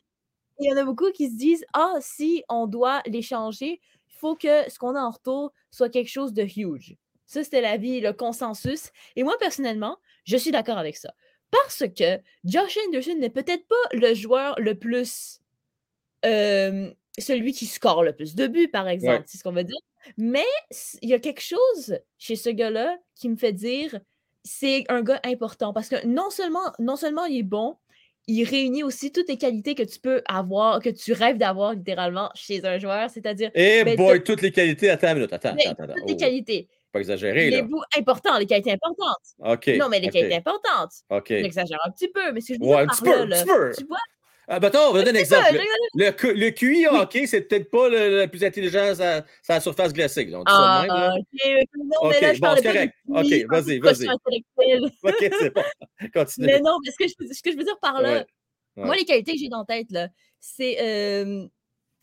[0.60, 3.82] Il y en a beaucoup qui se disent Ah, si on doit l'échanger,
[4.24, 6.96] faut que ce qu'on a en retour soit quelque chose de huge.
[7.26, 8.92] Ça, c'était l'avis, le consensus.
[9.18, 11.14] Et moi, personnellement, je suis d'accord avec ça.
[11.52, 15.40] Parce que Josh Anderson n'est peut-être pas le joueur le plus.
[16.26, 16.90] euh,
[17.20, 19.24] celui qui score le plus de buts, par exemple, Ouais.
[19.28, 19.78] c'est ce qu'on va dire?
[20.18, 20.46] Mais
[21.02, 24.00] il y a quelque chose chez ce gars-là qui me fait dire
[24.44, 25.74] c'est un gars important.
[25.74, 27.78] Parce que non seulement, non seulement il est bon,
[28.28, 32.30] il réunit aussi toutes les qualités que tu peux avoir, que tu rêves d'avoir littéralement
[32.36, 34.90] chez un joueur, c'est-à-dire Eh Ben, boy, toutes les qualités.
[34.90, 35.34] Attends une minute.
[35.34, 35.94] Attends, mais attends, attends.
[35.96, 36.68] toutes les Oh, qualités.
[36.92, 37.64] Pas exagéré, Les là.
[37.64, 39.18] bouts importants, les qualités importantes.
[39.40, 39.68] OK.
[39.80, 40.92] non, mais les qualités importantes.
[41.10, 41.26] OK.
[41.30, 43.24] J'exagère un petit peu, mais ce que je veux Ouais, un dire par peu, là,
[43.24, 43.72] un là, petit peu.
[43.80, 43.98] tu vois,
[44.48, 45.66] Ah, ben, attends, on va donner un ça, exemple.
[45.96, 49.60] Le, le QI hockey, c'est peut-être pas le, le plus intelligent sur la- sur la
[49.62, 50.26] surface glacée.
[50.26, 50.40] là.
[50.40, 51.16] On dit ça de Ah, même, là.
[51.18, 52.94] ok, non, Ok, mais là, je bon, parlais c'est correct.
[53.08, 54.08] Ok, vas-y, vas-y.
[55.04, 55.64] OK, c'est bon.
[56.14, 56.48] Continue.
[56.48, 58.26] Mais non, mais ce que je, ce que je veux dire par là,
[58.76, 60.10] Ouais, moi, les qualités que j'ai dans la tête, là,
[60.40, 61.46] c'est euh,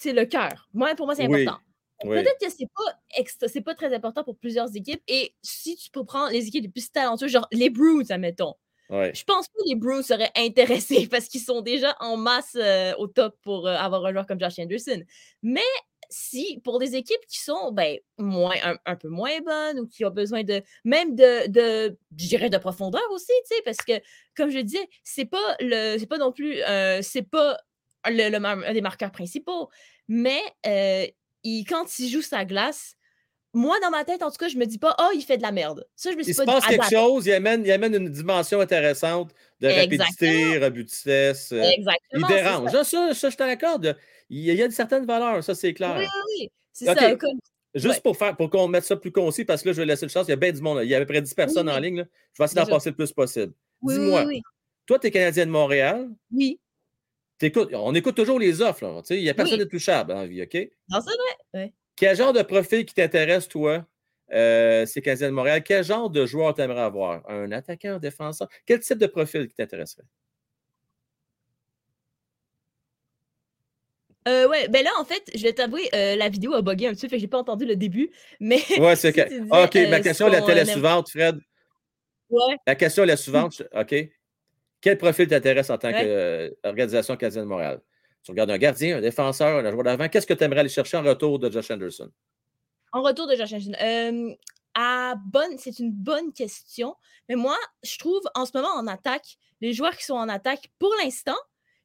[0.05, 0.69] le cœur.
[0.73, 1.61] Moi, pour moi, c'est Oui, important.
[2.05, 2.23] oui.
[2.23, 5.03] Peut-être que c'est pas extra- c'est pas très important pour plusieurs équipes.
[5.09, 8.55] Et si tu peux prendre les équipes les plus talentueuses, genre les Bruins, admettons,
[8.91, 13.07] Je pense que les Bruins seraient intéressés parce qu'ils sont déjà en masse euh, au
[13.07, 15.03] top pour euh, avoir un joueur comme Josh Anderson.
[15.43, 15.61] Mais
[16.09, 20.11] si pour des équipes qui sont ben, moins, un, peu moins bonnes ou qui ont
[20.11, 23.33] besoin de même de, de je dirais de profondeur aussi,
[23.65, 23.93] parce que
[24.37, 27.59] comme je disais, c'est pas le c'est pas non plus euh, c'est pas
[28.07, 29.69] le, le un des marqueurs principaux,
[30.09, 32.97] mais quand il joue sa glace,
[33.53, 35.43] moi dans ma tête en tout cas, je me dis pas oh il fait de
[35.43, 35.87] la merde.
[35.97, 37.73] Ça je me suis Il se pas passe dit, quelque Ah, chose, il amène, il
[37.73, 41.53] amène une dimension intéressante de rapidité, robustesse.
[41.53, 41.99] euh, Exactement.
[42.15, 42.71] il dérange.
[42.71, 42.79] ça.
[42.81, 43.97] Ah, Ça, ça, je te l'accorde.
[44.29, 45.97] Il y a une certaine valeur, ça, c'est clair.
[45.99, 46.07] oui,
[46.41, 46.49] oui.
[46.73, 47.17] C'est ça.
[47.17, 47.39] Comme,
[47.75, 48.01] Juste Ouais.
[48.03, 50.11] pour faire pour qu'on mette ça plus concis, parce que là, je vais laisser le
[50.11, 50.27] chance.
[50.27, 50.79] Il y a bien du monde.
[50.79, 50.85] là.
[50.85, 51.75] Il y a à peu près 10 personnes oui.
[51.75, 51.97] en ligne.
[51.99, 52.05] là.
[52.33, 53.53] Je vais essayer d'en passer le plus possible.
[53.83, 54.43] oui, Dis-moi, oui,
[54.87, 56.09] toi, tu es Canadien de Montréal.
[56.33, 56.59] Oui.
[57.39, 58.85] T'écoutes- on écoute toujours les offres.
[58.85, 59.01] là.
[59.03, 60.55] Tu sais, Il n'y a personne de touchable dans la vie, OK?
[60.89, 61.17] Non, c'est
[61.61, 61.73] vrai.
[62.01, 63.87] Quel genre de profil qui t'intéresse, toi?
[64.33, 65.63] Euh, c'est Canadien de Montréal?
[65.63, 67.29] Quel genre de joueur t'aimerais avoir?
[67.29, 68.49] Un attaquant, un défenseur?
[68.65, 70.05] Quel type de profil qui t'intéresserait?
[74.29, 76.93] Euh, ouais, ben là, en fait, je vais t'avouer, euh, la vidéo a bugué un
[76.93, 78.11] petit peu, fait que j'ai pas entendu le début.
[78.41, 79.29] Mais Ouais, c'est si OK.
[79.29, 81.39] disais, OK, ma euh, question était la suivante, Fred.
[82.31, 82.57] Ouais.
[82.67, 83.95] La question est la suivante, OK?
[84.81, 86.51] Quel profil t'intéresse en tant Ouais.
[86.63, 87.83] qu'organisation canadienne de Montréal?
[88.23, 90.09] Tu regardes un gardien, un défenseur, un joueur d'avant.
[90.09, 92.11] Qu'est-ce que tu aimerais aller chercher en retour de Josh Anderson?
[92.93, 93.73] En retour de Josh Anderson.
[93.81, 94.35] euh,
[94.75, 96.95] à bonne, c'est une bonne question.
[97.29, 100.71] Mais moi, je trouve en ce moment en attaque, les joueurs qui sont en attaque,
[100.79, 101.37] pour l'instant,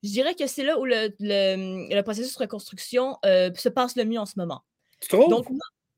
[0.04, 3.96] je dirais que c'est là où le, le- le processus de reconstruction euh, se passe
[3.96, 4.62] le mieux en ce moment.
[5.02, 5.30] Tu trouves?
[5.30, 5.48] Donc,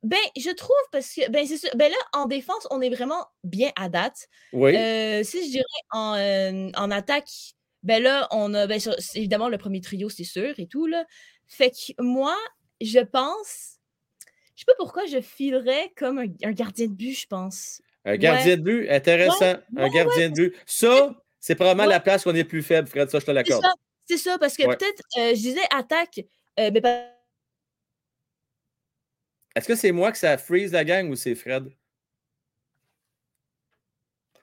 [0.04, 3.26] ben, je trouve parce que, ben, c'est sûr, ben là, en défense, on est vraiment
[3.44, 4.28] bien à date.
[4.54, 4.76] oui.
[4.78, 7.30] Euh, si je dirais en, euh, en attaque,
[7.88, 8.80] ben là, on a ben,
[9.16, 10.88] évidemment le premier trio, c'est sûr, et tout.
[10.88, 11.06] Là.
[11.48, 12.36] Fait que moi,
[12.82, 13.78] je pense.
[14.56, 17.82] Je sais pas pourquoi je filerais comme un, un gardien de but, je pense.
[18.04, 19.56] un gardien de but, intéressant.
[19.78, 20.56] un ouais, gardien de but.
[20.66, 23.10] Ça, c'est probablement la place où on est plus faible, Fred.
[23.10, 23.64] Ça, je te l'accorde.
[24.06, 26.20] c'est ça, parce que peut-être, euh, je disais attaque,
[26.60, 27.06] euh, mais pas-
[29.56, 31.72] Est-ce que c'est moi que ça freeze la gang ou c'est Fred?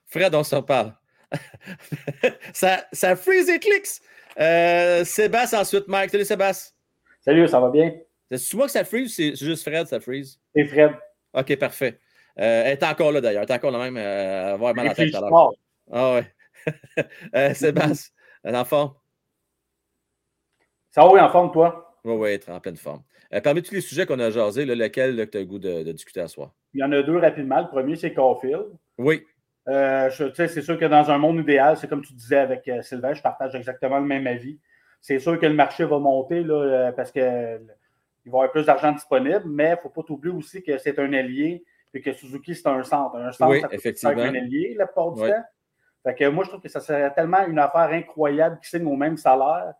[0.07, 0.95] Fred, on s'en parle.
[2.53, 4.01] ça, ça freeze et clics.
[4.39, 6.09] Euh, Sébastien ensuite, Mike.
[6.09, 6.73] Salut Sébastien.
[7.21, 7.93] Salut, ça va bien?
[8.29, 10.39] C'est moi que ça freeze ou c'est juste Fred, ça freeze?
[10.55, 10.91] C'est Fred.
[11.33, 11.99] OK, parfait.
[12.39, 13.43] Euh, elle est encore là d'ailleurs.
[13.43, 15.51] Elle est encore là même euh, avoir mal à la tête tout à l'heure.
[15.91, 16.33] Ah ouais.
[17.35, 18.13] euh, Sébastien,
[18.43, 18.95] un enfant.
[20.91, 21.99] Ça va, oui, en forme, toi?
[22.03, 23.03] Oui, oui, être en pleine forme.
[23.33, 25.91] Euh, parmi tous les sujets qu'on a jasés, lequel tu as le goût de, de
[25.91, 26.53] discuter à soir?
[26.73, 27.61] Il y en a deux rapidement.
[27.61, 28.67] Le premier, c'est Caulfield.
[28.97, 29.23] Oui.
[29.67, 33.13] Euh, c'est sûr que dans un monde idéal, c'est comme tu disais avec euh, Sylvain,
[33.13, 34.59] je partage exactement le même avis.
[35.01, 37.57] C'est sûr que le marché va monter là, euh, parce qu'il va
[38.25, 41.11] y avoir plus d'argent disponible, mais il ne faut pas oublier aussi que c'est un
[41.13, 41.63] allié
[41.93, 43.15] et que Suzuki, c'est un centre.
[43.15, 44.11] Un centre, Oui, ça peut effectivement.
[44.11, 45.29] être un allié la plupart du Oui.
[45.29, 45.43] temps.
[46.03, 48.95] Fait que moi, je trouve que ça serait tellement une affaire incroyable qui signe au
[48.95, 49.73] même salaire.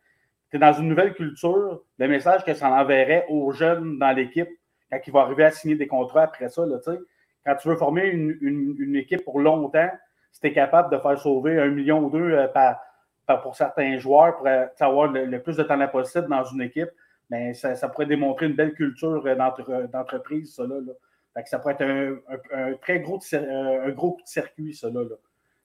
[0.49, 4.49] Tu es dans une nouvelle culture, le message que ça enverrait aux jeunes dans l'équipe
[4.91, 6.66] quand ils vont arriver à signer des contrats après ça.
[6.66, 6.99] Là, tu sais.
[7.45, 9.89] Quand tu veux former une, une- une équipe pour longtemps,
[10.31, 12.80] si tu es capable de faire sauver un million ou deux euh, par,
[13.26, 16.61] par- pour certains joueurs pour euh, avoir le, le plus de talent possible dans une
[16.61, 16.89] équipe,
[17.30, 20.63] ben, ça, ça pourrait démontrer une belle culture euh, d'entre- d'entreprise, ça.
[20.63, 20.93] Là, là.
[21.34, 24.73] Fait que ça pourrait être un, un- un très gros, un gros coup de circuit,
[24.73, 24.89] ça.
[24.89, 25.15] Là, là.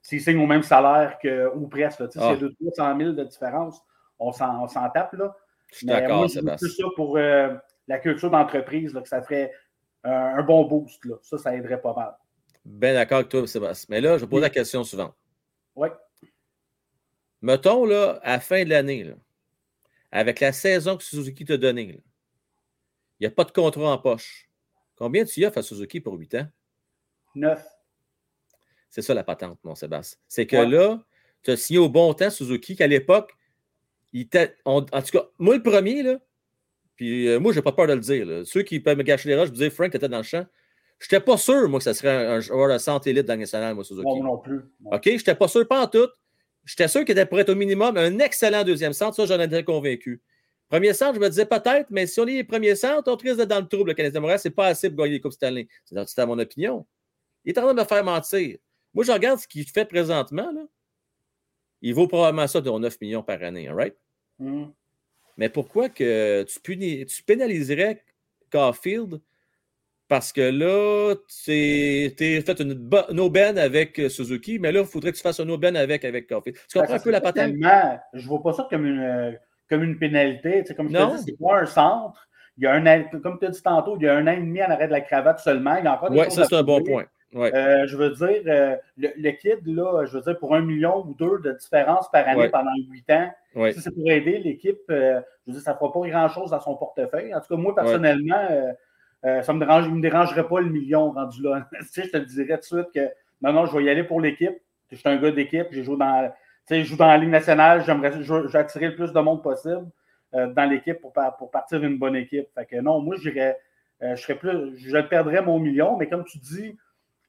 [0.01, 3.81] S'ils signent au même salaire que, ou presque, a 200 000 de différence,
[4.17, 5.13] on s'en on s'en tape.
[5.13, 5.35] Là.
[5.71, 6.67] Je suis Mais moi, d'accord, Sébastien.
[6.67, 7.53] plus ça pour euh,
[7.87, 9.51] la culture d'entreprise, là, que ça ferait
[10.03, 11.03] un bon boost.
[11.05, 11.15] Là.
[11.21, 12.15] Ça, ça aiderait pas mal.
[12.65, 13.87] Bien d'accord avec toi, Sébastien.
[13.89, 15.15] Mais là, je pose la question suivante.
[15.75, 15.89] Oui.
[17.41, 19.13] Mettons, là, à la fin de l'année,
[20.11, 22.01] avec la saison que Suzuki t'a donnée,
[23.19, 24.47] il n'y a pas de contrat en poche.
[24.95, 26.47] Combien tu y offres à Suzuki pour 8 ans?
[27.33, 27.65] Neuf.
[28.89, 30.19] C'est ça la patente, mon Sébastien.
[30.27, 30.67] C'est que Ouais.
[30.69, 30.99] là,
[31.41, 33.33] tu as signé au bon temps Suzuki, qu'à l'époque,
[34.13, 36.19] il t'a- on- en tout cas, moi le premier, là,
[37.01, 38.27] puis euh, moi, j'ai pas peur de le dire.
[38.27, 38.45] là.
[38.45, 40.23] Ceux qui peuvent me gâcher les roches, je me disais, Frank, tu étais dans le
[40.23, 40.45] champ.
[40.99, 43.33] Je n'étais pas sûr, moi, que ça serait un, un joueur de santé élite dans
[43.33, 44.05] le national, moi, Suzuki.
[44.05, 44.61] Moi non plus.
[44.81, 44.91] Non.
[44.91, 45.01] OK?
[45.05, 46.07] Je n'étais pas sûr, pas en tout.
[46.63, 49.15] J'étais sûr qu'il était pour être au minimum un excellent deuxième centre.
[49.15, 50.21] Ça, j'en étais convaincu.
[50.69, 53.37] Premier centre, je me disais peut-être, mais si on est les premiers centres, on risque
[53.37, 53.89] d'être dans le trouble.
[53.89, 55.67] Le Canadien de Montréal, c'est pas assez pour gagner les Coupes Stanley.
[55.85, 56.85] C'est c'était mon opinion.
[57.45, 58.59] Il est en train de me faire mentir.
[58.93, 60.51] Moi, je regarde ce qu'il fait présentement.
[60.51, 60.67] Là.
[61.81, 63.95] Il vaut probablement ça de 9 millions par année, all right?
[64.39, 64.71] Hum.
[65.37, 68.03] Mais pourquoi que tu, punis- tu pénaliserais
[68.51, 69.21] Caulfield?
[70.07, 75.13] Parce que là, tu as fait une, aubaine avec euh, Suzuki, mais là, il faudrait
[75.13, 76.57] que tu fasses une aubaine avec, avec Caulfield.
[76.69, 77.51] Tu comprends Ben, un peu la patente?
[78.13, 79.39] Je vois pas ça comme une,
[79.69, 80.65] comme une pénalité.
[80.75, 81.11] Comme je Non.
[81.11, 82.27] te dis, c'est pas un centre.
[82.57, 84.37] Il y a un comme tu as dit tantôt, il y a un an et
[84.37, 85.77] demi en arrêt de la cravate seulement.
[85.77, 87.05] Il y a encore des Oui, ça, c'est un bon point.
[87.33, 87.53] Ouais.
[87.55, 91.05] Euh, je veux dire, euh, le, le kid, là, je veux dire, pour un million
[91.05, 92.49] ou deux de différence par année Ouais.
[92.49, 93.71] pendant huit ans, Ouais.
[93.71, 96.59] si c'est pour aider l'équipe, euh, je veux dire, ça ne fera pas grand-chose dans
[96.59, 97.33] son portefeuille.
[97.33, 98.47] En tout cas, moi, personnellement,
[99.23, 101.67] ça ne me, dérange, me dérangerait pas le million rendu là.
[101.95, 103.09] je te dirais tout de suite que
[103.41, 104.57] non, non, je vais y aller pour l'équipe.
[104.91, 106.31] Je suis un gars d'équipe, j'ai joué dans,
[106.69, 109.87] je joue dans la Ligue nationale, j'aimerais je je attirer le plus de monde possible
[110.33, 112.47] dans l'équipe pour, pour partir d'une bonne équipe.
[112.55, 113.57] Fait que non, moi, j'irais,
[114.01, 116.77] je serais plus, je perdrais mon million, mais comme tu dis,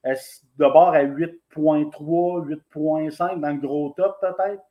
[0.05, 4.61] de bord à 8.3, 8.5 dans le gros top, peut-être?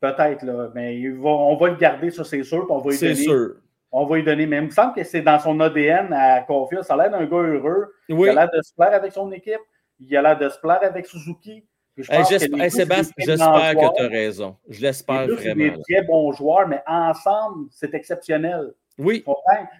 [0.00, 0.70] Peut-être, là.
[0.74, 2.66] Mais il va- on va le garder, ça, c'est sûr.
[2.68, 3.22] on va lui C'est donner.
[3.22, 3.54] sûr.
[3.92, 4.46] On va lui donner.
[4.46, 6.82] Mais il me semble que c'est dans son ADN à Caulfield.
[6.84, 7.92] Ça a l'air d'un gars heureux.
[8.08, 8.28] Oui.
[8.28, 9.60] Il a l'air de se plaire avec son équipe.
[10.00, 11.64] Il a l'air de se plaire avec Suzuki.
[11.96, 14.56] Je Hey, pense que hey, Sébastien, j'espère que tu as raison.
[14.68, 15.76] Je Les l'espère c'est vraiment.
[15.76, 18.74] des très bons joueurs, mais ensemble, c'est exceptionnel.
[18.98, 19.24] Oui?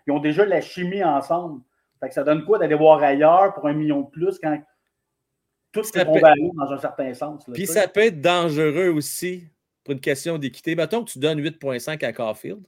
[0.06, 1.60] Ils ont déjà la chimie ensemble.
[1.98, 4.56] Fait que ça donne quoi d'aller voir ailleurs pour un million de plus quand
[5.74, 7.44] tout Ça est peut- aller dans un certain sens.
[7.52, 9.44] puis ça peut être dangereux aussi
[9.82, 10.74] pour une question d'équité.
[10.74, 12.62] Mettons que tu donnes 8,5 à Caulfield.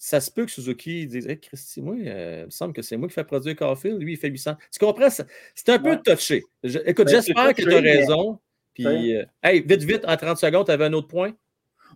[0.00, 2.96] Ça se peut que Suzuki dise Hey, Christy, moi, euh, il me semble que c'est
[2.96, 4.00] moi qui fais produire Caulfield.
[4.00, 4.54] Lui, il fait 800.
[4.72, 5.08] Tu comprends?
[5.10, 6.00] C'est un peu Ouais.
[6.04, 6.44] touché.
[6.62, 8.38] Je- écoute, Ben, j'espère que tu as raison.
[8.74, 11.32] Puis, euh, hey, vite, vite, en 30 secondes, tu avais un autre point?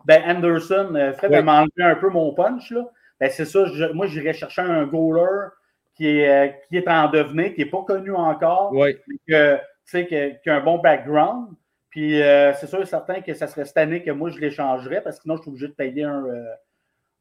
[0.04, 1.42] Ben, Anderson, euh, Fred Oui.
[1.44, 2.72] m'a enlevé un peu mon punch.
[2.72, 2.90] Là.
[3.20, 3.66] Ben, c'est ça.
[3.66, 5.50] je- moi, j'irais chercher un goaler
[5.94, 8.96] qui est, qui est en devenir, qui n'est pas connu encore, Oui.
[9.06, 11.48] mais que, tu sais, que- qui a un bon background.
[11.90, 15.02] Puis, euh, c'est sûr et certain que ça serait cette année que moi, je l'échangerais
[15.02, 16.24] parce que sinon, je suis obligé de payer un.
[16.24, 16.44] euh,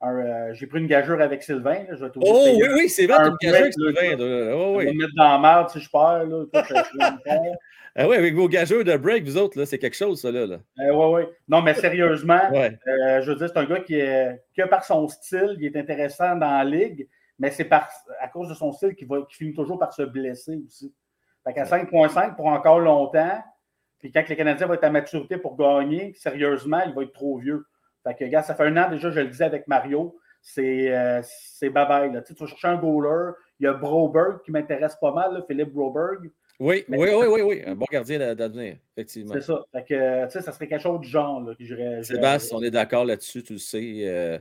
[0.03, 1.83] un, euh, J'ai pris une gageure avec Sylvain.
[1.88, 4.17] là, je vais de Oh oui, oui, c'est vrai, un tu me gageur avec Sylvain.
[4.17, 4.55] là.
[4.55, 4.85] Oh, On va oui.
[4.88, 6.25] me mettre dans la merde si je perds.
[6.25, 6.45] Là.
[6.53, 7.51] Je- je vais.
[7.93, 10.45] Ah oui, avec vos gageurs de break, vous autres, c'est quelque chose, ça, là.
[10.47, 10.59] là.
[10.79, 11.29] Euh, ouais, ouais.
[11.49, 12.71] Non, mais sérieusement, Ouais.
[12.88, 15.75] euh, je veux dire, c'est un gars qui, est, que par son style, il est
[15.75, 19.91] intéressant dans la ligue, mais c'est à cause de son style qu'il finit toujours par
[19.93, 20.93] se blesser aussi.
[21.43, 23.43] Fait qu'à 5.5 pour encore longtemps,
[23.99, 27.38] puis quand le Canadien va être à maturité pour gagner, sérieusement, il va être trop
[27.38, 27.65] vieux.
[28.03, 31.22] Fait que, gars, ça fait un an déjà, je le disais avec Mario, c'est euh,
[31.22, 31.22] là.
[32.22, 33.34] Tu sais, tu vas chercher un goaler.
[33.59, 36.31] Il y a Broberg qui m'intéresse pas mal, là, Philippe Broberg.
[36.59, 37.63] Oui, Mais- oui, oui, oui, oui.
[37.65, 39.34] Un bon gardien d'a- d'avenir, effectivement.
[39.34, 39.63] C'est ça.
[39.72, 42.72] Fait que, tu sais, ça serait quelque chose du genre là, que Sébastien, on est
[42.72, 44.01] d'accord là-dessus, tu le sais.
[44.07, 44.38] euh,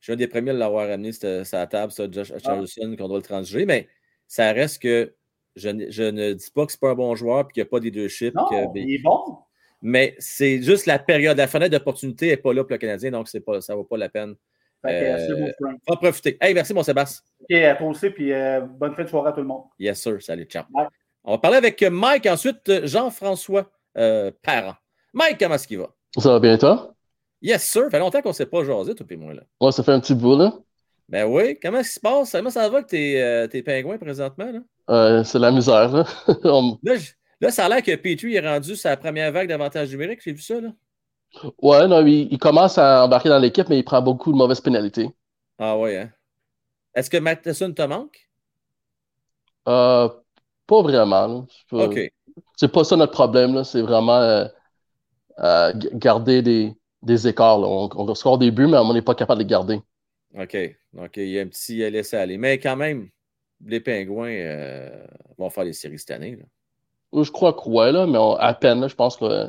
[0.00, 2.38] je suis un des premiers à l'avoir amené sur sa table, ça, Josh Ah.
[2.38, 3.88] Charleston, qu'on doit le transiger, mais
[4.26, 5.14] ça reste que
[5.56, 7.66] je, ne- je ne dis pas que c'est pas un bon joueur et qu'il n'y
[7.66, 8.34] a pas des deux chips.
[8.34, 9.38] Non, il est bon.
[9.82, 13.28] mais c'est juste la période, la fenêtre d'opportunité n'est pas là pour le Canadien, donc
[13.28, 14.34] c'est pas, ça ne vaut pas la peine.
[14.84, 15.80] Fait que, Euh, c'est beau, Frank.
[15.86, 16.36] On va profiter.
[16.40, 17.22] Hey, merci, mon Sébastien.
[17.40, 19.62] OK, à toi aussi, puis euh, bonne fin de soirée à tout le monde.
[19.78, 20.20] Yes, sir.
[20.20, 20.64] Salut, ciao.
[20.70, 20.86] Bye.
[21.24, 24.74] On va parler avec Mike, ensuite euh, Jean-François euh, Parent.
[25.12, 25.90] Mike, comment est-ce qu'il va?
[26.18, 26.94] Ça va bien, toi?
[27.40, 27.84] Yes, sir.
[27.84, 29.34] Ça fait longtemps qu'on ne s'est pas jasé, toi et moi.
[29.34, 29.42] Là.
[29.60, 30.52] Ouais, ça fait un petit bout, là.
[31.08, 31.58] Ben oui.
[31.60, 32.32] Comment ça se passe?
[32.32, 34.50] Comment ça va avec tes, euh, tes pingouins présentement?
[34.50, 34.60] Là,
[34.90, 36.04] Euh, c'est la misère, là.
[36.44, 39.90] On- là, je- là, ça a l'air que Petrie est rendu sa première vague d'avantage
[39.90, 40.20] numérique.
[40.24, 40.70] J'ai vu ça, là.
[41.62, 44.60] Ouais, non, il, il commence à embarquer dans l'équipe, mais il prend beaucoup de mauvaises
[44.60, 45.10] pénalités.
[45.58, 46.10] Ah ouais, hein?
[46.94, 48.18] Est-ce que Matheson te manque?
[49.68, 50.08] Euh,
[50.66, 51.44] pas vraiment, là.
[51.48, 52.00] C'est pas- OK.
[52.56, 53.64] C'est pas ça notre problème, là.
[53.64, 54.46] C'est vraiment euh,
[55.40, 57.66] euh, garder des, des écarts, là.
[57.68, 59.82] On, on score des buts, mais on n'est pas capable de les garder.
[60.38, 60.56] OK.
[60.98, 61.16] OK.
[61.16, 62.38] Il y a un petit laisser aller.
[62.38, 63.08] Mais quand même,
[63.64, 65.06] les pingouins euh,
[65.38, 66.36] vont faire les séries cette année.
[66.36, 67.22] là.
[67.22, 69.48] Je crois que ouais, là, mais on- à peine, là, je pense que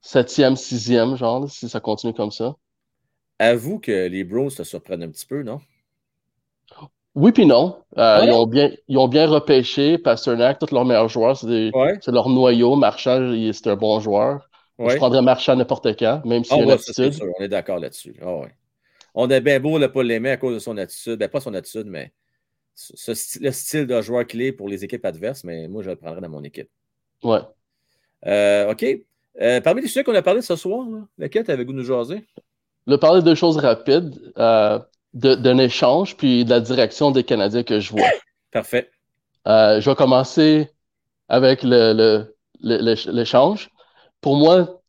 [0.00, 2.56] septième, sixième, genre, là, si ça continue comme ça.
[3.38, 5.60] Avoue que les Bros te surprennent un petit peu, non?
[7.14, 7.82] Oui, puis non.
[7.98, 8.26] Euh, Ouais.
[8.26, 11.98] Ils ont bien, ils ont bien repêché Pasternak, tous leurs meilleurs joueurs, c'est des- Ouais.
[12.00, 12.76] c'est leur noyau.
[12.76, 14.48] Marchand, c'est un bon joueur.
[14.78, 17.12] Je prendrais Marchand n'importe quand, même s'il Ah a une ça, c'est attitude.
[17.12, 17.32] sûr.
[17.38, 18.16] On est d'accord là-dessus.
[18.22, 18.54] Ah ouais.
[19.14, 21.16] On est bien beau de ne pas l'aimer à cause de son attitude.
[21.18, 22.12] Ben, pas son attitude, mais
[22.74, 25.82] ce, ce sty- le style de joueur qu'il est pour les équipes adverses, mais moi,
[25.82, 26.68] je le prendrais dans mon équipe.
[27.22, 27.40] Ouais.
[28.26, 28.84] Euh, OK.
[29.40, 32.24] Euh, parmi les sujets qu'on a parlé ce soir, là, lequel t'avais-vous nous jaser?
[32.86, 34.78] Je vais parler de deux choses rapides, euh,
[35.14, 38.06] de- d'un échange, puis de la direction des Canadiens que je vois.
[38.52, 38.90] Parfait.
[39.46, 40.68] Euh, je vais commencer
[41.28, 43.70] avec le, le- le- le- l'échange.
[44.20, 44.79] Pour moi,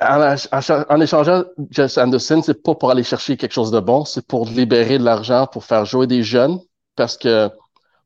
[0.00, 4.04] en, en- en échangeant Jess Anderson, c'est pas pour aller chercher quelque chose de bon,
[4.04, 6.60] c'est pour libérer de l'argent, pour faire jouer des jeunes,
[6.96, 7.50] parce que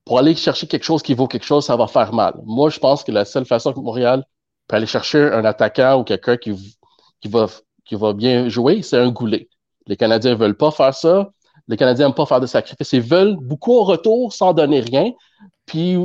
[0.05, 2.35] pour aller chercher quelque chose qui vaut quelque chose, ça va faire mal.
[2.45, 4.25] Moi, je pense que la seule façon que Montréal
[4.69, 6.53] peut aller chercher un attaquant ou quelqu'un qui,
[7.29, 9.49] va, bien jouer, c'est un goulet.
[9.87, 11.31] Les Canadiens veulent pas faire ça.
[11.69, 12.93] Les Canadiens n'aiment pas faire de sacrifices.
[12.93, 15.13] Ils veulent beaucoup au retour sans donner rien.
[15.67, 15.97] Puis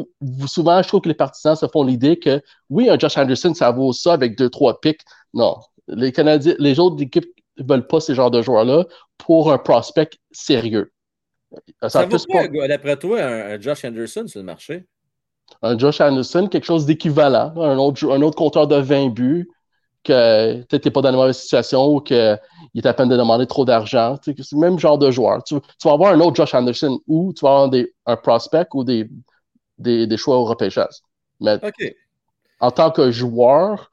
[0.48, 3.72] souvent, je trouve que les partisans se font l'idée que oui, un Josh Anderson, ça
[3.72, 5.02] vaut ça avec deux, trois pics.
[5.34, 5.56] Non.
[5.88, 8.86] Les Canadiens, les autres équipes ne veulent pas ces genres de joueurs-là
[9.18, 10.92] pour un prospect sérieux.
[11.82, 14.86] Ça, Ça vaut pas- d'après toi, un, Josh Anderson sur le marché?
[15.62, 19.50] un Josh Anderson, quelque chose d'équivalent, un autre, un autre compteur de 20 buts,
[20.04, 22.38] que tu n'es pas dans la mauvaise situation ou qu'il
[22.76, 24.18] est à peine de demander trop d'argent.
[24.24, 25.44] C'est le même genre de joueur.
[25.44, 28.68] Tu, tu, vas avoir un autre Josh Anderson ou tu vas avoir des, un prospect
[28.74, 29.10] ou des,
[29.78, 31.02] des, des choix au repêchage.
[31.42, 31.60] Mais
[32.60, 33.92] en tant que joueur,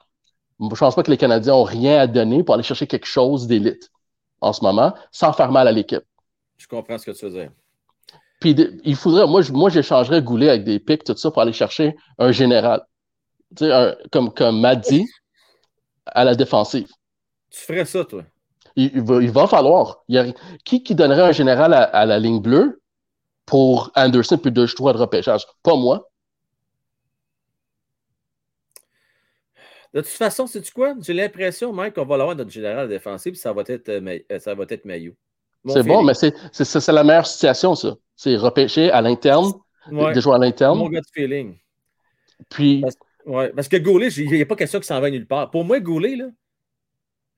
[0.61, 3.47] je pense pas que les Canadiens ont rien à donner pour aller chercher quelque chose
[3.47, 3.91] d'élite
[4.41, 6.03] en ce moment, sans faire mal à l'équipe.
[6.57, 7.51] Je comprends ce que tu veux dire.
[8.41, 8.55] Puis
[8.85, 11.97] il faudrait, moi, je- moi j'échangerais Goulet avec des pics, tout ça, pour aller chercher
[12.19, 12.83] un général.
[13.57, 15.07] Tu sais, un- comme, comme Matt dit,
[16.07, 16.89] à la défensive.
[17.51, 18.23] Tu ferais ça, toi?
[18.77, 20.03] Il, il va, il va falloir.
[20.09, 20.27] Il y a-
[20.65, 22.81] qui, qui donnerait un général à, à la ligne bleue
[23.47, 25.47] pour Anderson puis deux choix de repêchage?
[25.63, 26.11] Pas moi.
[29.95, 30.95] De toute façon, sais-tu quoi?
[31.01, 34.55] J'ai l'impression, Mike, qu'on va l'avoir notre général défensif, ça va être, euh, euh, ça
[34.55, 34.85] va être.
[34.87, 37.95] Mon C'est bon, mais c'est c'est- c'est- c'est la meilleure situation, ça.
[38.17, 39.53] C'est repêcher à l'interne,
[39.91, 40.89] Ouais, des joueurs à Mon l'interne.
[40.91, 41.57] gars de feeling.
[42.51, 42.97] Puis, Parce-
[43.27, 45.51] Ouais, parce que Goulet, il n'y a pas question qu'il s'en va nulle part.
[45.51, 46.27] Pour moi, Goulet, là,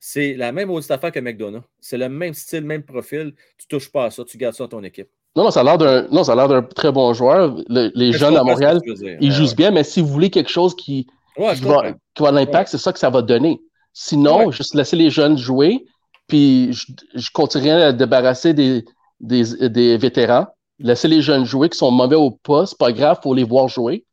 [0.01, 1.63] c'est la même autre affaire que McDonough.
[1.81, 3.35] C'est le même style, même profil.
[3.59, 5.09] Tu touches pas à ça, tu gardes ça à ton équipe.
[5.37, 7.55] non, non, ça a l'air d'un non, ça a l'air d'un très bon joueur.
[7.69, 10.31] Le- les Je jeunes à Montréal, tu ils Ouais, jouent bien, mais si vous voulez
[10.31, 11.07] quelque chose qui,
[11.39, 13.61] Ouais, va à l'impact, c'est ça que ça va donner.
[13.93, 14.53] Sinon, Ouais.
[14.53, 15.85] juste laisser les jeunes jouer,
[16.27, 18.85] puis je, je continuerai à débarrasser des,
[19.21, 20.47] des, des vétérans.
[20.79, 23.69] Laisser les jeunes jouer qui sont mauvais au poste, c'est pas grave, faut les voir
[23.69, 24.05] jouer.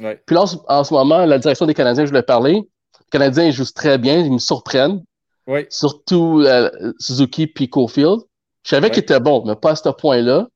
[0.00, 0.20] Ouais.
[0.26, 2.52] Puis là, en, ce- en ce moment, la direction des Canadiens, je voulais parler.
[2.54, 5.02] Les Canadiens, ils jouent très bien, ils me surprennent.
[5.46, 5.66] Oui.
[5.70, 8.20] Surtout euh, Suzuki puis Cofield.
[8.62, 8.90] Je savais Ouais.
[8.90, 10.46] qu'ils étaient bons, mais pas à ce point-là.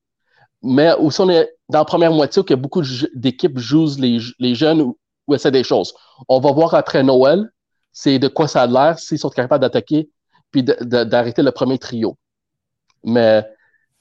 [0.63, 3.97] Mais aussi, on est dans la première moitié où que beaucoup de je- d'équipes jouent
[3.99, 4.93] les, les jeunes
[5.29, 5.95] ou, essaient des choses.
[6.29, 7.51] On va voir après Noël,
[7.93, 10.09] c'est de quoi ça a l'air, s'ils sont capables d'attaquer
[10.51, 12.17] puis d'arrêter le premier trio.
[13.05, 13.45] Mais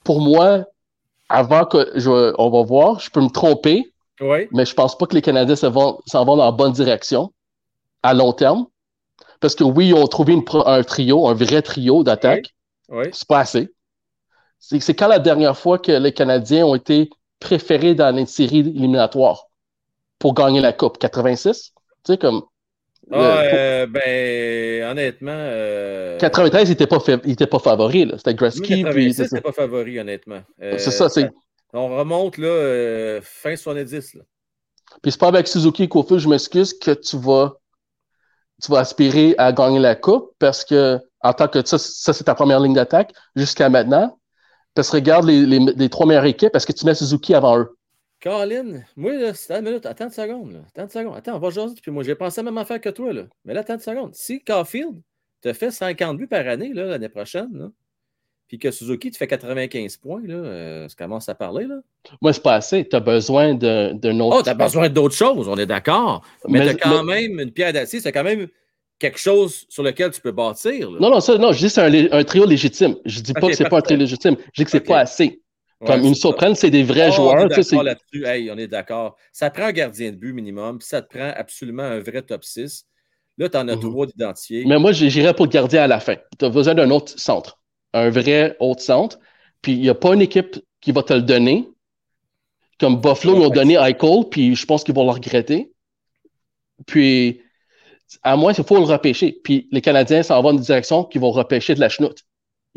[0.02, 0.64] pour moi,
[1.28, 4.48] avant que je, on va voir, je peux me tromper, Oui.
[4.52, 7.32] mais je pense pas que les Canadiens s'en vont, vont dans la bonne direction
[8.02, 8.66] à long terme.
[9.40, 12.54] Parce que oui, ils ont trouvé une un trio, un vrai trio d'attaque.
[12.88, 13.04] Oui.
[13.12, 13.72] C'est pas assez.
[14.58, 18.60] C'est c'est quand la dernière fois que les Canadiens ont été préférés dans les séries
[18.60, 19.47] éliminatoires
[20.18, 20.98] pour gagner la Coupe?
[20.98, 21.72] 86?
[22.04, 22.42] Tu sais, comme.
[23.10, 25.30] Ah, le- euh, ben, honnêtement.
[25.32, 26.18] Euh...
[26.18, 28.04] 93, il n'était pas, fa- favori.
[28.04, 28.18] là.
[28.18, 28.60] C'était Gretzky.
[28.60, 29.36] Puis, 86, c'est ça.
[29.36, 30.40] c'est pas favori, honnêtement.
[30.62, 31.30] Euh, C'est ça, c'est-
[31.72, 34.22] On remonte, là, euh, fin 70, là.
[35.02, 37.54] Puis c'est pas avec Suzuki et Cofield, je m'excuse, que tu vas,
[38.62, 42.24] tu vas aspirer à gagner la coupe parce que, en tant que ça, ça c'est
[42.24, 44.18] ta première ligne d'attaque jusqu'à maintenant.
[44.74, 47.58] Parce que regarde les, les, les trois meilleures équipes, est-ce que tu mets Suzuki avant
[47.58, 47.76] eux?
[48.22, 49.86] Colin, moi, là, c'est une minute.
[49.86, 50.52] Attends une seconde.
[50.52, 50.58] Là.
[50.68, 51.16] Attends une seconde.
[51.16, 51.74] Attends, on va jaser.
[51.80, 53.12] Puis moi, j'ai pensé à la même affaire que toi.
[53.12, 53.22] Là.
[53.44, 54.14] Mais là, attends une seconde.
[54.14, 55.00] Si Caulfield
[55.40, 57.68] te fait 50 buts par année là, l'année prochaine, là,
[58.48, 61.66] puis que Suzuki te fait 95 points, là, euh, ça commence à parler.
[61.66, 61.76] Là.
[62.22, 62.88] Moi, c'est pas assez.
[62.88, 64.36] Tu as besoin d'un autre.
[64.38, 66.24] Oh, tu as besoin d'autres choses, on est d'accord.
[66.48, 68.48] Mais, Mais- tu as quand mais- même une pierre d'acier, c'est quand même
[68.98, 70.90] quelque chose sur lequel tu peux bâtir.
[70.90, 70.98] là.
[70.98, 72.96] Non, non, ça, non, je dis que c'est un, trio légitime.
[73.04, 74.36] Je dis pas que c'est pas un trio légitime.
[74.54, 74.86] Je dis que c'est Ok.
[74.88, 75.40] pas assez.
[75.86, 77.44] Comme ils me c'est des vrais Oh, joueurs.
[77.44, 78.26] On tu sais, est d'accord là-dessus.
[78.26, 79.16] Hey, on est d'accord.
[79.32, 82.44] Ça prend un gardien de but minimum, puis ça te prend absolument un vrai top
[82.44, 82.84] 6.
[83.38, 83.80] Là, tu en as Mhm.
[83.82, 84.64] trois d'identifiés.
[84.66, 86.16] Mais moi, j'irais pour le gardien à la fin.
[86.38, 87.60] Tu as besoin d'un autre centre.
[87.92, 89.18] Un vrai autre centre.
[89.62, 91.68] Puis il n'y a pas une équipe qui va te le donner.
[92.80, 95.72] Comme Buffalo, ils ont donné Eichel, puis je pense qu'ils vont le regretter.
[96.86, 97.40] Puis,
[98.22, 99.32] à moins qu'il faut le repêcher.
[99.42, 102.24] Puis les Canadiens s'en vont dans une direction qu'ils vont repêcher de la chenoute.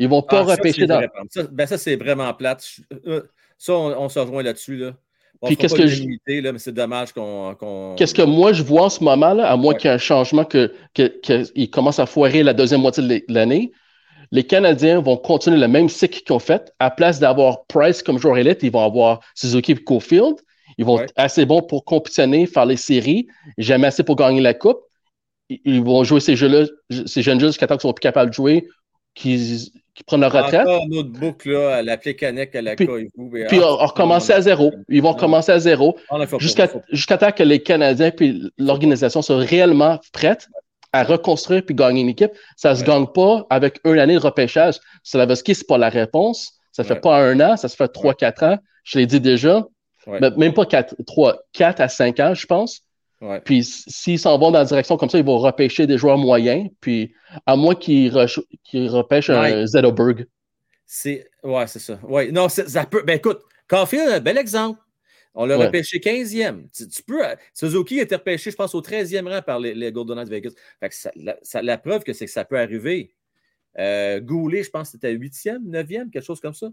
[0.02, 1.02] Ils vont pas Ah, ça, repêcher c'est dans.
[1.30, 2.66] Ça, ben, ça, c'est vraiment plate.
[3.08, 3.22] Euh,
[3.58, 4.76] Ça, on, on se rejoint là-dessus.
[4.78, 4.94] Là.
[5.44, 7.96] On Puis qu'est-ce que je- là, mais c'est dommage qu'on.
[7.98, 9.78] Qu'est-ce que moi je vois en ce moment, là, à moins Ouais.
[9.80, 11.08] qu'il y ait un changement que, que,
[11.52, 13.72] qu'ils commencent à foirer la deuxième moitié de l'année,
[14.32, 16.74] les Canadiens vont continuer le même cycle qu'ils ont fait.
[16.80, 20.36] À place d'avoir Price comme joueur élite, ils vont avoir Suzuki et Cofield.
[20.80, 21.04] Ils vont Ouais.
[21.04, 24.80] être assez bons pour compétitionner, faire les séries, jamais assez pour gagner la coupe.
[25.50, 26.66] Ils- Ils vont jouer ces jeux-là,
[27.06, 28.68] ces jeunes jeux jusqu'à temps qu'ils sont plus capables de jouer,
[29.14, 29.70] qu'ils
[30.08, 30.62] prennent leur retraite.
[30.62, 34.12] Encore une autre boucle là, à l'appeler Cannec, à la Puis- mais- Puis ah, on,
[34.34, 34.72] à zéro.
[34.90, 35.98] Ils vont recommencer à zéro.
[36.40, 40.48] Jusqu'à jusqu'à temps que les Canadiens puis l'organisation soient réellement prêtes
[40.94, 42.32] à reconstruire puis gagner une équipe.
[42.58, 42.88] Ça se Ouais.
[42.88, 44.76] gagne pas avec une année de repêchage.
[45.04, 46.54] Slavovski, c'est pas la réponse.
[46.72, 47.00] Ça fait Ouais.
[47.02, 48.58] pas un an, ça se fait trois, quatre ans.
[48.84, 49.66] Je l'ai dit déjà.
[50.08, 50.18] Ouais.
[50.20, 52.82] Mais même pas quatre, trois, quatre à cinq ans, je pense.
[53.22, 53.40] Ouais.
[53.42, 56.70] Puis s'ils s'en vont dans la direction comme ça, ils vont repêcher des joueurs moyens.
[56.82, 57.14] Puis
[57.46, 59.68] à moins qu'ils re- qu'ils repêchent un Ouais.
[59.68, 60.26] Zetterberg.
[60.86, 61.30] C'est.
[61.44, 62.00] Ouais, c'est ça.
[62.04, 62.32] Ouais.
[62.32, 63.04] Non, ça peut.
[63.04, 64.80] Ben écoute, Caulfield, un bel exemple.
[65.34, 65.68] On l'a Ouais.
[65.68, 66.68] repêché 15e.
[66.76, 67.22] Tu, tu peux.
[67.54, 70.34] Suzuki a été repêché, je pense, au 13e rang par les, les Golden Knights de
[70.36, 70.52] Vegas.
[70.82, 73.14] Fait que ça- la, ça- la preuve que c'est que ça peut arriver.
[73.80, 76.68] Euh, Goulet, je pense que c'était 8e, 9e, quelque chose comme ça.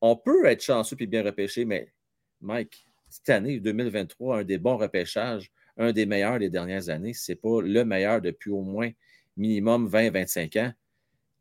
[0.00, 1.92] On peut être chanceux et bien repêché, mais
[2.40, 7.14] Mike, cette année, 2023, un des bons repêchages, un des meilleurs des dernières années.
[7.14, 8.90] Ce n'est pas le meilleur depuis au moins
[9.36, 10.72] minimum 20-25 ans.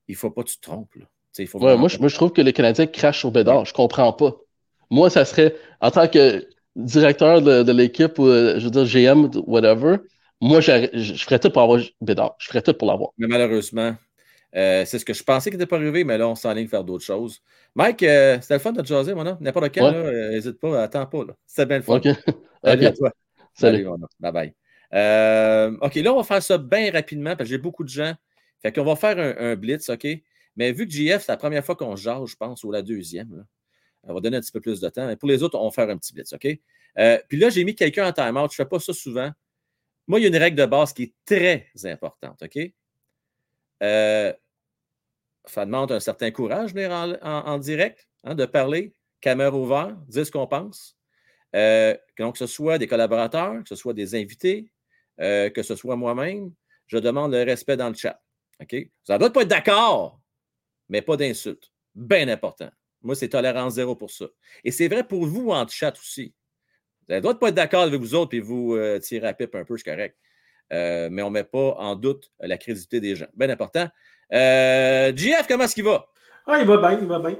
[0.08, 0.96] Il ne faut pas que tu te trompes.
[0.96, 1.06] Là.
[1.40, 3.32] Il faut Ouais, vraiment moi, je, pas- moi, je trouve que les Canadiens crachent sur
[3.32, 3.66] Bédard.
[3.66, 4.36] Je comprends pas.
[4.90, 8.86] Moi, ça serait, en tant que directeur de, de l'équipe, ou euh, je veux dire
[8.86, 9.98] GM, whatever,
[10.40, 12.36] moi, je je ferais tout pour avoir Bédard.
[12.40, 13.10] Je ferais tout pour l'avoir.
[13.18, 13.96] Mais malheureusement,
[14.56, 16.84] euh, c'est ce que je pensais qui n'était pas arrivé, mais là, on s'enligne faire
[16.84, 17.42] d'autres choses.
[17.76, 19.38] Mike, euh, c'était le fun de te jaser, mon homme.
[19.42, 20.30] N'importe quand, Ouais.
[20.32, 21.26] n'hésite pas, attends pas.
[21.46, 21.96] C'était bien le fun.
[21.96, 22.08] OK?
[22.64, 23.12] Salut à toi.
[23.60, 23.88] Salut.
[24.20, 24.54] Bye bye.
[24.94, 28.14] Euh, OK, là, on va faire ça bien rapidement parce que j'ai beaucoup de gens.
[28.62, 30.08] Fait qu'on va faire un, blitz, OK?
[30.56, 33.46] Mais vu que JF, c'est la première fois qu'on jase, je pense, ou la deuxième,
[34.04, 35.06] on va donner un petit peu plus de temps.
[35.06, 36.48] Mais pour les autres, on va faire un petit blitz, OK?
[36.98, 38.52] Euh, puis là, j'ai mis quelqu'un en time-out.
[38.52, 39.32] Je ne fais pas ça souvent.
[40.08, 42.58] Moi, il y a une règle de base qui est très importante, OK?
[43.84, 44.34] Euh,
[45.46, 49.96] ça demande un certain courage venir en, en- en direct, hein, de parler, caméra ouverte,
[50.08, 50.97] dire ce qu'on pense.
[51.58, 54.72] Euh, que donc, que ce soit des collaborateurs, que ce soit des invités,
[55.20, 56.54] euh, que ce soit moi-même,
[56.86, 58.22] je demande le respect dans le chat.
[58.62, 58.76] OK?
[59.04, 60.22] Ça doit pas être d'accord,
[60.88, 61.72] mais pas d'insultes.
[61.96, 62.70] Bien important.
[63.02, 64.26] Moi, c'est tolérance zéro pour ça.
[64.64, 66.34] Et c'est vrai pour vous en chat aussi.
[67.08, 69.56] Vous avez le pas être d'accord avec vous autres et vous euh, tirer à pipe
[69.56, 70.18] un peu, c'est correct.
[70.70, 73.28] Mais on ne met pas en doute la crédibilité des gens.
[73.34, 73.90] Bien important.
[74.34, 76.08] Euh, JF, comment est-ce qu'il va?
[76.48, 77.36] Ah, il va bien, il va bien.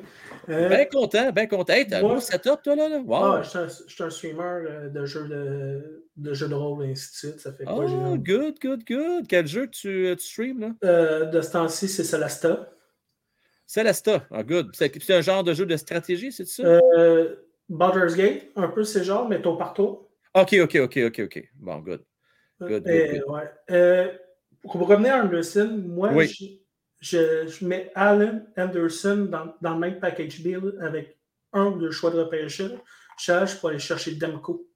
[0.50, 1.74] Euh, Bien content, bien content.
[1.74, 2.88] Hey, t'as un moi- beau setup, toi, là?
[2.90, 3.00] là?
[3.00, 3.16] Wow.
[3.24, 6.54] ah, je suis un- je suis un streamer euh, de jeux de, de jeux de
[6.54, 7.40] rôle et ainsi de suite.
[7.42, 7.76] Ça fait quoi?
[7.78, 9.28] Oh, un- good, good, good.
[9.28, 10.70] Quel jeu tu, tu streams, là?
[10.86, 12.70] Euh, de ce temps-ci, c'est Celesta.
[13.66, 14.26] Celesta.
[14.32, 14.72] Ah, good.
[14.74, 16.64] C'est un genre de jeu de stratégie, c'est ça?
[16.64, 17.36] Euh,
[17.70, 20.10] Baldur's Gate, un peu c'est genre, mais tour par tour.
[20.34, 21.50] OK, OK, OK, OK, OK.
[21.56, 22.02] Bon, good.
[22.62, 23.24] Good, good, Euh, good.
[23.28, 23.52] ouais.
[23.72, 24.08] Euh,
[24.64, 26.62] pour revenir à Anderson, moi, Oui.
[27.00, 31.18] Je, mets Allen Anderson dans, dans le même package deal avec
[31.54, 32.72] un ou deux choix de repêchage.
[33.18, 34.68] Je cherche pour aller chercher Demko.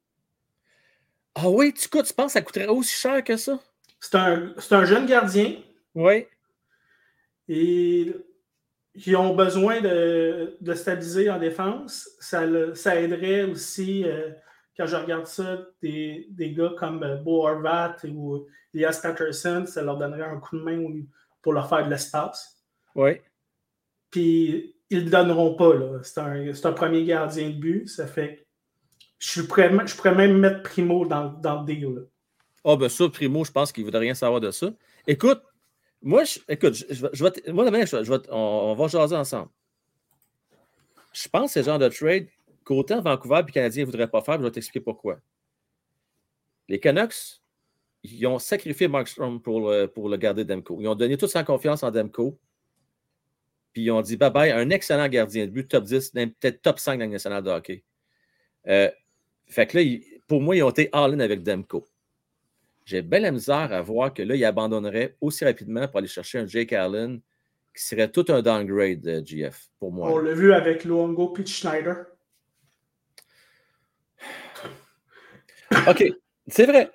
[1.35, 3.59] Ah oui, tu, coûtes, tu penses que ça coûterait aussi cher que ça?
[3.99, 5.55] C'est un, un jeune gardien.
[5.95, 6.25] Oui.
[7.47, 8.13] Et
[8.95, 12.09] ils ont besoin de, de stabiliser en défense.
[12.19, 14.31] Ça, le- ça aiderait aussi, euh,
[14.75, 19.81] quand je regarde ça, des, des gars comme euh, Bo Horvat ou Elias Patterson, ça
[19.81, 20.91] leur donnerait un coup de main au-
[21.41, 22.63] pour leur faire de l'espace.
[22.95, 23.21] Oui.
[24.09, 25.73] Puis ils ne le donneront pas.
[26.03, 27.87] C'est un, premier gardien de but.
[27.87, 28.45] Ça fait
[29.19, 31.93] je, suis prêt, je pourrais même mettre Primo dans, dans le deal.
[31.93, 32.01] là.
[32.63, 34.71] Ah, ben ça, Primo, je pense qu'il ne voudrait rien savoir de ça.
[35.07, 35.41] Écoute,
[36.01, 38.75] moi, je, écoute, je, je vais- je vais te- moi, demain, je, vais on, on
[38.75, 39.49] va jaser ensemble.
[41.13, 42.27] Je pense que c'est le genre de trade
[42.63, 45.19] qu'autant Vancouver et Canadiens ne voudraient pas faire, je vais t'expliquer pourquoi.
[46.67, 47.40] Les Canucks,
[48.03, 50.79] ils ont sacrifié Markstrom pour, le- pour le garder Demko.
[50.81, 52.39] Ils ont donné toute sa confiance en Demko.
[53.73, 56.61] Puis ils ont dit bye bye, un excellent gardien de but, top 10, même peut-être
[56.61, 57.83] top 5 dans le national de hockey.
[58.67, 58.89] Euh,
[59.47, 61.87] fait que là, ils- pour moi, ils ont été all-in avec Demko.
[62.85, 66.39] J'ai bien la misère à voir que là, il abandonnerait aussi rapidement pour aller chercher
[66.39, 67.21] un Jake Allen
[67.75, 70.11] qui serait tout un downgrade de GF pour moi.
[70.11, 72.07] On l'a vu avec Luongo puis Schneider.
[75.87, 76.03] OK,
[76.47, 76.91] c'est vrai.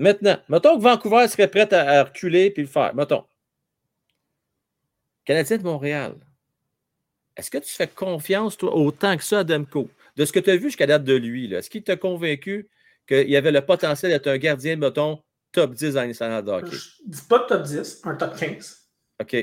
[0.00, 2.94] Maintenant, mettons que Vancouver serait prêt à, à reculer puis le faire.
[2.94, 3.24] Mettons.
[5.26, 6.14] Canadien de Montréal.
[7.36, 9.90] Est-ce que tu fais confiance, toi, autant que ça à Demko?
[10.16, 12.68] De ce que tu as vu jusqu'à date de lui, est-ce qu'il t'a convaincu
[13.06, 15.22] qu'il avait le potentiel d'être un gardien, mettons,
[15.52, 16.70] top 10 dans les nationale de hockey?
[16.72, 18.88] Je dis pas top 10, un top 15.
[19.20, 19.36] OK.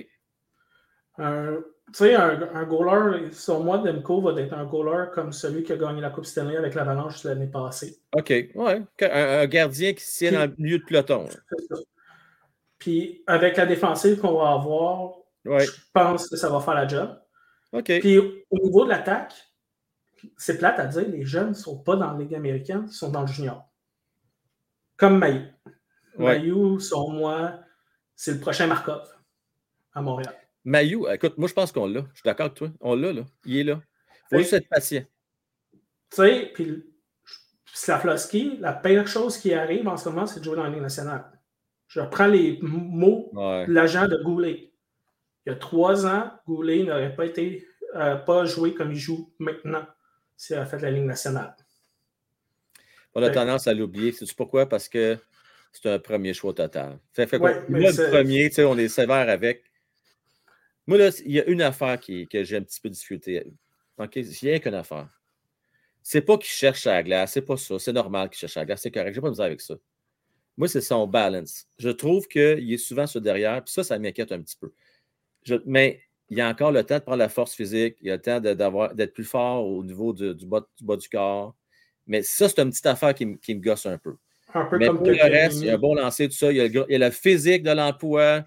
[1.19, 5.63] Un- Tu sais, un, un goaler, sur moi, Demko va être un goaler comme celui
[5.63, 8.01] qui a gagné la Coupe Stanley avec l'Avalanche l'année passée.
[8.13, 8.29] OK.
[8.55, 8.81] Ouais.
[9.01, 11.27] Un, un gardien qui se tient dans le milieu de peloton.
[11.29, 11.75] Ça.
[12.77, 15.13] Puis avec la défensive qu'on va avoir,
[15.45, 15.65] Ouais.
[15.65, 17.17] je pense que ça va faire la job.
[17.71, 17.85] OK.
[18.01, 19.33] Puis au niveau de l'attaque,
[20.35, 23.09] c'est plate à dire, les jeunes ne sont pas dans la Ligue américaine, ils sont
[23.09, 23.63] dans le junior.
[24.97, 25.45] Comme Mayu.
[26.17, 26.39] Ouais.
[26.39, 27.59] Mayu, sur moi,
[28.13, 29.07] c'est le prochain Markov
[29.93, 30.35] à Montréal.
[30.67, 32.01] Mayu, écoute, moi, je pense qu'on l'a.
[32.13, 32.69] Je suis d'accord avec toi.
[32.81, 33.21] On l'a, là.
[33.45, 33.81] Il est là.
[34.31, 35.03] Il faut juste être patient.
[35.71, 35.77] Tu
[36.17, 36.83] sais, puis
[37.73, 40.81] Slavlovski, la pire chose qui arrive en ce moment, c'est de jouer dans la Ligue
[40.81, 41.23] nationale.
[41.87, 43.65] Je reprends les mots Ouais.
[43.65, 44.73] de l'agent de Goulet.
[45.45, 47.65] Il y a trois ans, Goulet n'aurait pas été
[47.95, 49.85] euh, pas joué comme il joue maintenant
[50.35, 51.55] s'il avait fait la Ligue nationale.
[53.15, 54.11] On a tendance à l'oublier.
[54.11, 54.67] C'est pourquoi?
[54.67, 55.17] Parce que
[55.71, 56.99] c'est un premier choix total.
[57.13, 57.79] Fait, fait Ouais, quoi?
[57.79, 59.63] le premier, tu sais, on est sévère avec.
[60.87, 63.45] Moi, là, il y a une affaire qui, que j'ai un petit peu difficulté.
[63.97, 64.15] OK?
[64.15, 65.09] Il n'y a qu'une affaire.
[66.01, 67.77] C'est pas qu'il cherche à la glace, c'est pas ça.
[67.79, 69.13] C'est normal qu'il cherche à la glace, c'est correct.
[69.13, 69.75] J'ai pas besoin avec ça.
[70.55, 71.67] Moi, c'est son balance.
[71.77, 74.71] Je trouve qu'il est souvent sur derrière, puis ça, ça m'inquiète un petit peu.
[75.43, 78.11] Je- mais il y a encore le temps de prendre la force physique, il y
[78.11, 81.09] a le temps de- d'être plus fort au niveau du, du bas, du bas du
[81.09, 81.55] corps.
[82.05, 84.15] Mais ça, c'est une petite affaire qui, me- qui me gosse un peu.
[84.53, 86.51] Un peu Mais comme pour le reste, il y a un bon lancer, tout ça.
[86.51, 88.45] Il y a le, il y a le physique de l'emploi.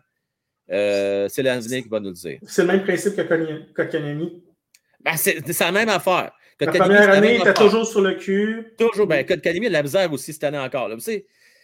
[0.71, 2.39] Euh, c'est l'avenir qui va nous le dire.
[2.47, 4.43] C'est le même principe que Kotkaniemi.
[5.01, 6.33] Ben, c'est la même affaire.
[6.61, 7.67] La première la année, même il était affaire.
[7.67, 8.75] toujours sur le cul.
[8.79, 10.91] Toujours, ben, Kotkaniemi a de la misère aussi cette année encore.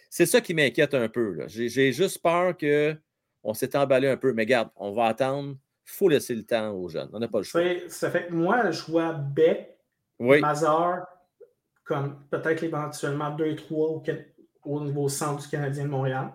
[0.09, 1.37] C'est, ça qui m'inquiète un peu.
[1.47, 4.33] J'ai, juste peur qu'on s'est emballé un peu.
[4.33, 5.55] Mais regarde, on va attendre.
[5.85, 7.09] Il faut laisser le temps aux jeunes.
[7.13, 7.61] On n'a pas le choix.
[7.87, 9.77] Ça fait que moi, je vois Beck,
[10.19, 11.05] Oui, Mazar,
[11.85, 14.03] comme peut-être éventuellement 2 et 3 au,
[14.65, 16.33] au niveau centre du Canadien de Montréal.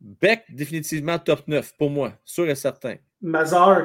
[0.00, 2.96] Beck, définitivement top 9 pour moi, sûr et certain.
[3.20, 3.82] Mazar,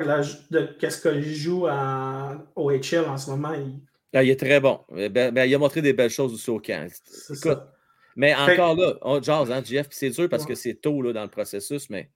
[0.51, 3.79] de qu'est-ce qu'il joue en OHL en ce moment, il-
[4.13, 4.79] Ah, il est très bon.
[4.95, 6.87] Eh Ben, ben, il a montré des belles choses aussi au camp.
[7.03, 7.73] c'est Écoute, ça.
[8.15, 11.13] Mais Fait- encore là, on jase, hein, Jeff, c'est dur parce que c'est tôt là,
[11.13, 12.11] dans le processus, mais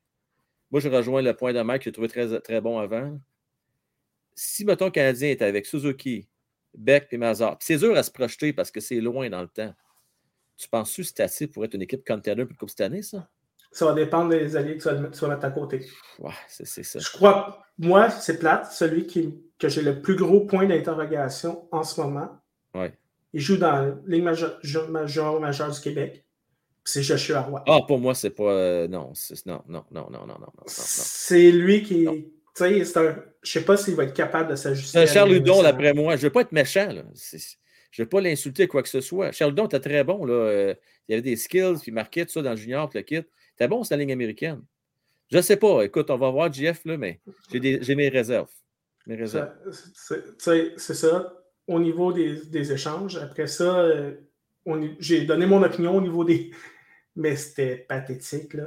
[0.70, 3.20] moi, je rejoins le point de Mike que j'ai trouvé très, très bon avant.
[4.36, 6.28] Si, mettons, Canadien est avec Suzuki,
[6.78, 9.74] Beck et Mazar, c'est dur à se projeter parce que c'est loin dans le temps.
[10.56, 13.02] Tu penses-tu que c'est assez pour être une équipe contender pour le Coupe cette année,
[13.02, 13.28] ça?
[13.72, 15.86] Ça va dépendre des alliés que tu vas, mettre- tu vas mettre à côté.
[16.20, 17.00] Ouais, c'est ça.
[17.00, 21.84] Je crois, moi, c'est plate, celui qui, que j'ai le plus gros point d'interrogation en
[21.84, 22.30] ce moment.
[22.74, 22.94] Ouais.
[23.34, 26.24] Il joue dans la Ligue majeure, majeure, majeure du Québec.
[26.84, 27.64] C'est Joshua Roy.
[27.68, 28.44] Ah, pour moi, c'est pas.
[28.50, 29.12] euh, non,
[29.46, 30.64] non, non, non, non, non, non.
[30.66, 32.06] C'est lui qui.
[32.06, 32.24] Tu
[32.56, 33.16] sais, c'est un.
[33.44, 34.92] Je sais pas s'il va être capable de s'ajuster.
[34.98, 36.16] C'est à Charles Hudon, d'après moi.
[36.16, 36.88] Je ne veux pas être méchant.
[36.92, 37.04] Là.
[37.92, 39.34] Je ne veux pas l'insulter quoi que ce soit.
[39.34, 40.24] Charles Hudon était très bon.
[40.26, 40.34] Là.
[40.34, 40.74] Euh,
[41.10, 43.28] Il avait des skills, puis il marquait tout ça dans le junior, puis le kit.
[43.58, 44.62] C'était bon, c'est la ligne américaine.
[45.32, 45.82] Je ne sais pas.
[45.84, 47.20] Écoute, on va voir GF, là, mais
[47.52, 48.52] j'ai mes réserves.
[49.08, 49.50] Mes réserves.
[50.78, 51.34] C'est ça.
[51.66, 54.14] Au niveau des, des échanges, après ça, euh,
[55.00, 56.52] j'ai donné mon opinion au niveau des.
[57.16, 58.54] Mais c'était pathétique.
[58.54, 58.66] Là.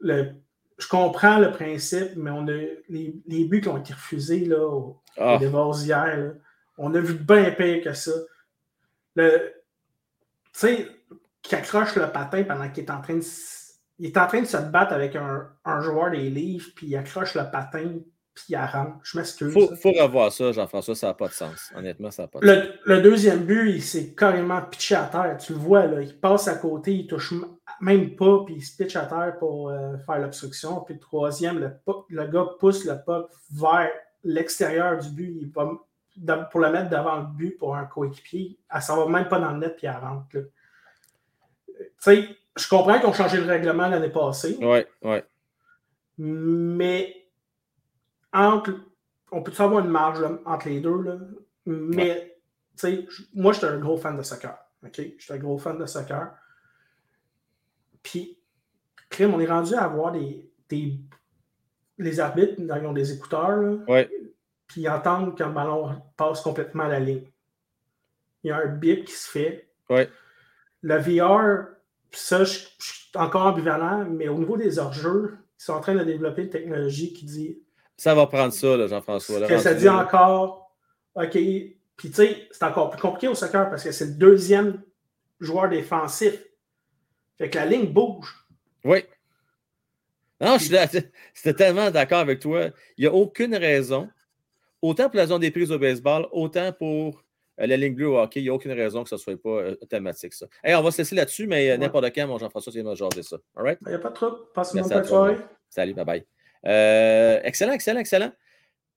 [0.00, 0.32] Le-
[0.78, 2.52] je comprends le principe, mais on a
[2.88, 6.32] les, les buts qui ont été refusés là, au, Ah, au Devils hier, là,
[6.78, 8.10] on a vu bien pire que ça.
[9.16, 9.52] Le,
[10.44, 10.88] tu sais,
[11.42, 13.22] qui accroche le patin pendant qu'il est en train de.
[13.98, 16.96] Il est en train de se battre avec un, un joueur des livres, puis il
[16.96, 17.98] accroche le patin,
[18.34, 18.94] puis il arrange.
[19.04, 19.52] Je m'excuse.
[19.52, 20.96] faut, faut revoir ça, Jean-François.
[20.96, 21.70] Ça n'a pas de sens.
[21.76, 22.56] Honnêtement, ça n'a pas de sens.
[22.86, 25.36] Le, le deuxième but, il s'est carrément pitché à terre.
[25.38, 27.32] Tu le vois, là, il passe à côté, il touche
[27.80, 30.80] même pas, puis il se pitche à terre pour euh, faire l'obstruction.
[30.80, 33.90] Puis le troisième, le, puck- le gars pousse le puck vers
[34.24, 35.38] l'extérieur du but.
[35.40, 38.58] Il va, m- pour le mettre devant le but pour un coéquipier.
[38.74, 40.26] Elle s'en va même pas dans le net, puis elle rentre.
[40.32, 40.44] Tu
[41.98, 44.56] sais, je comprends qu'ils ont changé le règlement l'année passée.
[44.60, 45.18] Oui, oui.
[46.18, 47.26] Mais
[48.32, 48.72] entre,
[49.32, 51.02] on peut avoir une marge là, entre les deux.
[51.02, 51.18] Là,
[51.66, 52.38] mais
[52.76, 54.56] tu sais, moi, j'étais un gros fan de soccer.
[54.84, 54.94] OK?
[54.96, 56.32] J'étais un gros fan de soccer.
[58.02, 58.38] Puis,
[59.08, 60.98] crime, on est rendu à avoir des, des-
[61.98, 64.10] les arbitres, ils ont des écouteurs, là, Ouais.
[64.66, 67.24] puis ils entendent quand le ballon passe complètement à la ligne.
[68.42, 69.68] Il y a un bip qui se fait.
[69.88, 70.10] Ouais.
[70.82, 71.68] Le VR,
[72.14, 75.94] ça, je, je suis encore ambivalent, mais au niveau des hors-jeux, ils sont en train
[75.94, 77.58] de développer une technologie qui dit
[77.96, 79.46] Ça va prendre ça, là, Jean-François.
[79.46, 80.74] que ça dit là, encore,
[81.14, 81.32] OK,
[81.96, 84.82] puis tu sais, c'est encore plus compliqué au soccer parce que c'est le deuxième
[85.40, 86.42] joueur défensif.
[87.38, 88.46] Fait que la ligne bouge.
[88.84, 89.04] Oui.
[90.40, 90.64] Non, je
[91.34, 92.66] suis tellement d'accord avec toi.
[92.96, 94.08] Il n'y a aucune raison,
[94.82, 97.23] autant pour la zone des prises au baseball, autant pour
[97.56, 99.48] la ligne bleue au hockey, il n'y a aucune raison que ce ne soit pas
[99.48, 100.46] euh, automatique, ça.
[100.62, 101.78] Hey, on va se laisser là-dessus, mais euh, Ouais.
[101.78, 103.36] n'importe quand, mon Jean-François, tu viens me jaser ça.
[103.56, 103.78] All right?
[103.82, 104.38] Il n'y a pas de trouble.
[104.54, 105.36] Passe une bonne de soirée.
[105.68, 106.26] Salut, bye bye.
[106.66, 108.32] Euh, excellent, excellent, excellent.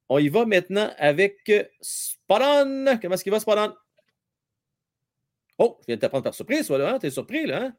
[0.10, 2.98] On y va maintenant avec euh, Spot-On.
[3.02, 3.76] Comment est-ce qu'il va, Spot-On?
[5.60, 6.94] Oh, je viens de te prendre par surprise, toi, là.
[6.94, 7.00] Hein?
[7.00, 7.64] T'es surpris, là?
[7.64, 7.76] Hein?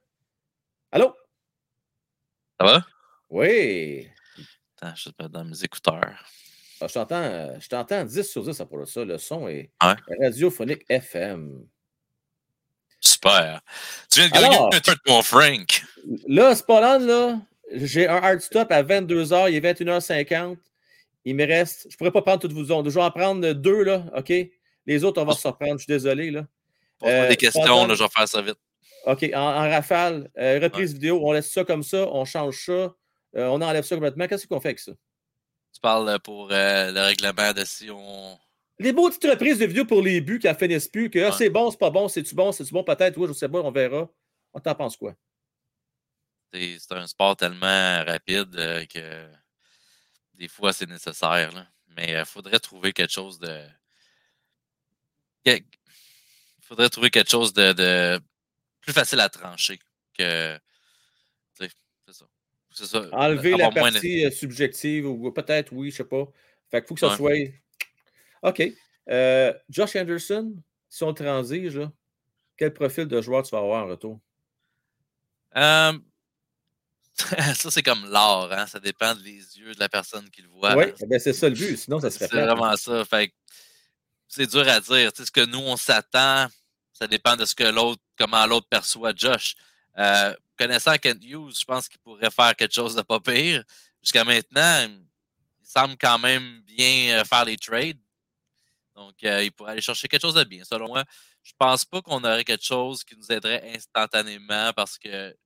[0.93, 1.15] Allô?
[2.61, 2.87] Ça va?
[3.31, 4.09] Oui.
[4.77, 6.25] Attends, je vais te mettre dans mes écouteurs.
[6.81, 9.05] Ah, je t'entends, euh, je t'entends 10 sur 10 pour ça.
[9.05, 9.71] Le son est
[10.21, 11.65] radiophonique FM.
[13.01, 13.61] Super.
[14.11, 15.85] Tu viens de gagner un truc de mon Frank.
[16.27, 17.41] Là, Spot-On, là,
[17.73, 19.51] j'ai un hard stop à 22h.
[19.51, 20.57] Il est 21h50.
[21.25, 21.83] Il me reste.
[21.89, 22.89] Je ne pourrais pas prendre toutes vos ondes.
[22.89, 24.33] Je vais en prendre deux, là, OK?
[24.87, 25.75] Les autres, on va se reprendre.
[25.75, 26.47] Je suis désolé, là.
[27.05, 28.59] Euh, des questions, là, je vais faire ça vite.
[29.07, 32.73] OK, en, en rafale, euh, reprise vidéo, on laisse ça comme ça, on change ça,
[32.73, 32.93] euh,
[33.35, 34.27] on enlève ça complètement.
[34.27, 34.93] Qu'est-ce qu'on fait avec ça?
[35.79, 38.37] Tu parles euh, pour euh, le règlement de si on.
[38.81, 41.31] Les beaux petites reprises de vidéo pour les buts qui en finissent plus, que ah,
[41.31, 43.71] c'est bon, c'est pas bon, c'est-tu bon, c'est-tu bon, peut-être, oui, je sais pas, on
[43.71, 44.11] verra.
[44.53, 45.15] On t'en pense quoi?
[46.53, 49.29] C'est c'est un sport tellement rapide euh, que
[50.35, 51.53] des fois c'est nécessaire.
[51.53, 51.69] là.
[51.97, 53.65] Mais il faudrait trouver quelque chose de.
[55.47, 55.63] Il
[56.63, 58.21] faudrait trouver quelque chose de, de
[58.81, 59.79] plus facile à trancher
[60.19, 60.57] que.
[61.57, 61.71] tu sais,
[62.09, 62.25] C'est ça.
[62.79, 63.07] C'est ça.
[63.13, 66.25] Enlever la de- partie euh, subjective, ou peut-être, oui, je sais pas.
[66.71, 67.61] Fait qu'il faut que ça Ouais.
[68.43, 68.51] soit.
[68.51, 68.63] OK.
[69.11, 70.55] Euh, Josh Anderson,
[70.89, 71.91] si on transige, là,
[72.57, 74.21] quel profil de joueur tu vas avoir en retour?
[75.57, 75.93] Euh,
[77.55, 78.67] ça, c'est comme l'art, hein?
[78.67, 80.77] Ça dépend des yeux de la personne qui le voit.
[80.77, 82.45] Oui, ben c'est ça le but, sinon ça serait C'est plate.
[82.57, 83.05] vraiment ça.
[83.05, 83.33] Fait
[84.29, 85.13] c'est dur à dire.
[85.13, 86.47] Tu sais, ce que nous, on s'attend,
[86.93, 89.57] ça dépend de ce que l'autre, comment l'autre perçoit Josh.
[89.97, 93.65] Euh, connaissant Kent Hughes, je pense qu'il pourrait faire quelque chose de pas pire.
[94.03, 94.87] Jusqu'à maintenant,
[95.61, 97.99] il semble quand même bien euh, faire les trades.
[98.95, 100.65] Donc, euh, il pourrait aller chercher quelque chose de bien.
[100.65, 101.05] Selon moi,
[101.43, 105.37] je pense pas qu'on aurait quelque chose qui nous aiderait instantanément parce que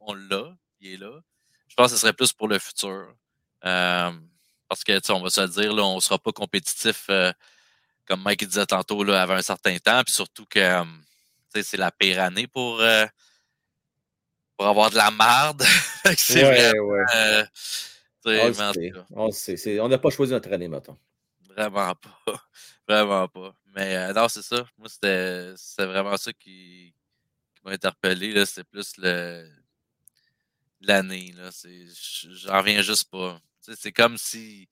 [0.00, 1.20] on l'a, il est là.
[1.68, 3.14] Je pense que ce serait plus pour le futur.
[3.64, 4.12] Euh,
[4.68, 7.08] parce que, on va se dire, là, on ne sera pas compétitif,
[8.04, 10.02] comme Mike disait tantôt, là, avant un certain temps.
[10.04, 10.84] Puis surtout que
[11.54, 12.82] c'est la pire année pour,
[14.58, 15.62] pour avoir de la marde.
[16.04, 17.04] Que c'est Ouais, vraiment, ouais.
[17.14, 17.44] euh,
[19.14, 19.30] On.
[19.30, 20.98] C'est- n'a pas choisi notre année, mettons.
[21.48, 22.20] Vraiment pas.
[22.88, 23.54] Vraiment pas.
[23.74, 24.66] Mais euh, non, c'est ça.
[24.78, 26.94] Moi, c'était vraiment ça qui,
[27.54, 28.44] qui m'a interpellé.
[28.46, 28.94] C'était plus
[30.80, 31.34] l'année.
[31.52, 31.86] C'est-
[32.32, 33.40] J'en reviens juste pas.
[33.60, 34.68] C'est comme si.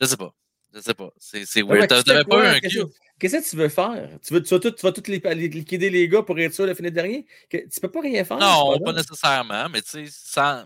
[0.00, 0.32] Je sais pas.
[0.74, 1.12] Je sais pas.
[1.18, 1.88] C'est weird.
[1.88, 2.48] T'avais pas eu quoi?
[2.50, 4.08] un Qu'est-ce que- Qu'est-ce que tu veux faire?
[4.26, 6.72] Tu, veux, tu vas vas tout les, les- liquider les gars pour être sûr de
[6.74, 7.26] finir dernier?
[7.50, 8.38] Que- tu peux pas rien faire?
[8.38, 10.64] Non, pas nécessairement, mais tu sais, sans.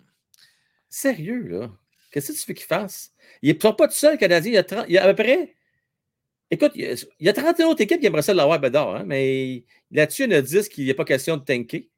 [0.88, 1.70] Sérieux, là?
[2.12, 3.10] Qu'est-ce que tu veux qu'il fasse?
[3.42, 4.52] Ils ne sont pas tout seuls, le Canadien.
[4.52, 5.54] Il y a, 30 il y a à peu près.
[6.50, 8.94] Écoute, il y a, il y a 31 autres équipes qui aimeraient ça l'avoir Bédard,
[8.96, 11.88] hein, mais là-dessus, il y en a 10 qui n'est pas question de tanker.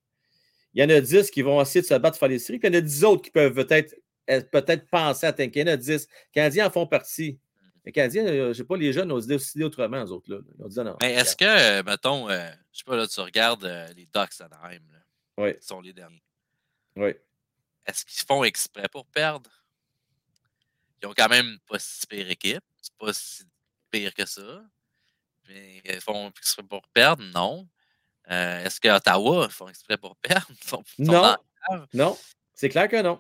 [0.73, 2.59] Il y en a 10 qui vont essayer de se battre pour faire les séries.
[2.59, 3.95] Puis il y en a 10 autres qui peuvent peut-être
[4.31, 5.61] euh, peut-être penser à tanker.
[5.61, 5.91] Il y en a 10.
[5.91, 7.39] Les Canadiens en font partie.
[7.87, 10.29] Les Canadiens, je ne sais pas, les jeunes ont décidé autrement, eux autres.
[10.31, 10.39] Là.
[10.59, 10.97] Ils ont dit non.
[11.01, 14.37] Mais est-ce que, euh, mettons, euh, je sais pas, là, tu regardes euh, les Ducks
[14.41, 14.99] d'Anaheim, là,
[15.39, 16.23] Oui, qui sont les derniers.
[16.97, 17.15] oui.
[17.87, 19.49] Est-ce qu'ils font exprès pour perdre?
[21.01, 22.65] Ils ont quand même pas si pire équipe.
[22.83, 23.45] C'est pas si
[23.93, 24.61] pire que ça.
[25.49, 27.23] Mais ils font exprès pour perdre?
[27.33, 27.69] Non.
[28.29, 30.49] Euh, Est-ce que Ottawa font exprès pour perdre?
[30.51, 31.37] Ils sont- ils sont dans
[31.71, 32.19] Non, non.
[32.55, 33.19] C'est clair que non.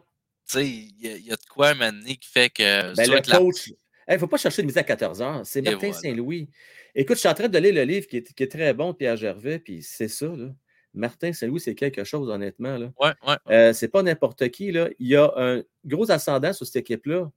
[0.49, 2.93] Tu sais, il y, a- il y a de quoi mener qui fait que.
[2.97, 3.73] Ben, le la- coach.
[4.09, 5.41] Il ne faut pas chercher de mise à 14 heures.
[5.45, 5.93] C'est Martin voilà.
[5.95, 6.49] Saint-Louis.
[6.95, 8.93] Écoute, je suis en train de lire le livre qui est, qui est très bon
[8.93, 10.27] de Pierre Gervais, puis c'est ça.
[10.27, 10.49] Là.
[10.95, 12.79] Martin Saint-Louis, c'est quelque chose, honnêtement.
[12.79, 12.91] Là.
[12.99, 13.37] Ouais, ouais.
[13.51, 14.71] Euh, c'est pas n'importe qui.
[14.73, 14.89] Là.
[14.99, 17.31] Il y a un gros ascendant sur cette équipe-là.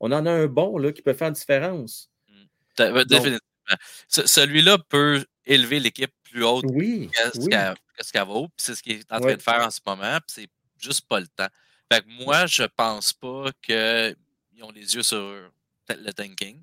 [0.00, 2.10] On en a un bon là, qui peut faire une différence.
[2.76, 3.38] Donc- Définitivement.
[4.08, 7.48] Ce- Celui-là peut élever l'équipe plus haute Oui, que ce oui.
[7.48, 8.48] qu'elle vaut.
[8.56, 10.18] C'est ce qu'il est en train de faire en ce moment.
[10.26, 10.48] C'est
[10.78, 11.48] juste pas le temps.
[11.90, 14.16] Fait que moi, je pense pas qu'ils
[14.62, 15.50] ont les yeux sur
[15.88, 16.60] le tanking.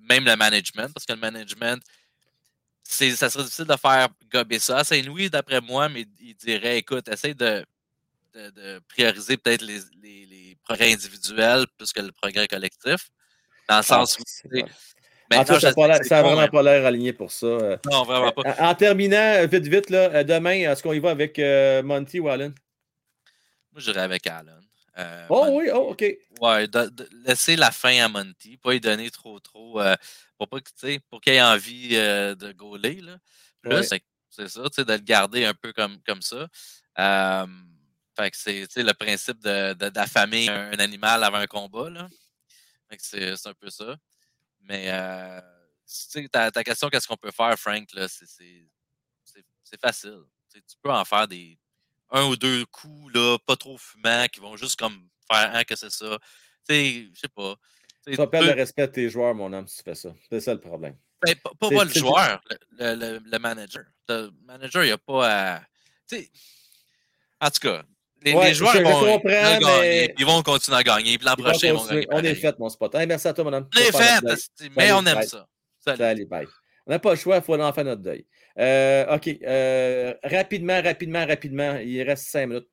[0.00, 1.82] Même le management, parce que le management,
[2.82, 4.84] ça serait difficile de faire gober ça.
[4.84, 7.64] Saint-Louis, d'après moi, mais il dirait écoute, essaye de,
[8.34, 13.08] de, de prioriser peut-être les, les- les progrès individuels plus que le progrès collectif.
[13.68, 14.22] Dans le Ah, sens où.
[15.32, 17.46] En tout cas, je ça n'a vraiment pas l'air aligné pour ça.
[17.46, 18.42] Euh, Non, vraiment pas.
[18.58, 21.82] En en terminant, euh, vite, vite, là, euh, demain, est-ce qu'on y va avec euh,
[21.82, 22.54] Monty ou Allen?
[23.72, 24.60] Moi, j'irais avec Allen.
[24.96, 26.04] Euh, Oh Monty- oui, oh, OK.
[26.40, 29.96] Ouais, de- de- laisser la fin à Monty, pas lui donner trop, trop, euh,
[30.38, 33.18] pour pas que, pour qu'il ait envie euh, de gauler, là.
[33.64, 33.82] Ouais.
[33.82, 36.48] c'est c'est ça, tu sais, de le garder un peu comme, comme ça.
[36.98, 37.46] Euh,
[38.16, 42.08] fait que c'est, le principe de, de- d'affamer un, un animal avant un combat, là.
[42.90, 43.02] Fait que
[43.36, 43.96] c'est, un peu ça.
[44.60, 45.42] Mais, tu
[45.86, 48.26] sais, ta, ta question, qu'est-ce qu'on peut faire, Frank, là, c'est,
[49.80, 50.20] facile.
[50.52, 51.58] Tu peux en faire des,
[52.14, 55.76] un ou deux coups, là, pas trop fumants, qui vont juste comme faire, hein, que
[55.76, 56.18] c'est ça.
[56.66, 57.56] Tu sais, je sais pas.
[58.06, 60.14] Tu vas perdre le respect de tes joueurs, mon homme, si tu fais ça.
[60.30, 60.96] C'est ça le problème.
[61.26, 62.40] ben, pas, pas le joueur,
[62.78, 63.84] le, le- le- manager.
[64.08, 65.60] Le manager, il n'y a pas à.
[66.08, 66.30] Tu sais,
[67.40, 67.82] en tout cas,
[68.22, 71.18] les, Ouais, les joueurs vont, gagner, ils vont continuer à gagner.
[71.18, 72.06] Puis l'an prochain, ils vont continuer.
[72.06, 72.20] gagner.
[72.20, 72.94] On est fait, mon spot.
[72.94, 73.68] Hey, merci à toi, mon homme.
[73.74, 75.28] On est fait, mais on aime bye.
[75.28, 75.48] ça.
[75.80, 75.98] Salut.
[75.98, 76.46] Salut, bye.
[76.86, 78.26] On n'a pas le choix, il faut en faire notre deuil.
[78.58, 79.28] Euh, OK.
[79.42, 81.76] euh, rapidement, rapidement, rapidement.
[81.76, 82.68] Il reste cinq minutes.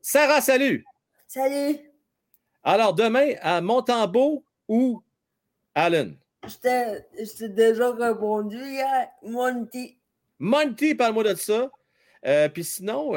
[0.00, 0.84] Sarah, salut!
[1.26, 1.78] Salut,
[2.62, 5.02] Alors, demain, à Montembeau ou
[5.74, 6.16] Allen?
[6.46, 9.98] je t'ai déjà répondu hier, Monty.
[10.38, 11.68] Monty, parle-moi de ça.
[12.24, 13.10] Euh, Puis sinon,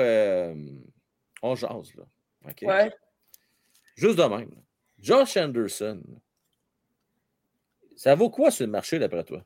[1.41, 2.03] on jase, là.
[2.49, 2.61] OK?
[2.63, 2.91] Ouais.
[3.95, 4.49] Juste de même.
[4.97, 6.01] Josh Anderson.
[7.95, 9.43] Ça vaut quoi sur le marché, d'après toi?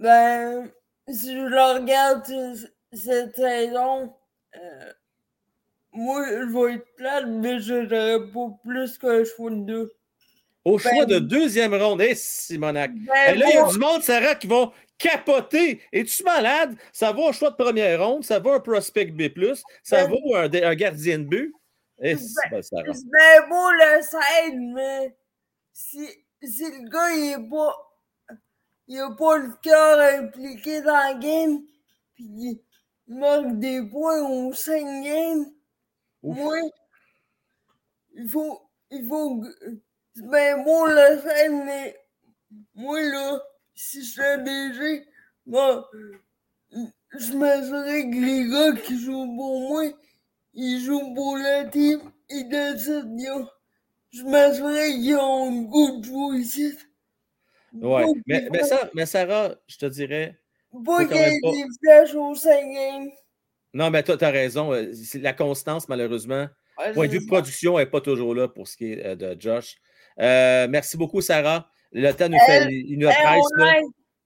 [0.00, 0.70] Ben,
[1.08, 2.24] si je regarde
[2.92, 4.12] cette saison,
[4.56, 4.92] euh,
[5.92, 9.92] moi, je vais être plate, mais je n'aurais pas plus qu'un choix de deux.
[10.64, 12.90] Au choix de Ben- deuxième ronde, hé, Simonac.
[12.94, 15.82] Ben, Et là, il y a du monde, Sarah, qui vont capoter.
[15.92, 16.74] Es-tu malade?
[16.92, 19.28] Ça vaut un choix de première ronde, ça vaut un prospect B,
[19.82, 21.54] ça Ben- vaut un, un gardien de but.
[22.00, 22.62] Et Ben- Sarah.
[22.92, 25.14] C'est bien beau le scène, mais
[25.72, 26.08] si,
[26.42, 27.76] si le gars il est pas.
[28.86, 31.62] Il a pas le cœur impliqué dans le game,
[32.14, 32.58] puis qu'il
[33.08, 35.46] marque des points au 5 games,
[36.22, 36.56] moi,
[38.14, 39.42] il faut, il faut
[40.16, 41.96] bien beau le faire, mais
[42.74, 43.40] moi, là,
[43.74, 45.06] si je suis DG,
[45.46, 45.84] bon,
[47.18, 49.84] je m'assurerais que les gars qui jouent pour moi,
[50.52, 53.02] ils jouent pour la team, et de ça,
[54.10, 56.74] je m'assurerais qu'ils ont le goût de jouer ici.
[57.74, 58.04] Ouais.
[58.26, 60.38] Mais, mais, ça, mais Sarah, je te dirais.
[60.72, 63.08] Pas faut quand qu'il y ait même pas- des flashs au 5 games.
[63.72, 64.72] Non, mais toi, tu as raison.
[64.72, 66.46] euh, La constance, malheureusement,
[66.78, 69.36] Ouais, point de vue production, n'est pas toujours là pour ce qui est euh, de
[69.40, 69.76] Josh.
[70.20, 71.68] Euh, merci beaucoup, Sarah.
[71.92, 72.66] Le temps nous fait.
[72.70, 73.44] Il, nous presse,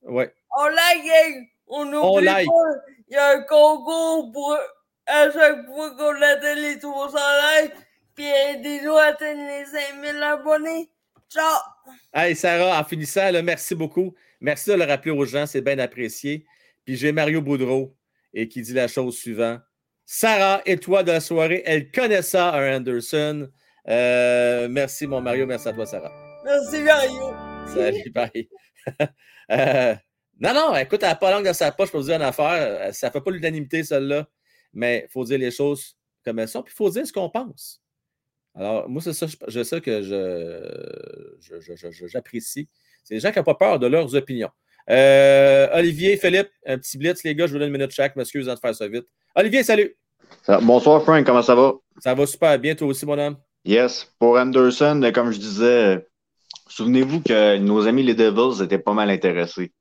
[0.02, 0.32] on Ouais.
[0.58, 2.46] on like, on On oublie like.
[2.46, 4.56] pas, il y a un concours pour
[5.06, 7.18] à chaque fois qu'on atteint les 300
[7.62, 7.72] likes,
[8.14, 10.90] puis aidez-nous à atteindre les 5000 abonnés.
[11.30, 11.59] Ciao!
[12.14, 14.14] Hey, Sarah, en finissant, là, merci beaucoup.
[14.40, 16.46] Merci de le rappeler aux gens, c'est bien apprécié.
[16.86, 17.94] Puis j'ai Mario Boudreau
[18.32, 19.60] et qui dit la chose suivante.
[20.06, 23.50] Sarah, étoile de la soirée, elle connaît ça, un Anderson.
[23.88, 25.44] Euh, merci, mon Mario.
[25.46, 26.12] Merci à toi, Sarah.
[26.46, 27.34] Merci Mario!
[27.74, 28.48] Salut, bye.
[29.50, 29.94] Euh,
[30.38, 32.94] non, non, écoute, elle n'a pas langue dans sa poche pour dire une affaire.
[32.94, 34.28] Ça ne fait pas l'unanimité, celle-là.
[34.74, 37.30] Mais il faut dire les choses comme elles sont, puis il faut dire ce qu'on
[37.30, 37.80] pense.
[38.54, 42.68] Alors, moi, c'est ça, je- ça que je, j'apprécie.
[43.04, 44.50] C'est les gens qui n'ont pas peur de leurs opinions.
[44.90, 48.16] Euh, Olivier, Philippe, un petit blitz, les gars, je vous donne une minute chaque.
[48.16, 49.06] M'excuse de faire ça vite.
[49.34, 49.96] Olivier, salut.
[50.62, 51.74] Bonsoir, Frank, comment ça va?
[52.00, 53.36] Ça va super bien, toi aussi, mon homme.
[53.64, 54.12] Yes.
[54.18, 55.98] Pour Anderson, euh, comme je disais, euh,
[56.68, 59.72] souvenez-vous que nos amis les Devils étaient pas mal intéressés.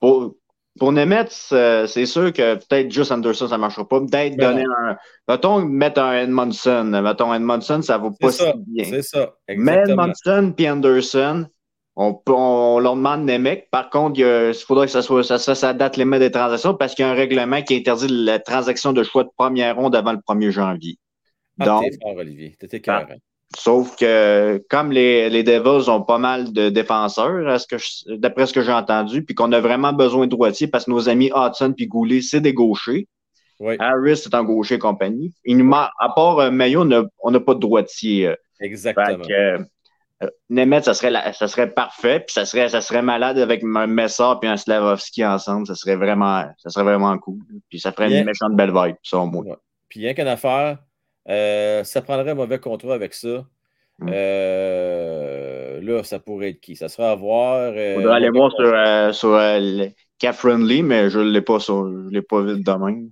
[0.00, 0.36] Pour,
[0.78, 4.00] pour Nemetz, euh, c'est sûr que peut-être juste Anderson, ça ne marchera pas.
[4.00, 4.96] Peut-être Ben donner un.
[5.28, 6.84] Mettons, mettre un Edmondson.
[6.84, 8.52] Mettons, Edmondson, ça vaut pas C'est ça.
[8.52, 8.84] si bien.
[8.84, 9.34] C'est ça.
[9.48, 9.82] Mais.
[9.86, 11.46] Edmondson puis Anderson,
[11.96, 13.68] on, leur demande Nemec.
[13.70, 17.04] Par contre, il, faudrait que ça soit ça, ça, date limite des transactions parce qu'il
[17.04, 20.18] y a un règlement qui interdit la transaction de choix de première ronde avant le
[20.18, 20.98] 1er janvier.
[21.58, 22.54] Ah, Donc, fort, Olivier.
[22.58, 23.06] T'étais cœur.
[23.56, 27.58] Sauf que comme les, les Devils ont pas mal de défenseurs,
[28.08, 31.08] d'après ce que j'ai entendu, puis qu'on a vraiment besoin de droitier parce que nos
[31.08, 33.06] amis Hudson puis Goulet, c'est des gauchers.
[33.78, 35.32] Harris, c'est un gaucher et compagnie.
[35.44, 36.84] Il nous manque- à part euh, Mayo,
[37.22, 38.26] on n'a pas de droitier.
[38.28, 38.34] euh.
[38.60, 39.24] Exactement.
[39.24, 39.32] Que,
[40.22, 43.62] euh, Nemeth, ça serait, la- ça serait parfait, puis ça serait, ça serait malade avec
[43.64, 45.66] un Messar puis un Slavovski ensemble.
[45.66, 47.38] Ça serait vraiment, ça serait vraiment cool.
[47.70, 48.20] Puis ça ferait Bien.
[48.20, 49.44] une méchante belle vibe, ça, au moins.
[49.88, 50.78] Puis rien qu'une affaire,
[51.28, 53.46] euh, ça prendrait un mauvais contrat avec ça.
[53.98, 54.10] Mm.
[54.12, 56.76] Euh, là, ça pourrait être qui?
[56.76, 57.72] Ça sera à voir.
[57.74, 59.88] euh, Faudrait aller voir sur, euh, sur euh, le
[60.18, 63.10] Catherine Lee, mais je ne l'ai pas, sur- je l'ai pas vite de même.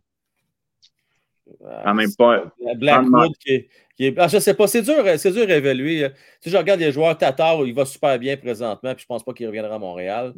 [1.85, 2.45] En même pas.
[2.77, 3.69] Blackwood qui est.
[3.97, 6.09] qui est- ah, je sais pas, c'est dur, c'est dur à évaluer.
[6.41, 9.33] Si je regarde les joueurs, Tatar, il va super bien présentement, puis je pense pas
[9.33, 10.35] qu'il reviendra à Montréal.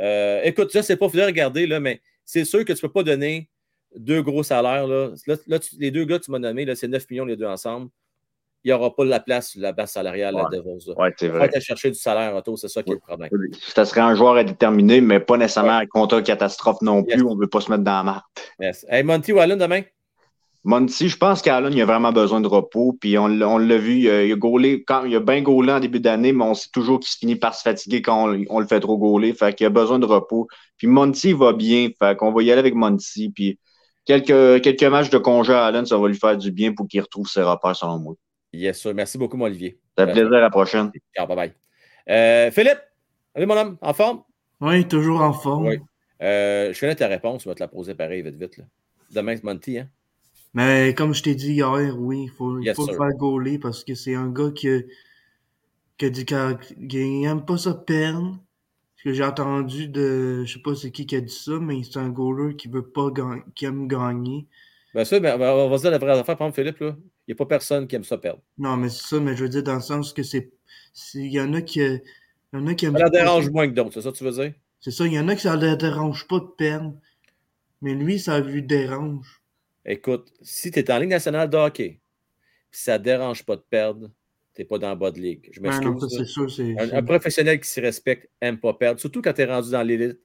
[0.00, 2.92] Euh, écoute, je sais pas, il faudrait regarder, là, mais c'est sûr que tu peux
[2.92, 3.48] pas donner
[3.96, 4.86] deux gros salaires.
[4.86, 7.36] Là, Là, là, tu- les deux gars que tu m'as nommés, c'est 9 millions les
[7.36, 7.88] deux ensemble.
[8.64, 10.58] Il n'y aura pas la place sur la base salariale à Ouais.
[10.58, 10.88] Devils.
[10.88, 10.94] là.
[10.98, 11.48] Ouais, c'est vrai.
[11.48, 13.30] aller chercher du salaire en c'est ça qui est le problème.
[13.74, 17.22] Ça serait un joueur à déterminer, mais pas nécessairement un contrat catastrophe non plus.
[17.24, 18.26] On ne veut pas se mettre dans la marque.
[18.60, 18.84] Yes.
[18.88, 19.82] Hey, Monty Wallen demain?
[20.64, 22.94] Monty, je pense qu'Allen, il a vraiment besoin de repos.
[23.00, 25.40] Puis on, l'a- on l'a vu, il a, il a gaulé, quand, il a bien
[25.40, 28.28] gaulé en début d'année, mais on sait toujours qu'il se finit par se fatiguer quand
[28.28, 29.32] on, on le fait trop gauler.
[29.32, 30.48] Fait qu'il a besoin de repos.
[30.76, 31.88] Puis Monty va bien.
[31.98, 33.30] Fait qu'on va y aller avec Monty.
[33.30, 33.58] Puis
[34.08, 37.00] quelques, quelques matchs de congé à Allen, ça va lui faire du bien pour qu'il
[37.00, 38.14] retrouve ses repères, selon moi.
[38.52, 38.94] Yes, sir.
[38.94, 39.78] Merci beaucoup, mon Olivier.
[39.96, 40.90] Ça fait plaisir, à la prochaine.
[41.14, 41.52] Ciao, bye bye.
[42.08, 42.80] Euh, Philippe,
[43.34, 44.22] allez, mon homme, en forme?
[44.60, 45.66] Oui, toujours en forme.
[45.66, 45.78] Oui.
[46.22, 48.56] Euh, je connais ta réponse, je vais te la poser pareil, vite, vite.
[48.56, 48.64] Là.
[49.14, 49.88] Demain, c'est Monty, hein?
[50.54, 53.84] Mais comme je t'ai dit hier, oui, il faut, Yes, faut le faire gauler parce
[53.84, 54.68] que c'est un gars qui,
[55.98, 58.38] qui a dit qu'il n'aime pas ça perdre.
[58.98, 60.44] Ce que j'ai entendu de.
[60.44, 62.86] Je sais pas c'est qui qui a dit ça, mais c'est un goaler qui veut
[62.86, 64.46] pas gagner, qui aime gagner.
[64.92, 66.96] Bien sûr, ben, ben, on va se dire la vraie affaire, par exemple, Philippe, là.
[67.26, 68.40] Il n'y a pas personne qui aime ça perdre.
[68.56, 70.50] Non, mais c'est ça, mais je veux dire dans le sens que c'est.
[71.14, 71.80] Il y en a qui.
[71.80, 72.02] Il
[72.54, 74.24] y en a qui aiment Ça la dérange moins que d'autres, c'est ça que tu
[74.24, 74.52] veux dire?
[74.80, 76.94] C'est ça, il y en a qui ça ne dérange pas de perdre.
[77.82, 79.42] Mais lui, ça lui dérange.
[79.84, 82.00] Écoute, si tu es en Ligue nationale de hockey,
[82.70, 84.10] ça ne dérange pas de perdre,
[84.58, 85.48] tu n'es pas dans le bas de ligue.
[85.52, 85.86] Je m'excuse.
[85.86, 86.48] non, ça, sûr,
[86.92, 90.18] un, professionnel qui se respecte n'aime pas perdre, surtout quand tu es rendu dans l'élite,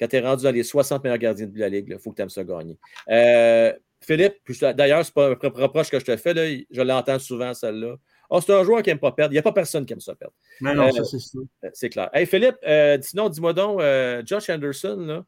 [0.00, 2.16] quand tu es rendu dans les 60 meilleurs gardiens de la Ligue, il faut que
[2.16, 2.78] tu aimes ça gagner.
[3.10, 4.36] Euh, Philippe,
[4.74, 7.96] d'ailleurs, c'est pas un reproche que je te fais, là, je l'entends souvent, celle-là.
[8.30, 9.32] Oh, c'est un joueur qui n'aime pas perdre.
[9.32, 10.34] Il n'y a pas personne qui aime ça perdre.
[10.62, 11.42] Non, Euh, ça, c'est sûr.
[11.62, 12.08] euh, C'est clair.
[12.14, 15.24] Hey Philippe, euh, sinon, dis-moi donc, euh, Josh Anderson, là,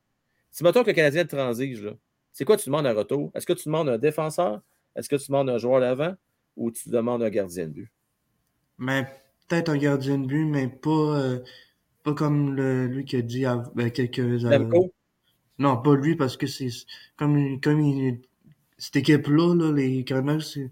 [0.63, 1.93] mettons que le Canadien te transige, là,
[2.33, 3.31] c'est quoi tu demandes un retour?
[3.35, 4.63] Est-ce que tu demandes un défenseur?
[4.95, 6.15] Est-ce que tu demandes un joueur d'avant?
[6.57, 7.91] Ou tu demandes un gardien de but?
[8.79, 9.05] Mais
[9.49, 11.41] peut-être un gardien de but, mais pas, euh,
[12.05, 14.21] pas comme le, lui qui a dit à, ben, quelques.
[14.21, 14.93] Demko?
[15.59, 16.69] Non, pas lui, parce que c'est
[17.17, 18.21] comme, comme il-
[18.79, 20.71] cette équipe-là, là, les Canucks, c'est-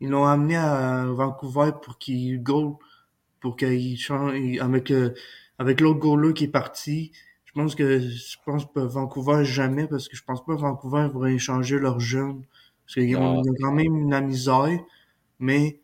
[0.00, 2.74] ils l'ont amené à Vancouver pour qu'il goal,
[3.40, 5.10] pour qu'il change avec euh,
[5.58, 7.12] avec l'autre goaler qui est parti.
[7.44, 11.08] Je pense que je pense que Vancouver jamais, parce que je pense pas que Vancouver
[11.14, 12.44] va échanger leurs jeunes.
[12.86, 14.80] Parce qu'ils ont, ils ont quand même la misère,
[15.40, 15.80] mais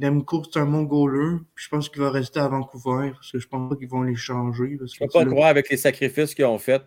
[0.00, 1.38] Demko, c'est un bon goaler.
[1.54, 4.02] Puis je pense qu'il va rester à Vancouver, parce que je pense pas qu'ils vont
[4.02, 4.76] l'échanger.
[4.78, 6.82] parce Je ne peux pas là- croire avec les sacrifices qu'ils ont faits.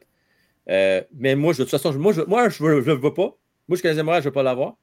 [0.69, 2.91] Euh, mais moi, je, de toute façon, je- moi, je ne moi, je veux, je
[2.91, 3.37] veux pas.
[3.67, 4.75] Moi, je connais Montréal, je ne veux pas l'avoir.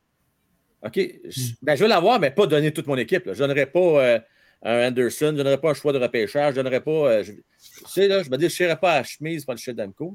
[0.85, 0.95] OK.
[0.97, 3.27] Je, ben, je veux l'avoir, mais pas donner toute mon équipe.
[3.27, 3.35] là.
[3.35, 4.19] Je ne donnerai pas euh,
[4.63, 6.91] un Anderson, je ne donnerai pas un choix de repêchage, je ne donnerai pas.
[6.91, 7.41] euh, je, tu
[7.87, 10.15] sais, là, je me dis, je ne pas à la chemise pour le chef d'Amco.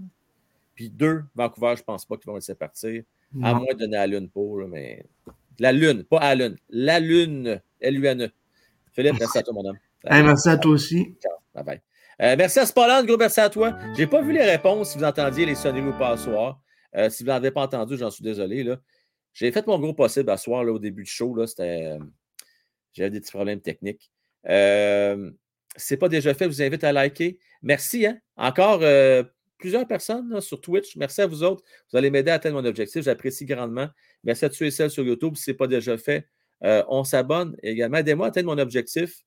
[0.73, 3.03] Puis deux, Vancouver, je ne pense pas qu'ils vont laisser partir.
[3.43, 5.05] À moins de donner à Lune pour, là, mais.
[5.59, 6.57] La Lune, pas à la Lune.
[6.69, 8.29] La Lune, L-U-N-E.
[8.93, 9.77] Philippe, merci à toi, mon homme.
[10.05, 11.15] Hey, merci à toi aussi.
[11.21, 11.33] Ciao.
[11.53, 11.81] Bye bye.
[12.21, 13.77] Euh, merci à Spolland, gros merci à toi.
[13.93, 16.61] Je n'ai pas vu les réponses si vous entendiez les sonneries ou pas à soir.
[16.95, 18.63] Euh, si vous n'en avez pas entendu, j'en suis désolé.
[18.63, 18.77] là.
[19.33, 21.35] J'ai fait mon gros possible à soir là, au début du show.
[21.35, 21.99] Là, c'était, euh,
[22.93, 24.09] j'avais des petits problèmes techniques.
[24.47, 25.29] Euh,
[25.75, 27.37] si ce n'est pas déjà fait, je vous invite à liker.
[27.61, 28.05] Merci.
[28.05, 28.17] Hein?
[28.37, 29.23] Encore euh,
[29.57, 30.95] plusieurs personnes là, sur Twitch.
[30.95, 31.63] Merci à vous autres.
[31.91, 33.03] Vous allez m'aider à atteindre mon objectif.
[33.03, 33.89] J'apprécie grandement.
[34.25, 35.35] Merci à tous et celles sur YouTube.
[35.35, 36.27] Si ce n'est pas déjà fait,
[36.63, 37.97] euh, on s'abonne également.
[37.97, 39.23] Aidez-moi à atteindre mon objectif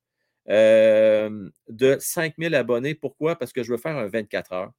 [0.49, 2.95] euh, de 5000 abonnés.
[2.95, 3.37] Pourquoi?
[3.37, 4.73] Parce que je veux faire un 24 heures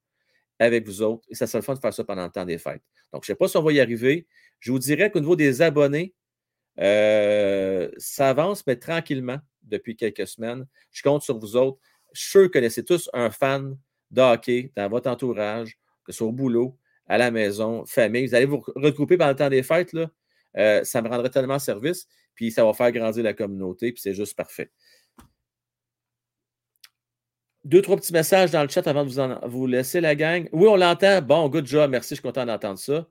[0.60, 2.58] avec vous autres et ça serait le fun de faire ça pendant le temps des
[2.58, 2.84] fêtes.
[3.14, 4.28] Donc, je ne sais pas si on va y arriver.
[4.60, 6.14] Je vous dirais qu'au niveau des abonnés,
[6.80, 10.66] euh, ça avance, mais tranquillement depuis quelques semaines.
[10.92, 11.80] Je compte sur vous autres.
[12.14, 13.78] Je suis sûr que connaissez tous un fan
[14.12, 16.78] de hockey dans votre entourage, que ce soit au boulot,
[17.10, 18.28] à la maison, famille.
[18.28, 19.96] Vous allez vous regrouper pendant le temps des fêtes.
[20.58, 24.14] Euh, ça me rendrait tellement service, puis ça va faire grandir la communauté, puis c'est
[24.14, 24.72] juste parfait.
[27.66, 30.48] Deux, trois petits messages dans le chat avant de vous, laisser la gang.
[30.54, 31.22] Oui, on l'entend.
[31.22, 31.92] Bon, good job.
[31.92, 33.08] Merci, je suis content d'entendre ça.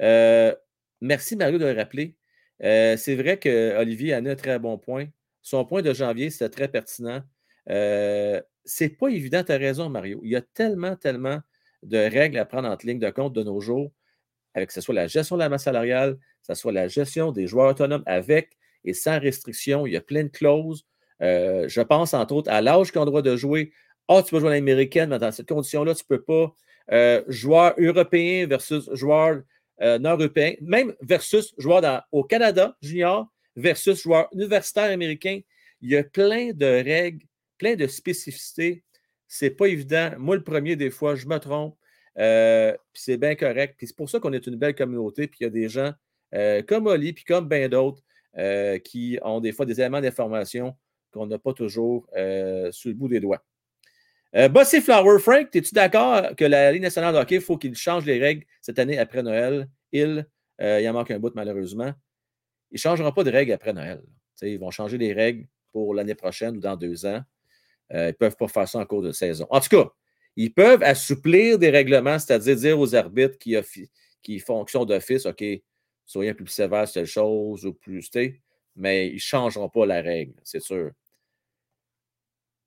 [0.00, 0.54] Euh,
[1.00, 2.16] merci, Mario, de le rappeler.
[2.62, 5.06] Euh, c'est vrai que Olivier a un très bon point.
[5.40, 7.22] Son point de janvier, c'était très pertinent.
[8.64, 10.20] C'est pas évident, tu as raison, Mario.
[10.24, 11.40] Il y a tellement, tellement
[11.86, 13.90] de règles à prendre en ligne de compte de nos jours,
[14.54, 17.32] avec que ce soit la gestion de la masse salariale, que ce soit la gestion
[17.32, 19.86] des joueurs autonomes avec et sans restriction.
[19.86, 20.86] Il y a plein de clauses.
[21.22, 23.72] Euh, je pense, entre autres, à l'âge le droit de jouer.
[24.08, 26.54] Ah, tu peux jouer à l'américaine, mais dans cette condition-là, tu ne peux pas.
[26.92, 29.42] Euh, joueur européen versus joueur
[29.82, 33.26] euh, nord-européen, même versus joueur au Canada junior
[33.56, 35.40] versus joueur universitaire américain.
[35.80, 37.26] Il y a plein de règles,
[37.58, 38.84] plein de spécificités.
[39.28, 40.12] C'est pas évident.
[40.18, 41.76] Moi, le premier, des fois, je me trompe.
[42.18, 43.74] Euh, puis c'est bien correct.
[43.76, 45.26] Puis c'est pour ça qu'on est une belle communauté.
[45.26, 45.92] Puis il y a des gens
[46.34, 48.02] euh, comme Oli, puis comme bien d'autres,
[48.38, 50.76] euh, qui ont des fois des éléments d'information
[51.12, 52.06] qu'on n'a pas toujours
[52.70, 53.44] sur le bout des doigts.
[54.50, 58.04] Bossy Flower, Frank, es-tu d'accord que la Ligue nationale de hockey, il faut qu'il change
[58.04, 59.66] les règles cette année après Noël?
[59.92, 60.26] Il,
[60.60, 61.94] il en manque un bout, malheureusement.
[62.70, 64.02] Il ne changera pas de règles après Noël.
[64.42, 67.22] Ils vont changer les règles pour l'année prochaine ou dans deux ans.
[67.92, 69.46] Euh, ils ne peuvent pas faire ça en cours de saison.
[69.50, 69.90] En tout cas,
[70.36, 73.56] ils peuvent assouplir des règlements, c'est-à-dire dire aux arbitres qui,
[74.22, 74.42] qui
[74.86, 75.44] d'office, OK,
[76.04, 78.10] soyez un peu plus sévère sur telle chose ou plus,
[78.74, 80.90] mais ils ne changeront pas la règle, c'est sûr.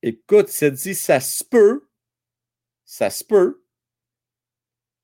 [0.01, 1.87] Écoute, ça dit, ça se peut,
[2.85, 3.63] ça se peut.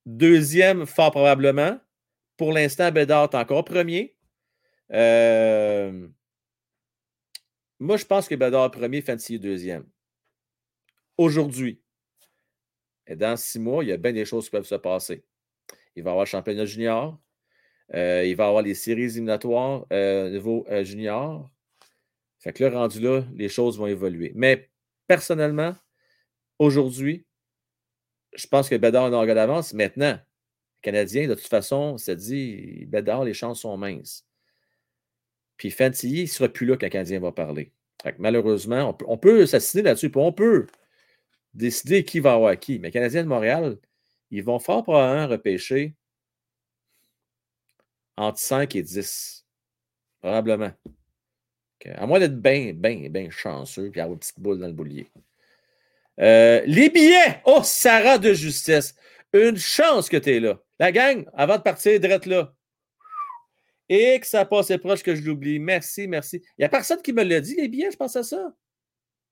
[0.06, 1.80] Deuxième, fort probablement.
[2.38, 4.16] Pour l'instant, Bédard est encore premier.
[4.92, 6.08] Euh,
[7.80, 9.86] moi, je pense que Bédard premier, Fancy deuxième.
[11.18, 11.82] Aujourd'hui.
[13.08, 15.24] Et dans six mois, il y a bien des choses qui peuvent se passer.
[15.96, 17.18] Il va y avoir le championnat junior.
[17.94, 21.50] Euh, il va y avoir les séries éliminatoires euh, niveau euh, junior.
[22.40, 24.32] Fait que là, rendu là, les choses vont évoluer.
[24.36, 24.70] Mais
[25.08, 25.76] personnellement,
[26.60, 27.26] aujourd'hui,
[28.34, 29.74] je pense que Bédard a une orgue d'avance.
[29.74, 30.20] Maintenant,
[30.82, 34.26] Canadien, de toute façon, se dit Bédard, les chances sont minces.
[35.58, 37.72] Puis Fantilly, il ne sera plus là quand le Canadien va parler.
[38.04, 40.68] Fait que malheureusement, on peut, on s'assiner là-dessus, on peut
[41.56, 42.80] décider qui va avoir qui.
[42.80, 43.77] Mais le Canadien de Montréal,
[44.32, 45.95] ils vont fort probablement repêcher
[48.18, 49.45] entre 5 et 10.
[50.22, 50.72] Probablement.
[51.94, 55.11] À moins d'être bien, bien, bien chanceux puis avoir une petite boule dans le boulier.
[56.19, 57.41] Euh, les billets!
[57.45, 58.95] Oh, Sarah de justesse!
[59.34, 60.60] Une chance que tu es là.
[60.80, 62.53] La gang, avant de partir, drette là.
[63.88, 65.60] Et que ça passait proche que je l'oublie.
[65.60, 66.38] Merci, merci.
[66.38, 68.53] Il n'y a personne qui me l'a dit, les billets, je pense à ça.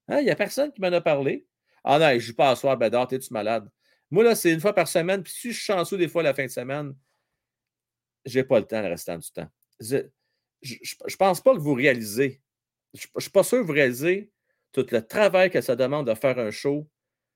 [0.10, 1.48] Hein, Il n'y a personne qui m'en a parlé.
[1.84, 3.70] Ah non, je ne joue pas à soir, Bédard, t'es-tu malade?
[4.10, 6.34] Moi, là, c'est une fois par semaine, puis si je suis chanceux des fois la
[6.34, 6.96] fin de semaine,
[8.26, 9.48] je n'ai pas le temps le restant du temps.
[9.80, 12.42] Je ne pense pas que vous réalisez.
[12.94, 14.32] Je ne suis pas sûr que vous réalisez
[14.72, 16.88] tout le travail que ça demande de faire un show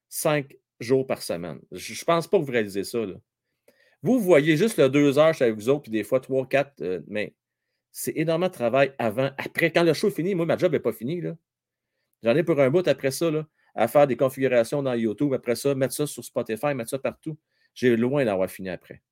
[0.08, 1.60] cinq jours par semaine.
[1.72, 3.04] Je ne pense pas que vous réalisez ça.
[3.04, 3.14] là.
[4.02, 7.34] Vous voyez juste deux heures chez vous autres, puis des fois trois, quatre, euh, mais
[7.90, 9.30] c'est énormément de travail avant.
[9.36, 11.20] Après, quand le show est fini, moi, ma job n'est pas finie.
[12.22, 13.46] J'en ai pour un bout après ça, là,
[13.78, 15.32] à faire des configurations dans YouTube.
[15.32, 17.38] Après ça, mettre ça sur Spotify, mettre ça partout.
[17.74, 19.02] J'ai loin d'avoir fini après.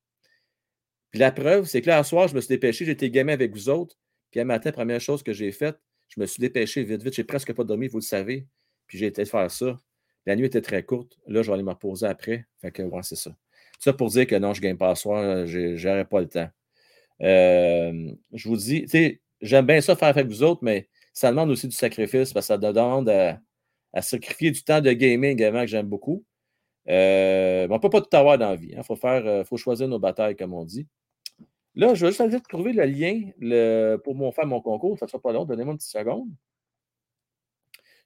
[1.09, 3.53] Puis la preuve, c'est que là, à soir, je me suis dépêché, j'étais gamin avec
[3.53, 3.97] vous autres.
[4.29, 5.79] Puis un matin, première chose que j'ai faite,
[6.09, 7.13] je me suis dépêché vite, vite.
[7.13, 8.45] J'ai presque pas dormi, vous le savez.
[8.87, 9.79] Puis j'ai été faire ça.
[10.25, 11.17] La nuit était très courte.
[11.27, 12.45] Là, je vais aller me reposer après.
[12.59, 13.33] Fait que, ouais, c'est ça.
[13.79, 16.49] Ça pour dire que non, je ne gagne pas à soir, j'aurais pas le temps.
[17.21, 21.29] Euh, je vous dis, tu sais, j'aime bien ça faire avec vous autres, mais ça
[21.29, 23.39] demande aussi du sacrifice parce que ça demande à,
[24.01, 26.23] sacrifier du temps de gaming également que j'aime beaucoup.
[26.89, 28.69] Euh, on ne peut pas tout avoir dans la vie.
[28.71, 28.83] Il hein.
[29.03, 30.87] euh, faut choisir nos batailles, comme on dit.
[31.75, 34.97] Là, je vais juste aller trouver le lien pour mon, faire mon concours.
[34.97, 35.45] Ça ne sera pas long.
[35.45, 36.29] Donnez-moi une petite seconde.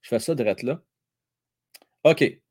[0.02, 0.82] Je fais ça direct là.
[2.04, 2.42] OK.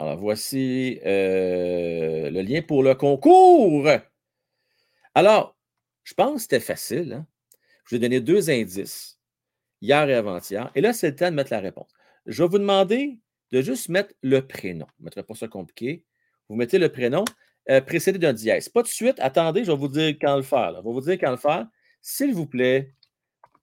[0.00, 3.88] Alors, voici euh, le lien pour le concours.
[5.14, 5.56] Alors,
[6.04, 7.12] je pense que c'était facile.
[7.12, 7.26] Hein.
[7.84, 9.19] Je vais donner deux indices,
[9.80, 10.70] hier et avant-hier.
[10.74, 11.90] Et là, c'est le temps de mettre la réponse.
[12.26, 13.18] Je vais vous demander
[13.52, 14.86] de juste mettre le prénom.
[14.98, 16.04] Je ne mettrai pas ça compliqué.
[16.48, 17.24] Vous mettez le prénom
[17.70, 18.68] euh, précédé d'un dièse.
[18.68, 20.70] Pas de suite, attendez, je vais vous dire quand le faire.
[20.70, 21.66] Je vais vous dire quand le faire.
[22.00, 22.94] S'il vous plaît,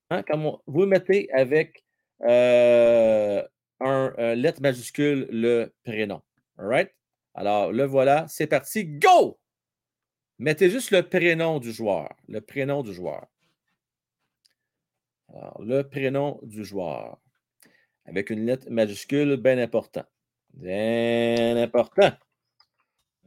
[0.10, 0.24] hein,
[0.68, 1.84] vous mettez avec
[2.24, 3.44] euh,
[3.80, 6.22] un, lettre majuscule le prénom.
[6.58, 6.92] All right?
[7.34, 8.86] Alors, le voilà, c'est parti.
[8.86, 9.40] Go!
[10.40, 12.16] Mettez juste le prénom du joueur.
[12.28, 13.28] Le prénom du joueur.
[15.34, 17.20] Alors, le prénom du joueur.
[18.06, 20.06] Avec une lettre majuscule bien important.
[20.54, 22.12] Bien important.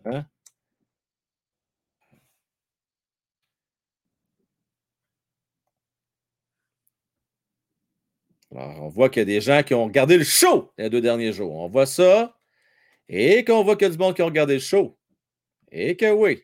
[0.07, 0.25] Hein?
[8.53, 11.01] Alors, on voit qu'il y a des gens qui ont regardé le show les deux
[11.01, 11.55] derniers jours.
[11.55, 12.37] On voit ça.
[13.09, 14.99] Et qu'on voit qu'il y a du monde qui a regardé le show.
[15.71, 16.43] Et que oui.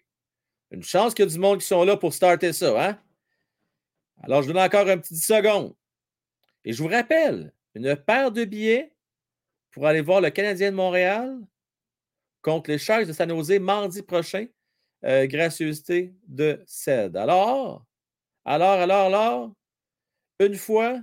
[0.70, 2.98] Une chance qu'il y a du monde qui sont là pour starter ça, hein?
[4.22, 5.74] Alors, je donne encore un petit 10 secondes.
[6.64, 8.92] Et je vous rappelle, une paire de billets
[9.70, 11.38] pour aller voir le Canadien de Montréal
[12.42, 14.46] contre les Sharks de San Jose mardi prochain.
[15.04, 17.16] Euh, gracieuseté de CED.
[17.16, 17.84] Alors,
[18.44, 19.52] alors, alors, alors,
[20.40, 21.00] une fois,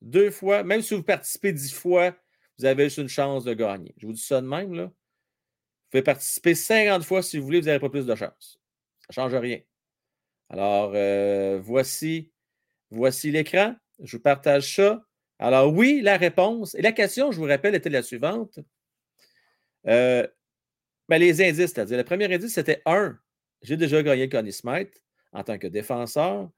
[0.00, 2.16] deux fois, même si vous participez dix fois,
[2.58, 3.94] vous avez juste une chance de gagner.
[3.98, 4.84] Je vous dis ça de même, là.
[4.84, 4.92] Vous
[5.90, 8.60] pouvez participer 50 fois si vous voulez, vous n'avez pas plus de chance.
[9.00, 9.60] Ça ne change rien.
[10.54, 12.30] Alors, euh, voici,
[13.24, 13.74] l'écran.
[14.00, 15.04] Je vous partage ça.
[15.40, 16.76] Alors, oui, la réponse.
[16.76, 18.60] Et la question, je vous rappelle, était la suivante.
[19.88, 20.24] Euh,
[21.08, 23.18] ben, les indices, c'est-à-dire, le premier indice, c'était un,
[23.62, 25.02] j'ai déjà gagné Connie Smith
[25.32, 26.48] en tant que défenseur.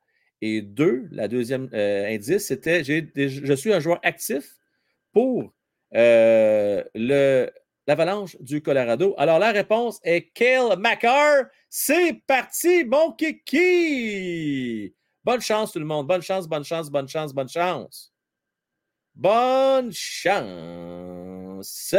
[0.43, 4.59] Et deux, la deuxième euh, indice, c'était je suis un joueur actif
[5.14, 5.55] pour
[5.94, 6.85] euh,
[7.86, 9.14] l'Avalanche du Colorado.
[9.18, 11.46] Alors, la réponse est Kale McCarr.
[11.68, 14.94] C'est parti, mon kiki!
[15.24, 16.06] Bonne chance, tout le monde.
[16.06, 18.12] Bonne chance, bonne chance, bonne chance, bonne chance.
[19.14, 21.94] Bonne chance.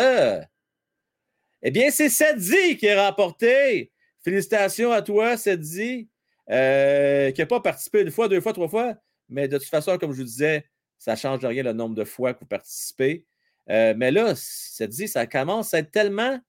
[1.61, 3.91] Eh bien, c'est Sadie qui a remporté.
[4.23, 6.09] Félicitations à toi, Sadie.
[6.49, 8.95] Euh, qui n'a pas participé une fois, deux fois, trois fois,
[9.27, 10.65] mais de toute façon, comme je vous disais,
[10.97, 13.25] ça ne change rien le nombre de fois que vous participez.
[13.69, 16.39] Euh, mais là, ça dit, ça commence à être tellement,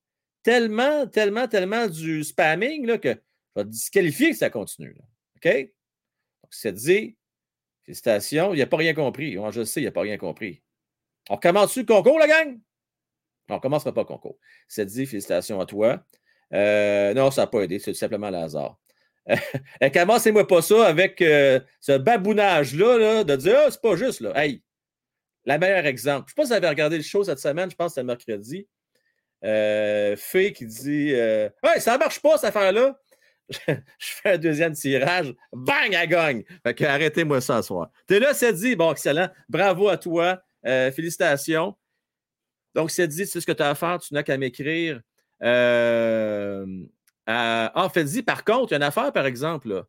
[0.43, 4.97] tellement, tellement, tellement du spamming là, que je vais disqualifier que ça continue.
[5.37, 5.53] OK?
[5.53, 7.17] Donc, ça dit,
[7.85, 9.37] félicitations, il n'a pas rien compris.
[9.51, 10.63] je sais, il n'a pas rien compris.
[11.31, 12.59] On commence-tu le concours, la gang?
[13.51, 14.39] on ne commencera pas le concours.
[14.69, 16.05] Ça dit, félicitations à toi.
[16.53, 18.79] Euh, non, ça n'a pas aidé, c'est simplement le hasard.
[19.81, 24.33] Et commencez-moi pas ça avec euh, ce babounage-là, de dire Ah, c'est pas juste, là.
[24.35, 24.63] Hey,
[25.49, 26.27] la meilleure exemple.
[26.29, 28.01] Je ne sais pas si vous avez regardé le show cette semaine, je pense que
[28.01, 28.69] c'était mercredi.
[29.45, 32.99] Euh, qui dit euh, Ouais, ça marche pas, cette affaire-là.
[33.67, 36.45] je fais un deuxième tirage, bang, elle gagne.
[36.63, 37.91] Fait que arrêtez-moi ça ce soir.
[38.07, 39.31] T'es là, c'est bon, excellent.
[39.49, 40.43] Bravo à toi.
[40.63, 41.75] félicitations.
[42.75, 45.01] Donc, c'est dit, c'est ce que tu as à faire, tu n'as qu'à m'écrire.
[45.43, 46.67] Euh,
[47.29, 49.85] euh, ah, Fedzi, par contre, il y a une affaire, par exemple.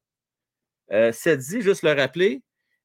[0.91, 2.41] Euh, dit, juste le rappeler,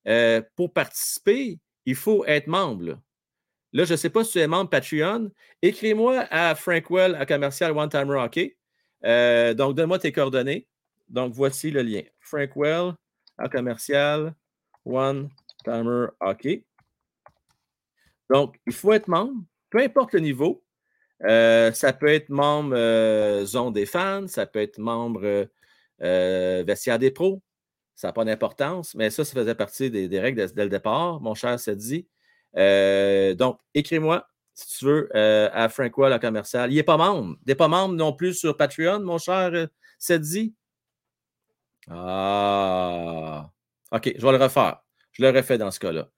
[0.07, 2.99] euh, pour participer, il faut être membre.
[3.73, 5.31] Là, je ne sais pas si tu es membre Patreon.
[5.61, 8.57] Écris-moi à Frankwell à commercial One Time Hockey.
[9.05, 10.69] Euh, donc, donne-moi tes coordonnées.
[11.09, 12.03] Donc, voici le lien.
[12.21, 12.95] Frankwell
[13.37, 14.35] à commercial
[14.85, 15.29] One
[15.65, 16.65] Timer Hockey.
[18.31, 20.63] Donc, il faut être membre, peu importe le niveau.
[21.25, 25.49] Euh, ça peut être membre euh, zone des fans, ça peut être membre
[25.99, 27.43] vestiaire des pros.
[27.95, 31.35] Ça n'a pas d'importance, mais ça, ça faisait partie des, règles dès, le départ, mon
[31.35, 32.07] cher dit.
[32.55, 36.73] donc, écris-moi si tu veux, euh, à Frankwell, le commercial.
[36.73, 37.37] Il n'est pas membre.
[37.45, 39.67] Il n'est pas membre non plus sur Patreon, mon cher euh,
[39.99, 40.55] Sedzi.
[41.91, 43.51] Ah.
[43.91, 44.83] OK, je vais le refaire.
[45.13, 46.09] Je le refais dans ce cas-là.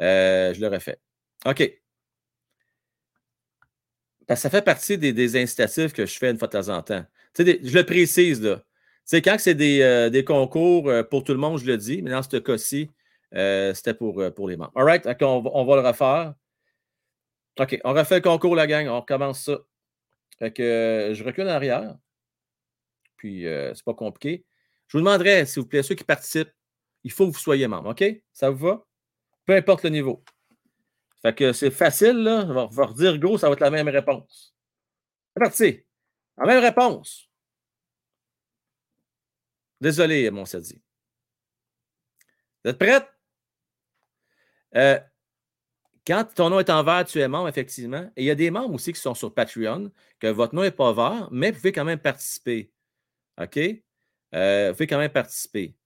[0.00, 0.98] Euh, je le refais.
[1.46, 1.80] OK.
[4.26, 6.82] Parce que ça fait partie des, des que je fais une fois de temps en
[6.82, 7.04] temps.
[7.38, 8.62] Je le précise, là.
[9.04, 12.10] Sais, quand c'est des, euh, concours euh, pour tout le monde, je le dis, mais
[12.10, 12.90] dans ce cas-ci,
[13.34, 14.72] euh, c'était pour, les membres.
[14.74, 16.34] All right, on, va- le refaire.
[17.60, 18.88] OK, on refait le concours, la gang.
[18.88, 19.58] On recommence ça.
[20.38, 21.96] Fait que je recule en arrière.
[23.16, 24.44] Puis, c'est pas compliqué.
[24.88, 26.52] Je vous demanderai, s'il vous plaît, ceux qui participent,
[27.04, 27.90] il faut que vous soyez membre.
[27.90, 28.04] OK?
[28.32, 28.84] Ça vous va?
[29.44, 30.24] Peu importe le niveau.
[31.22, 32.44] Fait que c'est facile, là.
[32.46, 34.54] On va, redire go, ça va être la même réponse.
[35.34, 35.80] C'est parti.
[36.36, 37.30] La même réponse.
[39.80, 40.80] Désolé, mon Sadi.
[42.64, 43.06] Vous êtes prête?
[44.76, 44.98] Euh,
[46.06, 48.10] quand ton nom est en vert, tu es membre, effectivement.
[48.16, 50.70] Et il y a des membres aussi qui sont sur Patreon, que votre nom n'est
[50.70, 52.72] pas vert, mais vous pouvez quand même participer.
[53.40, 53.58] OK?
[54.34, 55.76] Euh, vous pouvez quand même participer.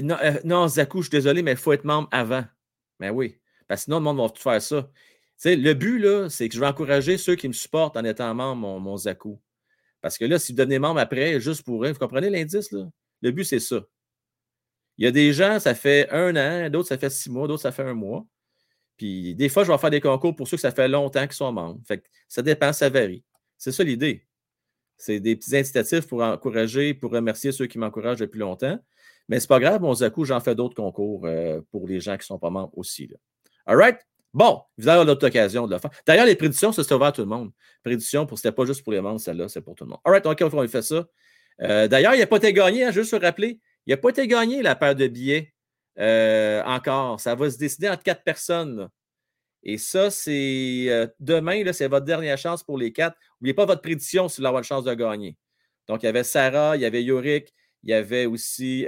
[0.00, 2.44] Non, euh, Zakou, je suis désolé, mais il faut être membre avant.
[3.00, 4.90] Mais oui, parce que sinon, le monde va tout faire ça.
[5.44, 8.56] Le but, là, c'est que je vais encourager ceux qui me supportent en étant membre,
[8.56, 9.40] mon, mon Zakou.
[10.00, 12.88] Parce que là, si vous devenez membre après, juste pour eux, vous comprenez l'indice, là?
[13.20, 13.80] Le but, c'est ça.
[14.96, 17.62] Il y a des gens, ça fait un an, d'autres, ça fait six mois, d'autres,
[17.62, 18.26] ça fait un mois.
[18.96, 21.34] Puis des fois, je vais faire des concours pour ceux que ça fait longtemps qu'ils
[21.34, 21.80] sont membres.
[21.86, 23.24] Fait que ça dépend, ça varie.
[23.56, 24.26] C'est ça l'idée.
[24.96, 28.78] C'est des petits incitatifs pour encourager, pour remercier ceux qui m'encouragent depuis longtemps.
[29.28, 32.22] Mais c'est pas grave, mon Zaku, j'en fais d'autres concours euh, pour les gens qui
[32.22, 33.06] ne sont pas membres aussi.
[33.06, 33.16] Là.
[33.66, 33.98] All right?
[34.38, 35.90] Bon, vous avez l'autre occasion de le faire.
[36.06, 37.50] D'ailleurs, les prédictions, ça, c'est ouvert à tout le monde.
[37.82, 39.98] Prédictions, pour, c'était pas juste pour les membres, celle-là, c'est pour tout le monde.
[40.04, 41.08] All right, OK, on fait ça.
[41.62, 44.28] Euh, D'ailleurs, il n'a pas été gagné, hein, juste se rappeler, il n'a pas été
[44.28, 45.52] gagné la paire de billets
[45.98, 47.18] euh, encore.
[47.18, 48.88] Ça va se décider entre quatre personnes.
[49.64, 53.18] Et ça, c'est euh, demain, c'est votre dernière chance pour les quatre.
[53.40, 55.36] N'oubliez pas votre prédiction si vous avoir une chance de gagner.
[55.88, 57.52] Donc, il y avait Sarah, il y avait Yorick,
[57.82, 58.86] il y avait aussi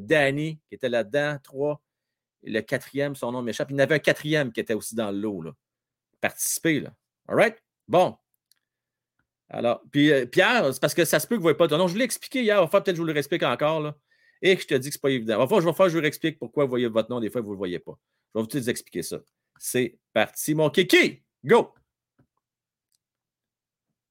[0.00, 1.80] Danny qui était là-dedans, trois.
[2.44, 3.70] Le quatrième, son nom m'échappe.
[3.70, 5.42] Il y en avait un quatrième qui était aussi dans le lot.
[5.42, 5.52] Là.
[6.20, 6.94] Participer, là.
[7.28, 7.56] All right?
[7.88, 8.16] Bon.
[9.48, 11.68] Alors, puis euh, Pierre, c'est parce que ça se peut que vous ne voyez pas
[11.68, 11.88] ton nom.
[11.88, 12.58] Je l'ai expliqué hier.
[12.58, 13.80] Faire peut-être que je vous le réexplique encore.
[13.80, 13.96] Là,
[14.42, 15.40] et que je te dis que ce n'est pas évident.
[15.40, 17.18] Enfin, je vais faire, je vous réexplique pourquoi vous voyez votre nom.
[17.18, 17.98] Des fois, vous ne le voyez pas.
[18.34, 19.18] Je vais vous expliquer ça.
[19.58, 21.22] C'est parti, mon kiki.
[21.44, 21.72] Go!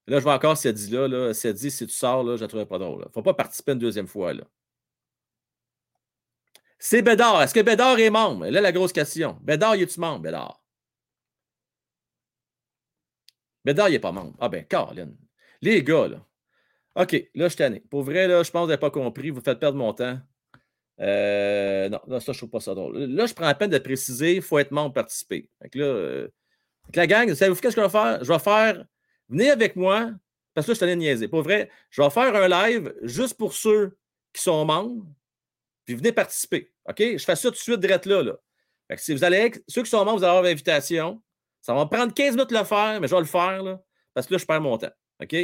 [0.08, 1.32] Là, je vois encore dit là, là.
[1.32, 3.04] dit si tu sors, là, je ne la trouverai pas drôle.
[3.04, 4.34] Il ne faut pas participer une deuxième fois.
[4.34, 4.44] Là.
[6.86, 7.42] C'est Bédard.
[7.42, 8.46] Est-ce que Bédard est membre?
[8.48, 9.38] Là, la grosse question.
[9.42, 10.62] Bédard, es-tu membre, Bédard?
[13.64, 14.36] Bédard, il n'est pas membre.
[14.38, 15.16] Ah ben, Caroline.
[15.62, 16.28] Les gars, là.
[16.96, 17.80] OK, là, je tanné.
[17.90, 19.30] Pour vrai, là, je pense que vous n'avez pas compris.
[19.30, 20.20] Vous faites perdre mon temps.
[21.00, 22.98] Euh, non, ça, je trouve pas ça drôle.
[22.98, 25.50] Là, je prends la peine de préciser, il faut être membre participer.
[25.62, 26.28] Fait là, euh,
[26.94, 28.22] la gang, savez-vous qu'est-ce que je vais faire?
[28.22, 28.86] Je vais faire,
[29.30, 30.12] venez avec moi,
[30.54, 31.30] parce que là, je suis allé niaiser.
[31.30, 33.98] Pour vrai, je vais faire un live juste pour ceux
[34.34, 35.06] qui sont membres,
[35.86, 36.72] puis venez participer.
[36.86, 37.00] OK?
[37.00, 38.24] Je fais ça tout de suite direct là.
[38.24, 38.34] là.
[38.88, 41.22] Fait que si vous allez, ceux qui sont membres, vous allez avoir l'invitation.
[41.62, 43.82] Ça va me prendre 15 minutes de le faire, mais je vais le faire, là,
[44.14, 44.92] parce que là, je perds mon temps.
[45.22, 45.36] OK?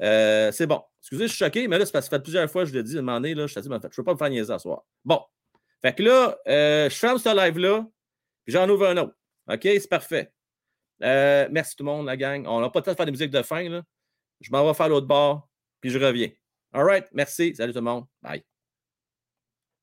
[0.00, 0.82] Euh, c'est bon.
[1.00, 2.82] Excusez, je suis choqué, mais là, c'est parce que ça fait plusieurs fois je l'ai
[2.82, 4.30] dit, à un moment donné, là, je t'ai dit, je ne peux pas me faire
[4.30, 4.84] niaiser ce soir.
[5.04, 5.20] Bon.
[5.82, 7.86] Fait que là, euh, je ferme ce live-là,
[8.44, 9.14] puis j'en ouvre un autre.
[9.50, 9.60] OK?
[9.62, 10.32] C'est parfait.
[11.02, 12.46] Euh, merci tout le monde, la gang.
[12.46, 13.82] On n'a pas le temps de faire des musiques de fin, là.
[14.40, 15.48] Je m'en vais faire l'autre bord,
[15.80, 16.30] puis je reviens.
[16.72, 17.06] All right.
[17.12, 17.54] Merci.
[17.54, 18.06] Salut tout le monde.
[18.22, 18.44] Bye.